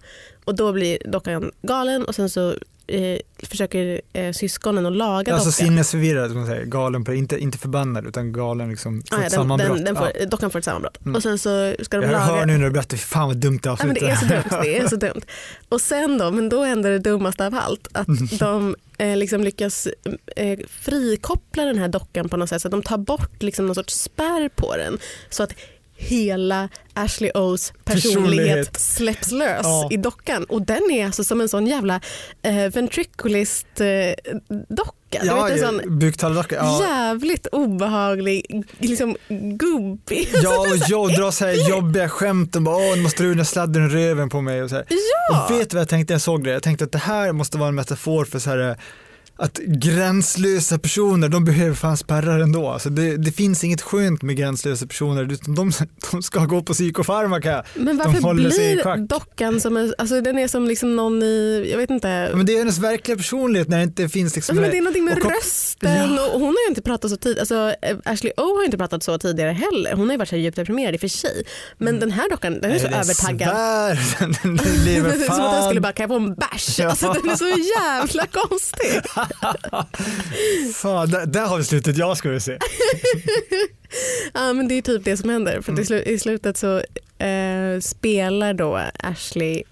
Och 0.44 0.56
då 0.56 0.72
blir 0.72 0.98
dockan 1.06 1.50
galen 1.62 2.04
och 2.04 2.14
sen 2.14 2.30
så 2.30 2.54
eh, 2.88 3.18
försöker 3.42 4.00
eh, 4.12 4.32
syskonen 4.32 4.86
att 4.86 4.92
laga 4.92 5.34
Alltså 5.34 5.48
dockan. 5.50 5.66
sinnesförvirrad, 5.66 6.30
som 6.30 6.38
man 6.38 6.46
säger. 6.46 6.64
galen, 6.64 7.04
på, 7.04 7.14
inte, 7.14 7.38
inte 7.38 7.58
förbannad 7.58 8.06
utan 8.06 8.32
galen, 8.32 8.70
liksom, 8.70 9.02
får 9.10 9.16
Ah, 9.16 9.20
ja, 9.20 9.24
ett 9.26 9.30
den, 9.32 9.38
sammanbrott. 9.40 9.76
den, 9.76 9.84
den 9.84 9.96
får, 9.96 10.10
ja. 10.20 10.26
Dockan 10.26 10.50
får 10.50 10.58
ett 10.58 10.64
sammanbrott. 10.64 10.98
Mm. 11.04 11.16
Och 11.16 11.22
sen 11.22 11.38
så 11.38 11.74
ska 11.82 11.96
de 11.96 12.02
Jag 12.02 12.12
laga... 12.12 12.24
hör 12.24 12.46
nu 12.46 12.58
när 12.58 12.64
du 12.64 12.70
berättar, 12.70 12.96
fan 12.96 13.26
vad 13.28 13.36
dumt 13.36 13.58
det 13.62 13.68
Ja, 13.68 13.72
avslutar. 13.72 13.94
det 14.00 14.08
är 14.10 14.16
så 14.16 14.26
dumt. 14.26 14.60
Det 14.62 14.78
är 14.78 14.88
så 14.88 14.96
dumt. 14.96 15.20
Och 15.68 15.80
sen 15.80 16.18
då, 16.18 16.30
men 16.30 16.48
då 16.48 16.62
händer 16.64 16.90
det 16.90 16.98
dummaste 16.98 17.46
av 17.46 17.54
allt. 17.54 17.88
Att 17.92 18.08
de 18.38 18.76
eh, 18.98 19.16
liksom 19.16 19.44
lyckas 19.44 19.88
eh, 20.36 20.58
frikoppla 20.68 21.64
den 21.64 21.78
här 21.78 21.88
dockan 21.88 22.28
på 22.28 22.36
något 22.36 22.48
sätt. 22.48 22.62
Så 22.62 22.68
att 22.68 22.72
de 22.72 22.82
tar 22.82 22.98
bort 22.98 23.42
liksom 23.42 23.66
någon 23.66 23.74
sorts 23.74 23.94
spärr 24.02 24.48
på 24.48 24.76
den. 24.76 24.98
Så 25.30 25.42
att 25.42 25.52
hela 25.96 26.68
Ashley 26.94 27.30
O's 27.34 27.72
personlighet, 27.84 28.14
Personlighet. 28.14 28.80
släpps 28.80 29.30
lös 29.32 29.60
Ja. 29.62 29.88
i 29.92 29.96
dockan 29.96 30.44
och 30.44 30.62
den 30.62 30.90
är 30.90 31.06
alltså 31.06 31.24
som 31.24 31.40
en 31.40 31.48
sån 31.48 31.66
jävla 31.66 32.00
eh, 32.42 32.54
ventriculist 32.54 33.66
eh, 33.80 33.86
docka. 34.68 34.92
Du 35.20 35.26
Ja, 35.26 35.44
vet, 35.44 35.52
en 35.52 35.58
sån 35.80 35.98
buktalardocka. 35.98 36.54
Ja. 36.56 36.80
jävligt 36.88 37.46
obehaglig, 37.46 38.64
liksom 38.78 39.16
gubbig. 39.28 40.28
Ja, 40.42 40.58
och 40.70 40.76
jag 40.88 41.14
drar 41.14 41.30
så 41.30 41.44
här 41.46 41.68
jobbiga 41.70 42.08
skämt 42.08 42.56
och 42.56 42.62
bara 42.62 42.76
åh, 42.76 42.96
nu 42.96 43.02
måste 43.02 43.22
du 43.22 43.34
den 43.34 43.44
sladden 43.44 43.84
i 43.86 43.88
röven 43.88 44.28
på 44.28 44.40
mig 44.40 44.62
och 44.62 44.70
så 44.70 44.76
här. 44.76 44.84
Ja. 45.30 45.44
Och 45.44 45.50
vet 45.60 45.70
du 45.70 45.74
vad 45.74 45.80
jag 45.80 45.88
tänkte 45.88 46.12
när 46.12 46.14
jag 46.14 46.22
såg 46.22 46.44
det? 46.44 46.50
Jag 46.50 46.62
tänkte 46.62 46.84
att 46.84 46.92
det 46.92 46.98
här 46.98 47.32
måste 47.32 47.58
vara 47.58 47.68
en 47.68 47.74
metafor 47.74 48.24
för 48.24 48.38
så 48.38 48.50
här 48.50 48.76
att 49.38 49.58
gränslösa 49.66 50.78
personer, 50.78 51.28
de 51.28 51.44
behöver 51.44 51.74
fan 51.74 51.96
spärrar 51.96 52.40
ändå. 52.40 52.68
Alltså 52.68 52.90
det, 52.90 53.16
det 53.16 53.32
finns 53.32 53.64
inget 53.64 53.82
skönt 53.82 54.22
med 54.22 54.36
gränslösa 54.36 54.86
personer, 54.86 55.32
utan 55.32 55.54
de, 55.54 55.72
de 56.12 56.22
ska 56.22 56.44
gå 56.44 56.62
på 56.62 56.72
psykofarmaka. 56.72 57.64
Men 57.74 57.96
varför 57.96 58.34
blir 58.34 59.06
dockan 59.08 59.60
som 59.60 59.76
en, 59.76 59.94
alltså 59.98 60.20
den 60.20 60.38
är 60.38 60.48
som 60.48 60.66
liksom 60.66 60.96
någon 60.96 61.22
i, 61.22 61.68
jag 61.70 61.78
vet 61.78 61.90
inte. 61.90 62.30
Men 62.34 62.46
det 62.46 62.52
är 62.54 62.58
hennes 62.58 62.78
verkliga 62.78 63.16
personlighet 63.16 63.68
när 63.68 63.76
det 63.76 63.82
inte 63.84 64.08
finns 64.08 64.34
liksom... 64.36 64.56
men 64.56 64.70
det 64.70 64.76
är 64.78 64.82
någonting 64.82 65.04
med 65.04 65.18
och- 65.18 65.30
rösten 65.30 66.14
Ja. 66.16 66.26
och 66.26 66.40
hon 66.40 66.48
har 66.48 66.62
ju 66.66 66.68
inte 66.68 66.82
pratat 66.82 67.10
så 67.10 67.16
tidigt, 67.16 67.38
alltså 67.38 67.74
Ashley 68.04 68.32
O 68.36 68.42
har 68.54 68.60
ju 68.60 68.64
inte 68.64 68.78
pratat 68.78 69.02
så 69.02 69.18
tidigare 69.18 69.50
heller. 69.52 69.92
Hon 69.94 70.04
har 70.06 70.12
ju 70.12 70.18
varit 70.18 70.28
så 70.28 70.36
djupt 70.36 70.56
deprimerad 70.56 70.94
i 70.94 70.96
och 70.96 71.00
för 71.00 71.08
sig. 71.08 71.44
Men 71.78 72.00
den 72.00 72.10
här 72.10 72.30
dockan 72.30 72.60
den 72.60 72.70
är 72.70 72.78
så 72.78 72.82
Nej, 72.84 72.92
det 72.92 72.98
övertaggad. 72.98 73.48
svär, 73.48 73.98
den 74.42 74.56
lever 74.84 75.12
som 75.12 75.20
att 75.22 75.26
fan. 75.28 75.64
skulle 75.64 75.80
bara, 75.80 75.92
kan 75.92 76.02
jag 76.04 76.10
få 76.10 76.16
en 76.16 76.34
bärs? 76.34 76.78
Ja. 76.78 76.88
Alltså, 76.90 77.12
den 77.22 77.30
är 77.30 77.36
så 77.36 77.48
jävla 77.78 78.26
konstig. 78.26 79.00
Fan, 80.74 81.10
där, 81.10 81.26
där 81.26 81.46
har 81.46 81.58
vi 81.58 81.64
slutet 81.64 81.96
jag 81.96 82.16
skulle 82.16 82.40
se. 82.40 82.58
Ja 84.34 84.52
men 84.52 84.68
det 84.68 84.74
är 84.74 84.82
typ 84.82 85.04
det 85.04 85.16
som 85.16 85.30
händer. 85.30 85.60
För 85.60 85.72
Mm. 85.72 85.82
i, 85.82 85.84
slu- 85.86 86.02
i 86.02 86.18
slutet 86.18 86.56
så 86.56 86.76
eh, 87.24 87.80
spelar 87.80 88.54
då 88.54 88.80
Ashley 88.98 89.62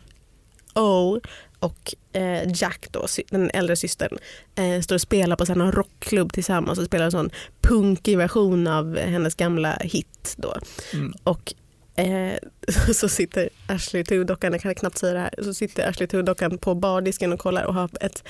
O 0.74 1.20
och 1.58 1.94
eh, 2.12 2.42
Jack, 2.54 2.86
då, 2.90 3.06
den 3.30 3.50
äldre 3.54 3.76
systern, 3.76 4.18
eh, 4.54 4.80
står 4.80 4.94
och 4.94 5.00
spelar 5.00 5.36
på 5.36 5.54
någon 5.54 5.72
rockklubb 5.72 6.32
tillsammans 6.32 6.78
och 6.78 6.84
spelar 6.86 7.04
en 7.04 7.10
sån 7.10 7.30
punkig 7.60 8.18
version 8.18 8.66
av 8.66 8.96
hennes 8.98 9.34
gamla 9.34 9.72
hit. 9.80 10.34
Då. 10.36 10.54
Mm. 10.92 11.12
Och 11.24 11.54
eh, 11.96 12.32
så 12.94 13.08
sitter 13.08 13.48
Ashley 13.66 14.04
Tudockan, 14.04 14.52
jag 14.52 14.60
kan 14.62 14.74
knappt 14.74 14.98
säga 14.98 15.12
det 15.14 15.20
här, 15.20 15.34
så 15.42 15.54
sitter 15.54 15.88
Ashley 15.88 16.06
Tudockan 16.08 16.58
på 16.58 16.74
bardisken 16.74 17.32
och 17.32 17.40
kollar 17.40 17.64
och 17.64 17.74
har 17.74 17.90
ett 18.00 18.24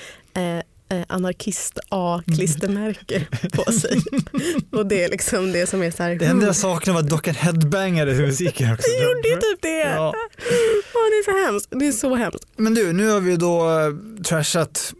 eh, 0.95 0.99
eh, 0.99 1.05
anarkist 1.09 1.79
A-klistermärke 1.89 3.25
på 3.53 3.71
sig. 3.71 4.01
och 4.71 4.85
det 4.85 5.03
är 5.03 5.09
liksom 5.09 5.51
det 5.51 5.67
som 5.69 5.83
är 5.83 5.91
så 5.91 6.03
här, 6.03 6.15
Det 6.15 6.25
enda 6.25 6.45
jag 6.45 6.55
saknar 6.55 6.93
var 6.93 7.01
att 7.01 7.09
dockan 7.09 7.35
headbangade 7.35 8.15
till 8.15 8.25
musiken 8.25 8.73
också. 8.73 8.91
det 8.91 9.03
gjorde 9.03 9.29
ju 9.29 9.35
typ 9.35 9.61
det. 9.61 9.79
Ja. 9.79 10.13
Åh, 10.93 11.05
det 11.09 11.15
är 11.15 11.23
så 11.31 11.45
hemskt. 11.51 11.67
Det 11.71 11.87
är 11.87 11.91
så 11.91 12.15
hemskt. 12.15 12.45
Men 12.57 12.73
du, 12.73 12.93
nu 12.93 13.09
har 13.09 13.19
vi 13.19 13.35
då 13.35 13.69
eh, 13.69 14.23
trashat 14.23 14.93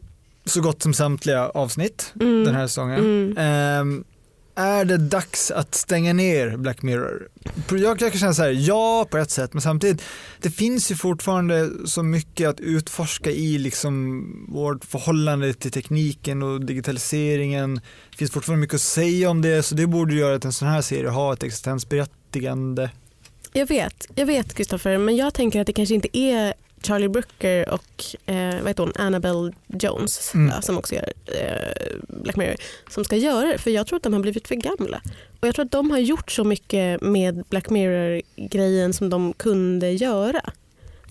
så 0.45 0.61
gott 0.61 0.81
som 0.83 0.93
samtliga 0.93 1.49
avsnitt 1.49 2.13
Mm. 2.21 2.43
den 2.43 2.55
här 2.55 2.67
säsongen. 2.67 2.99
Mm. 2.99 3.37
Ehm, 3.37 4.03
är 4.55 4.85
det 4.85 4.97
dags 4.97 5.51
att 5.51 5.75
stänga 5.75 6.13
ner 6.13 6.57
Black 6.57 6.81
Mirror? 6.81 7.27
Jag 7.69 7.99
kan 7.99 8.11
känna 8.11 8.33
så 8.33 8.41
här, 8.41 8.51
ja 8.51 9.07
på 9.11 9.17
ett 9.17 9.31
sätt, 9.31 9.53
men 9.53 9.61
samtidigt, 9.61 10.01
det 10.41 10.49
finns 10.49 10.91
ju 10.91 10.95
fortfarande 10.95 11.69
så 11.85 12.03
mycket 12.03 12.49
att 12.49 12.59
utforska 12.59 13.31
i 13.31 13.57
liksom 13.57 14.25
vårt 14.49 14.85
förhållande 14.85 15.53
till 15.53 15.71
tekniken 15.71 16.43
och 16.43 16.65
digitaliseringen. 16.65 17.75
Det 18.11 18.17
finns 18.17 18.31
fortfarande 18.31 18.61
mycket 18.61 18.75
att 18.75 18.81
säga 18.81 19.29
om 19.29 19.41
det, 19.41 19.63
så 19.63 19.75
det 19.75 19.87
borde 19.87 20.15
göra 20.15 20.35
att 20.35 20.45
en 20.45 20.53
sån 20.53 20.67
här 20.67 20.81
serie 20.81 21.09
har 21.09 21.33
ett 21.33 21.43
existensberättigande. 21.43 22.89
Jag 23.53 23.67
vet, 23.67 24.07
jag 24.15 24.25
vet 24.25 24.53
Kristoffer, 24.53 24.97
men 24.97 25.15
jag 25.15 25.33
tänker 25.33 25.61
att 25.61 25.67
det 25.67 25.73
kanske 25.73 25.95
inte 25.95 26.17
är 26.17 26.53
Charlie 26.87 27.07
Brooker 27.09 27.69
och 27.69 28.05
eh, 28.25 28.55
vad 28.59 28.67
heter 28.67 28.83
hon, 28.83 28.93
Annabelle 28.95 29.51
Jones 29.67 30.31
Mm. 30.33 30.51
ja, 30.55 30.61
som 30.61 30.77
också 30.77 30.95
gör 30.95 31.13
eh, 31.25 31.97
Black 32.07 32.35
Mirror 32.35 32.55
som 32.89 33.03
ska 33.05 33.15
göra 33.15 33.47
det. 33.47 33.57
För 33.57 33.71
jag 33.71 33.87
tror 33.87 33.97
att 33.97 34.03
de 34.03 34.13
har 34.13 34.19
blivit 34.19 34.47
för 34.47 34.55
gamla. 34.55 35.01
Och 35.39 35.47
jag 35.47 35.55
tror 35.55 35.65
att 35.65 35.71
de 35.71 35.91
har 35.91 35.97
gjort 35.99 36.31
så 36.31 36.43
mycket 36.43 37.01
med 37.01 37.43
Black 37.49 37.69
Mirror-grejen 37.69 38.93
som 38.93 39.09
de 39.09 39.33
kunde 39.33 39.91
göra. 39.91 40.41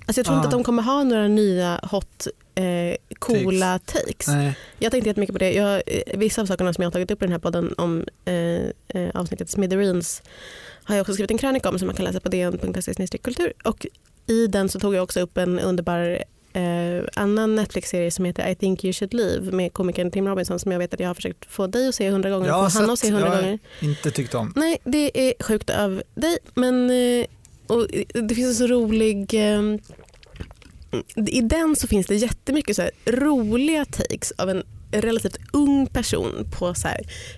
Alltså 0.07 0.19
jag 0.19 0.27
tror 0.27 0.35
Ah. 0.35 0.39
inte 0.39 0.49
att 0.49 0.53
de 0.53 0.65
kommer 0.65 0.83
ha 0.83 1.03
några 1.03 1.29
nya 1.29 1.81
hot 1.91 2.27
eh, 2.55 2.97
coola 3.19 3.79
takes. 3.79 4.27
Nej. 4.29 4.55
Jag 4.79 4.93
tänkte 4.93 5.09
jättemycket 5.11 5.33
på 5.35 5.39
det. 5.39 5.53
Jag, 5.53 5.83
eh, 5.87 6.03
vissa 6.19 6.43
av 6.43 6.47
sakerna 6.47 6.73
som 6.73 6.83
jag 6.83 6.87
har 6.87 6.93
tagit 6.93 7.11
upp 7.11 7.23
i 7.23 7.25
den 7.25 7.33
här 7.33 7.39
podden 7.39 7.75
om 7.79 8.05
eh, 8.25 8.35
eh, 9.03 9.11
avsnittet 9.15 9.51
Smithereens 9.51 10.23
har 10.85 10.95
jag 10.95 11.03
också 11.03 11.13
skrivit 11.13 11.31
en 11.31 11.39
krönika 11.39 11.69
om 11.69 11.79
som 11.79 11.87
man 11.87 11.97
kan 11.97 12.05
läsa 12.05 12.21
på 12.21 12.29
dn.se 12.29 13.19
kultur. 13.19 13.53
Och 13.65 13.87
i 14.27 14.47
den 14.47 14.69
så 14.69 14.81
tog 14.81 14.95
jag 14.95 15.03
också 15.03 15.21
upp 15.21 15.39
en 15.39 15.59
underbar 15.59 16.25
eh, 16.53 17.05
annan 17.15 17.55
Netflix-serie 17.55 18.11
som 18.11 18.25
heter 18.25 18.51
I 18.51 18.55
think 18.55 18.85
you 18.85 18.93
should 18.93 19.15
leave 19.15 19.53
med 19.53 19.73
komikern 19.73 20.11
Tim 20.11 20.29
Robinson 20.29 20.59
som 20.59 20.73
jag 20.73 20.79
vet 20.79 20.95
att 20.95 21.01
jag 21.01 21.09
har 21.09 21.15
försökt 21.15 21.47
få 21.47 21.67
dig 21.67 21.89
att 21.89 21.95
se 21.95 22.11
hundra 22.11 22.31
gånger 22.31 22.65
och 22.65 22.73
få 22.73 22.79
Hanna 22.79 22.93
att 22.93 22.99
se 22.99 23.11
hundra 23.11 23.37
gånger. 23.37 23.59
Inte 23.81 24.11
tyckt 24.11 24.35
om. 24.35 24.53
Nej, 24.57 24.79
det 24.85 25.29
är 25.29 25.43
sjukt 25.45 25.71
av 25.71 26.03
dig. 26.15 26.39
Men 26.55 26.91
eh, 26.91 27.27
och 27.67 27.89
det 28.15 28.35
finns 28.35 28.49
en 28.49 28.69
så 28.69 28.75
rolig... 28.75 29.35
eh, 29.35 29.63
I 31.17 31.41
den 31.41 31.77
så 31.77 31.87
finns 31.87 32.07
det 32.07 32.15
jättemycket 32.15 32.77
så 32.77 32.83
här 32.83 32.91
roliga 33.07 33.85
takes 33.85 34.33
av 34.33 34.51
en 34.51 34.63
relativt 34.91 35.37
ung 35.53 35.87
person 35.87 36.47
på 36.59 36.75
så 36.75 36.89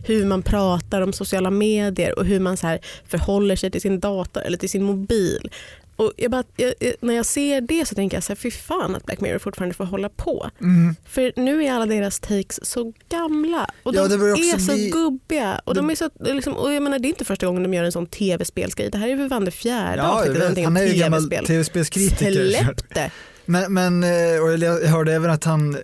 hur 0.06 0.26
man 0.26 0.42
pratar 0.42 1.00
om 1.00 1.12
sociala 1.12 1.50
medier 1.50 2.18
och 2.18 2.24
hur 2.24 2.40
man 2.40 2.56
så 2.56 2.78
förhåller 3.08 3.56
sig 3.56 3.70
till 3.70 3.80
sin 3.80 4.00
dator 4.00 4.42
eller 4.42 4.58
till 4.58 4.70
sin 4.70 4.82
mobil. 4.82 5.50
Och 5.96 6.12
jag 6.16 6.30
bara, 6.30 6.44
jag, 6.56 6.74
när 7.00 7.14
jag 7.14 7.26
ser 7.26 7.60
det 7.60 7.86
så 7.88 7.94
tänker 7.94 8.16
jag 8.16 8.24
så 8.24 8.30
här, 8.32 8.36
fy 8.36 8.50
fan 8.50 8.94
att 8.94 9.06
Black 9.06 9.20
Mirror 9.20 9.38
fortfarande 9.38 9.74
får 9.74 9.84
hålla 9.84 10.08
på. 10.08 10.50
Mm. 10.60 10.96
För 11.08 11.32
nu 11.36 11.64
är 11.64 11.72
alla 11.72 11.86
deras 11.86 12.20
takes 12.20 12.58
så 12.70 12.92
gamla 13.08 13.70
och 13.82 13.94
Ja, 13.94 14.08
de 14.08 14.14
är 14.14 14.58
så 14.58 14.72
bli- 14.72 14.90
gubbiga. 14.90 15.60
Och 15.64 15.74
de 15.74 15.90
är 15.90 15.94
så, 15.94 16.10
liksom, 16.20 16.56
och 16.56 16.72
jag 16.72 16.82
menar, 16.82 16.98
det 16.98 17.06
är 17.08 17.10
inte 17.10 17.24
första 17.24 17.46
gången 17.46 17.62
de 17.62 17.74
gör 17.74 17.84
en 17.84 17.92
sån 17.92 18.06
tv-spelsgrej. 18.06 18.90
Det 18.90 18.98
här 18.98 19.08
är 19.08 19.16
väl 19.16 19.28
fan 19.28 19.44
det 19.44 19.50
fjärde 19.50 19.96
Ja, 20.02 20.08
avsnittet 20.20 20.64
han 20.64 20.76
är 20.76 20.86
ju 20.86 20.92
gammal 21.00 21.20
tv-spel. 21.20 21.46
tv-spelskritiker. 21.46 22.50
Släpp 22.50 22.94
det! 22.94 23.10
Men, 23.46 23.72
men 23.74 24.04
eh, 24.04 24.42
och 24.42 24.58
jag 24.58 24.80
hörde 24.88 25.12
även 25.14 25.30
att 25.30 25.44
han 25.44 25.76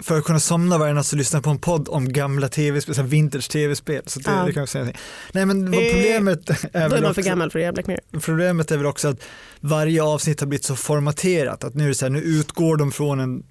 för 0.00 0.18
att 0.18 0.24
kunna 0.24 0.40
somna 0.40 0.78
varje 0.78 0.94
natt 0.94 1.06
så 1.06 1.16
lyssnar 1.16 1.40
på 1.40 1.50
en 1.50 1.58
podd 1.58 1.88
om 1.88 2.12
gamla 2.12 2.48
tv-spel, 2.48 3.04
vintage 3.04 3.50
tv-spel. 3.50 4.02
Så 4.06 4.20
det, 4.20 4.30
Ja. 4.30 4.44
det 4.46 4.52
kan 4.52 4.60
jag 4.60 4.68
säga. 4.68 4.92
Nej 5.32 5.46
men 5.46 5.74
Eh, 5.74 5.80
problemet 5.92 6.50
är 6.50 6.56
Då 6.72 6.78
är 6.78 6.88
väl 6.88 7.02
man 7.02 7.14
för 7.14 7.20
också, 7.20 7.30
gammal 7.30 7.50
för 7.50 7.68
att 7.68 8.22
problemet 8.24 8.70
är 8.70 8.76
väl 8.76 8.86
också 8.86 9.08
att 9.08 9.20
varje 9.60 10.02
avsnitt 10.02 10.40
har 10.40 10.46
blivit 10.46 10.64
så 10.64 10.76
formaterat 10.76 11.64
att 11.64 11.74
nu 11.74 11.84
är 11.84 11.88
det 11.88 11.94
så 11.94 12.04
här, 12.04 12.10
nu 12.10 12.20
utgår 12.20 12.76
de 12.76 12.92
från 12.92 13.20
en 13.20 13.42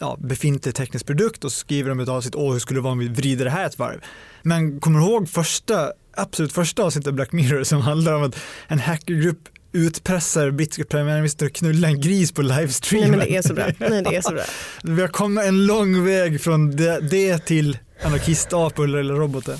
ja, 0.00 0.16
befintlig 0.20 0.74
teknisk 0.74 1.06
produkt 1.06 1.44
och 1.44 1.52
så 1.52 1.58
skriver 1.58 1.88
de 1.88 2.00
ett 2.00 2.08
avsnitt, 2.08 2.34
åh 2.34 2.52
hur 2.52 2.58
skulle 2.58 2.78
det 2.78 2.82
vara 2.82 2.92
om 2.92 2.98
vi 2.98 3.08
vrider 3.08 3.44
det 3.44 3.50
här 3.50 3.66
ett 3.66 3.78
varv. 3.78 4.00
Men 4.42 4.80
kommer 4.80 5.00
du 5.00 5.06
ihåg 5.06 5.28
första, 5.28 5.92
absolut 6.16 6.52
första 6.52 6.82
avsnittet 6.82 7.08
av 7.08 7.14
Black 7.14 7.32
Mirror 7.32 7.64
som 7.64 7.80
handlar 7.80 8.12
om 8.12 8.22
att 8.22 8.36
en 8.68 8.78
hackergrupp 8.78 9.48
utpressar 9.72 10.50
brittiska 10.50 10.84
premiärministern 10.84 11.46
att 11.46 11.52
knulla 11.52 11.88
en 11.88 12.00
gris 12.00 12.32
på 12.32 12.42
Nej 12.42 12.58
livestreamen. 12.58 13.10
men 13.10 13.18
det 13.18 13.36
är 13.36 13.42
så 13.42 13.54
bra. 13.54 13.66
Nej, 13.78 14.02
det 14.02 14.16
är 14.16 14.22
så 14.22 14.32
bra. 14.32 14.42
Vi 14.82 15.00
har 15.00 15.08
kommit 15.08 15.44
en 15.44 15.66
lång 15.66 16.04
väg 16.04 16.40
från 16.40 16.76
det, 16.76 17.00
det 17.00 17.38
till 17.38 17.78
anarkistapor 18.02 18.98
eller 18.98 19.14
robotar. 19.14 19.56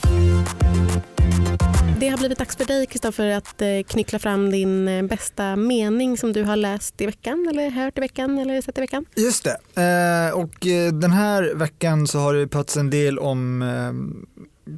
Det 2.01 2.09
har 2.09 2.18
blivit 2.18 2.38
dags 2.38 2.57
för 2.57 2.64
dig 2.64 2.87
Kristoffer 2.87 3.31
att 3.31 3.62
eh, 3.62 3.68
knyckla 3.87 4.18
fram 4.18 4.51
din 4.51 4.88
eh, 4.88 5.03
bästa 5.03 5.57
mening 5.57 6.16
som 6.16 6.33
du 6.33 6.42
har 6.42 6.57
läst 6.57 7.01
i 7.01 7.07
veckan 7.07 7.49
eller 7.51 7.71
hört 7.71 7.99
i 7.99 8.01
veckan 8.01 8.38
eller 8.38 8.62
sett 8.62 8.79
i 8.79 8.81
veckan. 8.81 9.05
Just 9.16 9.44
det, 9.44 9.83
eh, 9.83 10.38
och 10.38 10.55
den 10.92 11.11
här 11.11 11.55
veckan 11.55 12.07
så 12.07 12.18
har 12.18 12.35
det 12.35 12.49
pratats 12.49 12.77
en 12.77 12.90
del 12.90 13.18
om 13.18 13.62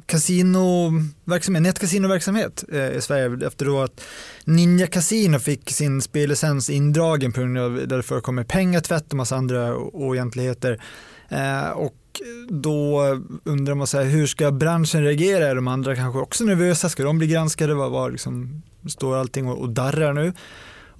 kasinoverksamhet, 0.05 1.63
nätkasinoverksamhet 1.63 2.63
eh, 2.71 2.89
i 2.89 3.01
Sverige 3.01 3.47
efter 3.47 3.65
då 3.65 3.81
att 3.81 4.01
Ninja 4.45 4.87
Casino 4.87 5.39
fick 5.39 5.71
sin 5.71 6.01
spellicens 6.01 6.69
indragen 6.69 7.31
på 7.31 7.39
grund 7.39 7.57
av 7.57 7.87
där 7.87 7.97
det 7.97 8.03
förekommer 8.03 8.43
pengatvätt 8.43 9.09
och 9.09 9.17
massa 9.17 9.35
andra 9.35 9.77
oegentligheter. 9.77 10.81
Eh, 11.29 11.69
och 11.69 11.95
då 12.49 13.01
undrar 13.43 13.75
man 13.75 13.87
så 13.87 13.97
här, 13.97 14.05
hur 14.05 14.27
ska 14.27 14.51
branschen 14.51 15.03
reagera? 15.03 15.47
Är 15.47 15.55
de 15.55 15.67
andra 15.67 15.95
kanske 15.95 16.19
också 16.19 16.43
nervösa? 16.43 16.89
Ska 16.89 17.03
de 17.03 17.17
bli 17.17 17.27
granskade? 17.27 17.73
Vad, 17.73 18.11
liksom, 18.11 18.61
står 18.89 19.15
allting 19.15 19.47
och, 19.47 19.57
och 19.57 19.69
darrar 19.69 20.13
nu? 20.13 20.33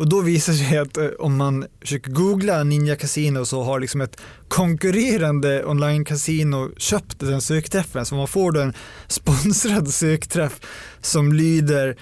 Och 0.02 0.10
då 0.10 0.22
visar 0.22 0.54
det 0.54 0.60
sig 0.60 0.78
att 0.78 0.98
eh, 0.98 1.08
om 1.20 1.38
man 1.38 1.66
försöker 1.82 2.12
googla 2.12 2.64
Ninja 2.64 2.96
Casino 2.96 3.46
så 3.46 3.64
har 3.64 3.80
liksom 3.80 4.02
ett 4.02 4.22
konkurrerande 4.48 5.66
online-casino 5.66 6.72
köpt 6.78 7.20
den 7.20 7.42
sökträffen. 7.42 8.06
Så 8.06 8.16
man 8.16 8.28
får 8.28 8.52
då 8.52 8.62
en 8.62 8.74
sponsrad 9.08 9.94
sökträff 9.94 10.60
som 11.02 11.34
lyder, 11.34 11.98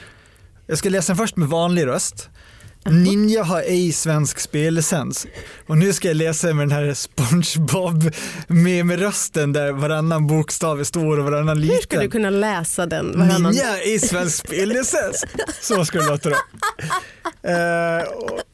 jag 0.68 0.78
ska 0.78 0.90
läsa 0.90 1.14
den 1.14 1.18
först 1.18 1.36
med 1.36 1.48
vanlig 1.48 1.88
röst. 1.88 2.30
Ninja 2.92 3.44
har 3.44 3.62
ej 3.62 3.92
svensk 3.92 4.40
spellicens. 4.40 5.28
Och 5.68 5.78
nu 5.78 5.94
ska 5.94 6.08
jag 6.08 6.18
läsa 6.18 6.54
med 6.54 6.68
den 6.68 6.72
här 6.78 6.94
SpongeBob 6.94 8.12
med, 8.48 8.86
med 8.86 9.00
rösten 9.00 9.54
där 9.54 9.72
varannan 9.72 10.28
bokstav 10.28 10.80
är 10.80 10.84
stor 10.84 11.20
och 11.20 11.26
varannan 11.26 11.62
liten. 11.62 11.76
Hur 11.76 11.82
ska 11.82 12.00
du 12.00 12.10
kunna 12.10 12.30
läsa 12.30 12.86
den 12.86 13.20
varannan? 13.20 13.42
Ninja 13.52 13.78
ej 13.78 14.00
svensk 14.00 14.36
spellicens. 14.48 15.26
Så 15.62 15.86
ska 15.86 16.00
det 16.00 16.06
låta 16.08 16.30
då. 16.30 16.36
Eh, 17.50 18.04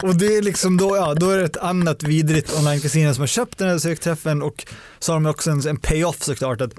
och- 0.04 0.16
det 0.16 0.38
är 0.38 0.42
liksom 0.42 0.78
då, 0.78 0.96
ja, 0.96 1.14
då 1.14 1.30
är 1.30 1.38
det 1.38 1.44
ett 1.46 1.58
annat 1.58 2.04
vidrigt 2.04 2.54
online-casino 2.54 3.14
som 3.14 3.22
har 3.22 3.28
köpt 3.28 3.58
den 3.58 3.70
här 3.70 3.78
sökträffen 3.78 4.42
och 4.42 4.66
så 5.00 5.12
har 5.12 5.20
de 5.20 5.26
också 5.30 5.52
en, 5.52 5.68
en 5.68 5.78
payoff 5.78 6.24
såklart. 6.24 6.62
Att, 6.62 6.72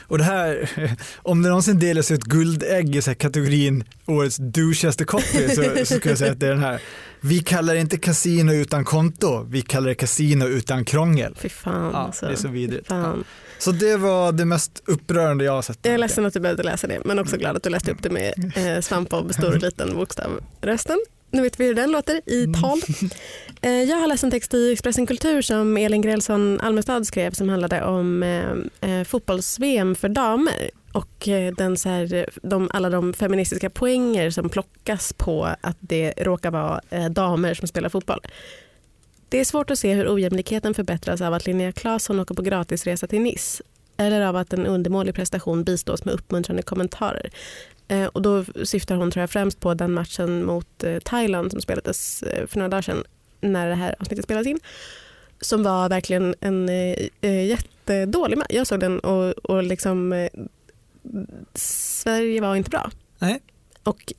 och 0.00 0.18
det 0.18 0.24
här, 0.24 0.70
om 1.16 1.42
det 1.42 1.48
någonsin 1.48 1.78
delas 1.78 2.10
ut 2.10 2.24
guldägg 2.24 2.96
i 2.96 3.02
så 3.02 3.14
kategorin 3.14 3.84
årets 4.06 4.36
douchigaste 4.36 5.04
copy 5.04 5.48
så, 5.48 5.62
så 5.62 5.84
skulle 5.84 6.10
jag 6.10 6.18
säga 6.18 6.32
att 6.32 6.40
det 6.40 6.46
är 6.46 6.50
den 6.50 6.60
här. 6.62 6.80
Vi 7.20 7.40
kallar 7.40 7.74
det 7.74 7.80
inte 7.80 7.96
kasino 7.98 8.52
utan 8.52 8.84
konto, 8.84 9.46
vi 9.50 9.62
kallar 9.62 9.88
det 9.88 9.94
kasino 9.94 10.44
utan 10.44 10.84
krångel. 10.84 11.36
Fy 11.38 11.48
fan 11.48 11.90
Ja, 11.92 11.98
alltså. 11.98 12.26
det 12.26 12.32
är 12.32 12.36
så 12.36 12.48
vidrigt. 12.48 12.88
Fan. 12.88 13.24
Så 13.58 13.72
det 13.72 13.96
var 13.96 14.32
det 14.32 14.44
mest 14.44 14.82
upprörande 14.86 15.44
jag 15.44 15.52
har 15.52 15.62
sett. 15.62 15.78
Jag 15.82 15.94
är 15.94 15.98
ledsen 15.98 16.26
att 16.26 16.32
du 16.34 16.40
behövde 16.40 16.62
läsa 16.62 16.86
det 16.86 17.00
men 17.04 17.18
också 17.18 17.36
glad 17.36 17.56
att 17.56 17.62
du 17.62 17.70
läste 17.70 17.90
upp 17.90 18.02
det 18.02 18.10
med 18.10 18.52
eh, 18.56 18.80
Svampbob 18.80 19.34
stor 19.34 19.54
och 19.54 19.62
liten 19.62 19.94
bokstav 19.94 20.40
rösten. 20.60 20.98
Nu 21.30 21.42
vet 21.42 21.60
vi 21.60 21.66
hur 21.66 21.74
den 21.74 21.90
låter 21.90 22.20
i 22.30 22.46
tal. 22.60 22.80
Eh, 23.62 23.82
jag 23.82 23.96
har 23.96 24.06
läst 24.06 24.24
en 24.24 24.30
text 24.30 24.54
i 24.54 24.72
Expressen 24.72 25.06
Kultur 25.06 25.42
som 25.42 25.76
Elin 25.76 26.02
Grälsson 26.02 26.60
Almestad 26.60 27.06
skrev 27.06 27.30
som 27.30 27.48
handlade 27.48 27.84
om 27.84 28.22
eh, 28.22 28.90
eh, 28.90 29.04
fotbolls-VM 29.04 29.94
för 29.94 30.08
damer 30.08 30.70
och 30.92 31.28
den 31.56 31.76
så 31.76 31.88
här, 31.88 32.26
de, 32.42 32.70
alla 32.72 32.90
de 32.90 33.12
feministiska 33.12 33.70
poänger 33.70 34.30
som 34.30 34.48
plockas 34.48 35.12
på 35.12 35.48
att 35.60 35.76
det 35.80 36.12
råkar 36.16 36.50
vara 36.50 36.80
eh, 36.90 37.04
damer 37.04 37.54
som 37.54 37.68
spelar 37.68 37.88
fotboll. 37.88 38.20
Det 39.28 39.40
är 39.40 39.44
svårt 39.44 39.70
att 39.70 39.78
se 39.78 39.94
hur 39.94 40.14
ojämlikheten 40.14 40.74
förbättras 40.74 41.20
av 41.20 41.34
att 41.34 41.46
Linnea 41.46 41.72
Claesson 41.72 42.20
åker 42.20 42.34
på 42.34 42.42
gratisresa 42.42 43.06
till 43.06 43.20
Nice 43.20 43.62
eller 44.00 44.20
av 44.20 44.36
att 44.36 44.52
en 44.52 44.66
undermålig 44.66 45.14
prestation 45.14 45.64
bistås 45.64 46.04
med 46.04 46.14
uppmuntrande 46.14 46.62
kommentarer. 46.62 47.30
Eh, 47.88 48.04
och 48.04 48.22
då 48.22 48.44
syftar 48.64 48.96
hon 48.96 49.10
tror 49.10 49.20
jag, 49.20 49.30
främst 49.30 49.60
på 49.60 49.74
den 49.74 49.92
matchen 49.92 50.44
mot 50.44 50.84
eh, 50.84 50.98
Thailand 50.98 51.50
som 51.50 51.60
spelades 51.60 52.22
eh, 52.22 52.46
för 52.46 52.58
några 52.58 52.68
dagar 52.68 52.82
sedan 52.82 53.04
när 53.40 53.68
det 53.68 53.74
här 53.74 53.94
avsnittet 54.00 54.24
spelades 54.24 54.46
in. 54.46 54.60
Som 55.40 55.62
var 55.62 55.88
verkligen 55.88 56.34
en 56.40 56.68
jättedålig 57.20 58.38
match. 58.38 58.46
Jag 58.50 58.66
såg 58.66 58.80
den 58.80 59.00
och, 59.00 59.30
och 59.30 59.62
liksom, 59.62 60.28
Sverige 61.54 62.40
var 62.40 62.56
inte 62.56 62.70
bra. 62.70 62.90
Nej. 63.18 63.40
Och 63.82 64.12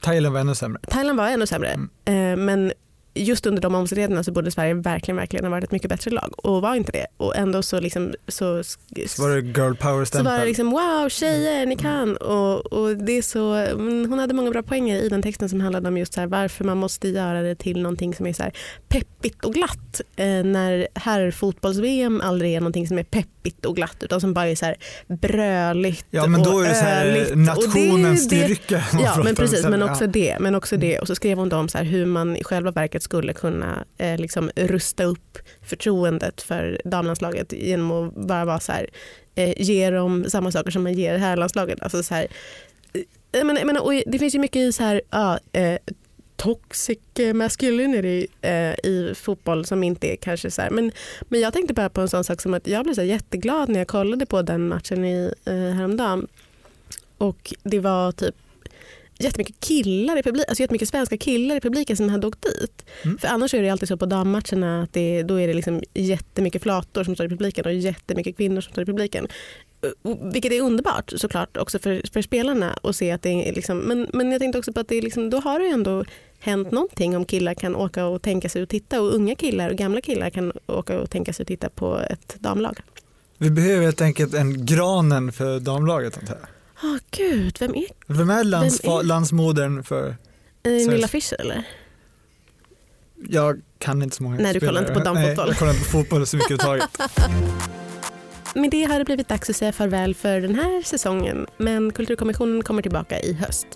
Thailand 0.00 0.32
var 0.32 0.40
ännu 0.40 0.54
sämre. 0.54 0.80
Thailand 0.88 1.18
var 1.18 1.28
ännu 1.28 1.46
sämre. 1.46 1.78
Mm. 2.04 2.44
Men 2.44 2.72
just 3.20 3.46
under 3.46 3.62
de 3.62 3.74
omständigheterna 3.74 4.24
så 4.24 4.32
borde 4.32 4.50
Sverige 4.50 4.74
verkligen, 4.74 5.16
verkligen 5.16 5.44
ha 5.44 5.50
varit 5.50 5.64
ett 5.64 5.72
mycket 5.72 5.88
bättre 5.88 6.10
lag 6.10 6.32
och 6.36 6.62
var 6.62 6.74
inte 6.74 6.92
det. 6.92 7.06
Och 7.16 7.36
ändå 7.36 7.62
så, 7.62 7.80
liksom, 7.80 8.14
så, 8.28 8.62
Så 9.06 9.22
var 9.22 9.30
det 9.30 9.40
girl 9.40 9.74
power 9.74 9.92
så 9.92 9.96
var 9.96 10.04
stämpel. 10.04 10.40
det 10.40 10.44
liksom 10.44 10.70
wow 10.70 11.08
tjejer 11.08 11.66
ni 11.66 11.76
kan 11.76 12.16
och, 12.16 12.72
och 12.72 12.96
det 12.96 13.12
är 13.12 13.22
så, 13.22 13.66
hon 14.08 14.18
hade 14.18 14.34
många 14.34 14.50
bra 14.50 14.62
poänger 14.62 14.96
i 15.02 15.08
den 15.08 15.22
texten 15.22 15.48
som 15.48 15.60
handlade 15.60 15.88
om 15.88 15.98
just 15.98 16.12
så 16.12 16.20
här, 16.20 16.26
varför 16.26 16.64
man 16.64 16.78
måste 16.78 17.08
göra 17.08 17.42
det 17.42 17.54
till 17.54 17.82
någonting 17.82 18.14
som 18.14 18.26
är 18.26 18.32
så 18.32 18.44
peppigt 18.88 19.44
och 19.44 19.54
glatt 19.54 20.00
eh, 20.16 20.44
när 20.44 20.88
här 20.94 21.30
fotbolls-VM 21.30 22.20
aldrig 22.20 22.54
är 22.54 22.60
någonting 22.60 22.88
som 22.88 22.98
är 22.98 23.04
peppigt 23.04 23.39
och 23.66 23.76
glatt 23.76 23.96
utan 24.00 24.20
som 24.20 24.34
bara 24.34 24.46
är 24.48 24.54
så 24.54 24.66
här 24.66 24.76
bröligt 25.08 26.06
Ja 26.10 26.26
men 26.26 26.42
då 26.42 26.60
är 26.60 26.68
det 26.68 26.74
så 26.74 26.84
här 26.84 27.06
öligt. 27.06 27.36
Nationens 27.36 28.24
styrka. 28.24 28.84
Ja 28.92 29.22
men 29.24 29.34
precis, 29.34 29.66
men 29.66 29.80
Ja. 29.80 29.90
också 29.90 30.06
det. 30.06 30.36
Men 30.40 30.54
också 30.54 30.76
det. 30.76 30.98
Och 30.98 31.06
så 31.06 31.14
skrev 31.14 31.38
hon 31.38 31.48
då 31.48 31.56
om 31.56 31.68
så 31.68 31.78
här 31.78 31.84
hur 31.84 32.06
man 32.06 32.36
i 32.36 32.44
själva 32.44 32.70
verket 32.70 33.02
skulle 33.02 33.32
kunna 33.32 33.84
eh, 33.98 34.16
liksom 34.18 34.50
rusta 34.56 35.04
upp 35.04 35.38
förtroendet 35.62 36.42
för 36.42 36.80
damlandslaget 36.84 37.52
genom 37.52 37.90
att 37.90 38.14
bara 38.26 38.44
vara 38.44 38.60
så 38.60 38.72
här, 38.72 38.86
eh, 39.34 39.52
ge 39.62 39.90
dem 39.90 40.24
samma 40.28 40.52
saker 40.52 40.70
som 40.70 40.82
man 40.82 40.92
ger 40.94 41.18
herrlandslaget. 41.18 41.82
Alltså 41.82 42.02
så 42.02 42.14
här, 42.14 42.26
eh, 42.92 43.00
jag 43.32 43.46
menar, 43.46 43.60
jag 43.60 43.66
menar, 43.66 44.02
det 44.10 44.18
finns 44.18 44.34
ju 44.34 44.38
mycket 44.38 44.60
i 44.60 44.72
så 44.72 44.82
här, 44.82 45.02
ja, 45.10 45.38
eh, 45.52 45.78
toxic 46.42 46.98
masculinity 47.34 48.26
eh, 48.42 48.70
i 48.70 49.12
fotboll 49.14 49.64
som 49.64 49.82
inte 49.82 50.12
är 50.12 50.16
kanske 50.16 50.50
så 50.50 50.62
här. 50.62 50.70
Men, 50.70 50.92
men 51.22 51.40
jag 51.40 51.52
tänkte 51.52 51.74
bara 51.74 51.88
på 51.88 52.00
en 52.00 52.08
sån 52.08 52.24
sak 52.24 52.40
som 52.40 52.54
att 52.54 52.66
jag 52.66 52.84
blev 52.84 52.94
så 52.94 53.02
jätteglad 53.02 53.68
när 53.68 53.80
jag 53.80 53.88
kollade 53.88 54.26
på 54.26 54.42
den 54.42 54.68
matchen 54.68 55.04
i, 55.04 55.32
eh, 55.44 55.54
häromdagen. 55.54 56.26
Och 57.18 57.54
det 57.62 57.78
var 57.80 58.12
typ 58.12 58.34
jättemycket 59.18 59.60
killar 59.60 60.16
i 60.16 60.22
publiken, 60.22 60.44
alltså 60.48 60.62
jättemycket 60.62 60.88
svenska 60.88 61.16
killar 61.16 61.56
i 61.56 61.60
publiken 61.60 61.96
som 61.96 62.08
hade 62.08 62.26
åkt 62.26 62.42
dit. 62.42 62.84
Mm. 63.04 63.18
För 63.18 63.28
annars 63.28 63.54
är 63.54 63.62
det 63.62 63.70
alltid 63.70 63.88
så 63.88 63.96
på 63.96 64.06
dammatcherna 64.06 64.82
att 64.82 64.92
det, 64.92 65.22
då 65.22 65.40
är 65.40 65.48
det 65.48 65.54
liksom 65.54 65.82
jättemycket 65.94 66.62
flator 66.62 67.04
som 67.04 67.14
står 67.14 67.26
i 67.26 67.28
publiken 67.28 67.64
och 67.64 67.72
jättemycket 67.72 68.36
kvinnor 68.36 68.60
som 68.60 68.72
står 68.72 68.82
i 68.82 68.86
publiken. 68.86 69.28
Och- 70.02 70.34
Vilket 70.34 70.52
är 70.52 70.60
underbart 70.60 71.12
såklart 71.16 71.56
också 71.56 71.78
för, 71.78 72.02
för 72.12 72.22
spelarna 72.22 72.78
att 72.82 72.96
se 72.96 73.10
att 73.10 73.22
det 73.22 73.48
är 73.48 73.52
liksom, 73.52 73.78
men, 73.78 74.06
men 74.12 74.32
jag 74.32 74.40
tänkte 74.40 74.58
också 74.58 74.72
på 74.72 74.80
att 74.80 74.88
det 74.88 74.96
är 74.96 75.02
liksom, 75.02 75.30
då 75.30 75.38
har 75.38 75.60
ju 75.60 75.66
ändå 75.66 76.04
hänt 76.40 76.70
någonting 76.70 77.16
om 77.16 77.24
killar 77.24 77.54
kan 77.54 77.76
åka 77.76 78.06
och 78.06 78.22
tänka 78.22 78.48
sig 78.48 78.62
och 78.62 78.68
titta 78.68 79.00
och 79.00 79.14
unga 79.14 79.34
killar 79.34 79.70
och 79.70 79.76
gamla 79.76 80.00
killar 80.00 80.30
kan 80.30 80.52
åka 80.66 81.00
och 81.00 81.10
tänka 81.10 81.32
sig 81.32 81.42
och 81.42 81.46
titta 81.48 81.68
på 81.70 81.98
ett 82.10 82.36
damlag. 82.38 82.78
Vi 83.38 83.50
behöver 83.50 83.82
helt 83.84 84.00
enkelt 84.00 84.34
en 84.34 84.66
granen 84.66 85.32
för 85.32 85.60
damlaget. 85.60 86.18
antar 86.18 86.34
jag. 86.40 86.48
Åh 86.84 86.96
gud, 87.10 87.56
vem 87.60 87.74
är 87.74 87.86
Vem 88.06 88.30
är, 88.30 88.44
lands, 88.44 88.84
Vem 88.84 88.90
är- 88.92 89.02
landsmodern 89.02 89.82
för, 89.84 90.08
eh, 90.08 90.14
Så- 90.84 90.90
Nilla 90.90 91.08
Fischer 91.08 91.40
eller? 91.40 91.64
jag 93.28 93.60
kan 93.78 94.02
inte 94.02 94.16
så 94.16 94.22
många 94.22 94.36
Nej, 94.36 94.52
du 94.54 94.60
kollar 94.60 94.72
spelare. 94.72 94.88
inte 94.88 95.00
på 95.00 95.04
damfotboll. 95.14 95.36
Nej, 95.46 95.48
jag 95.48 95.58
kollar 95.58 95.72
inte 95.72 95.84
på 95.84 95.90
fotboll 95.90 96.26
så 96.26 96.36
mycket 96.36 96.50
överhuvudtaget. 96.64 97.00
Med 98.54 98.70
det 98.70 98.84
har 98.84 98.98
det 98.98 99.04
blivit 99.04 99.28
dags 99.28 99.50
att 99.50 99.56
säga 99.56 99.72
farväl 99.72 100.14
för 100.14 100.40
den 100.40 100.54
här 100.54 100.82
säsongen 100.82 101.46
men 101.56 101.92
Kulturkommissionen 101.92 102.62
kommer 102.62 102.82
tillbaka 102.82 103.20
i 103.20 103.32
höst. 103.32 103.66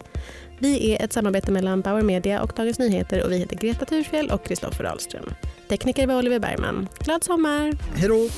Vi 0.58 0.92
är 0.92 1.04
ett 1.04 1.12
samarbete 1.12 1.52
mellan 1.52 1.80
Bauer 1.80 2.02
Media 2.02 2.42
och 2.42 2.52
Dagens 2.56 2.78
Nyheter 2.78 3.24
och 3.24 3.32
vi 3.32 3.38
heter 3.38 3.56
Greta 3.56 3.84
Thurfjell 3.84 4.30
och 4.30 4.44
Kristoffer 4.44 4.84
Ahlström. 4.84 5.34
Tekniker 5.68 6.06
var 6.06 6.18
Oliver 6.18 6.38
Bergman. 6.38 6.88
Glad 6.98 7.24
sommar! 7.24 7.72
Hej 7.94 8.08
då! 8.08 8.28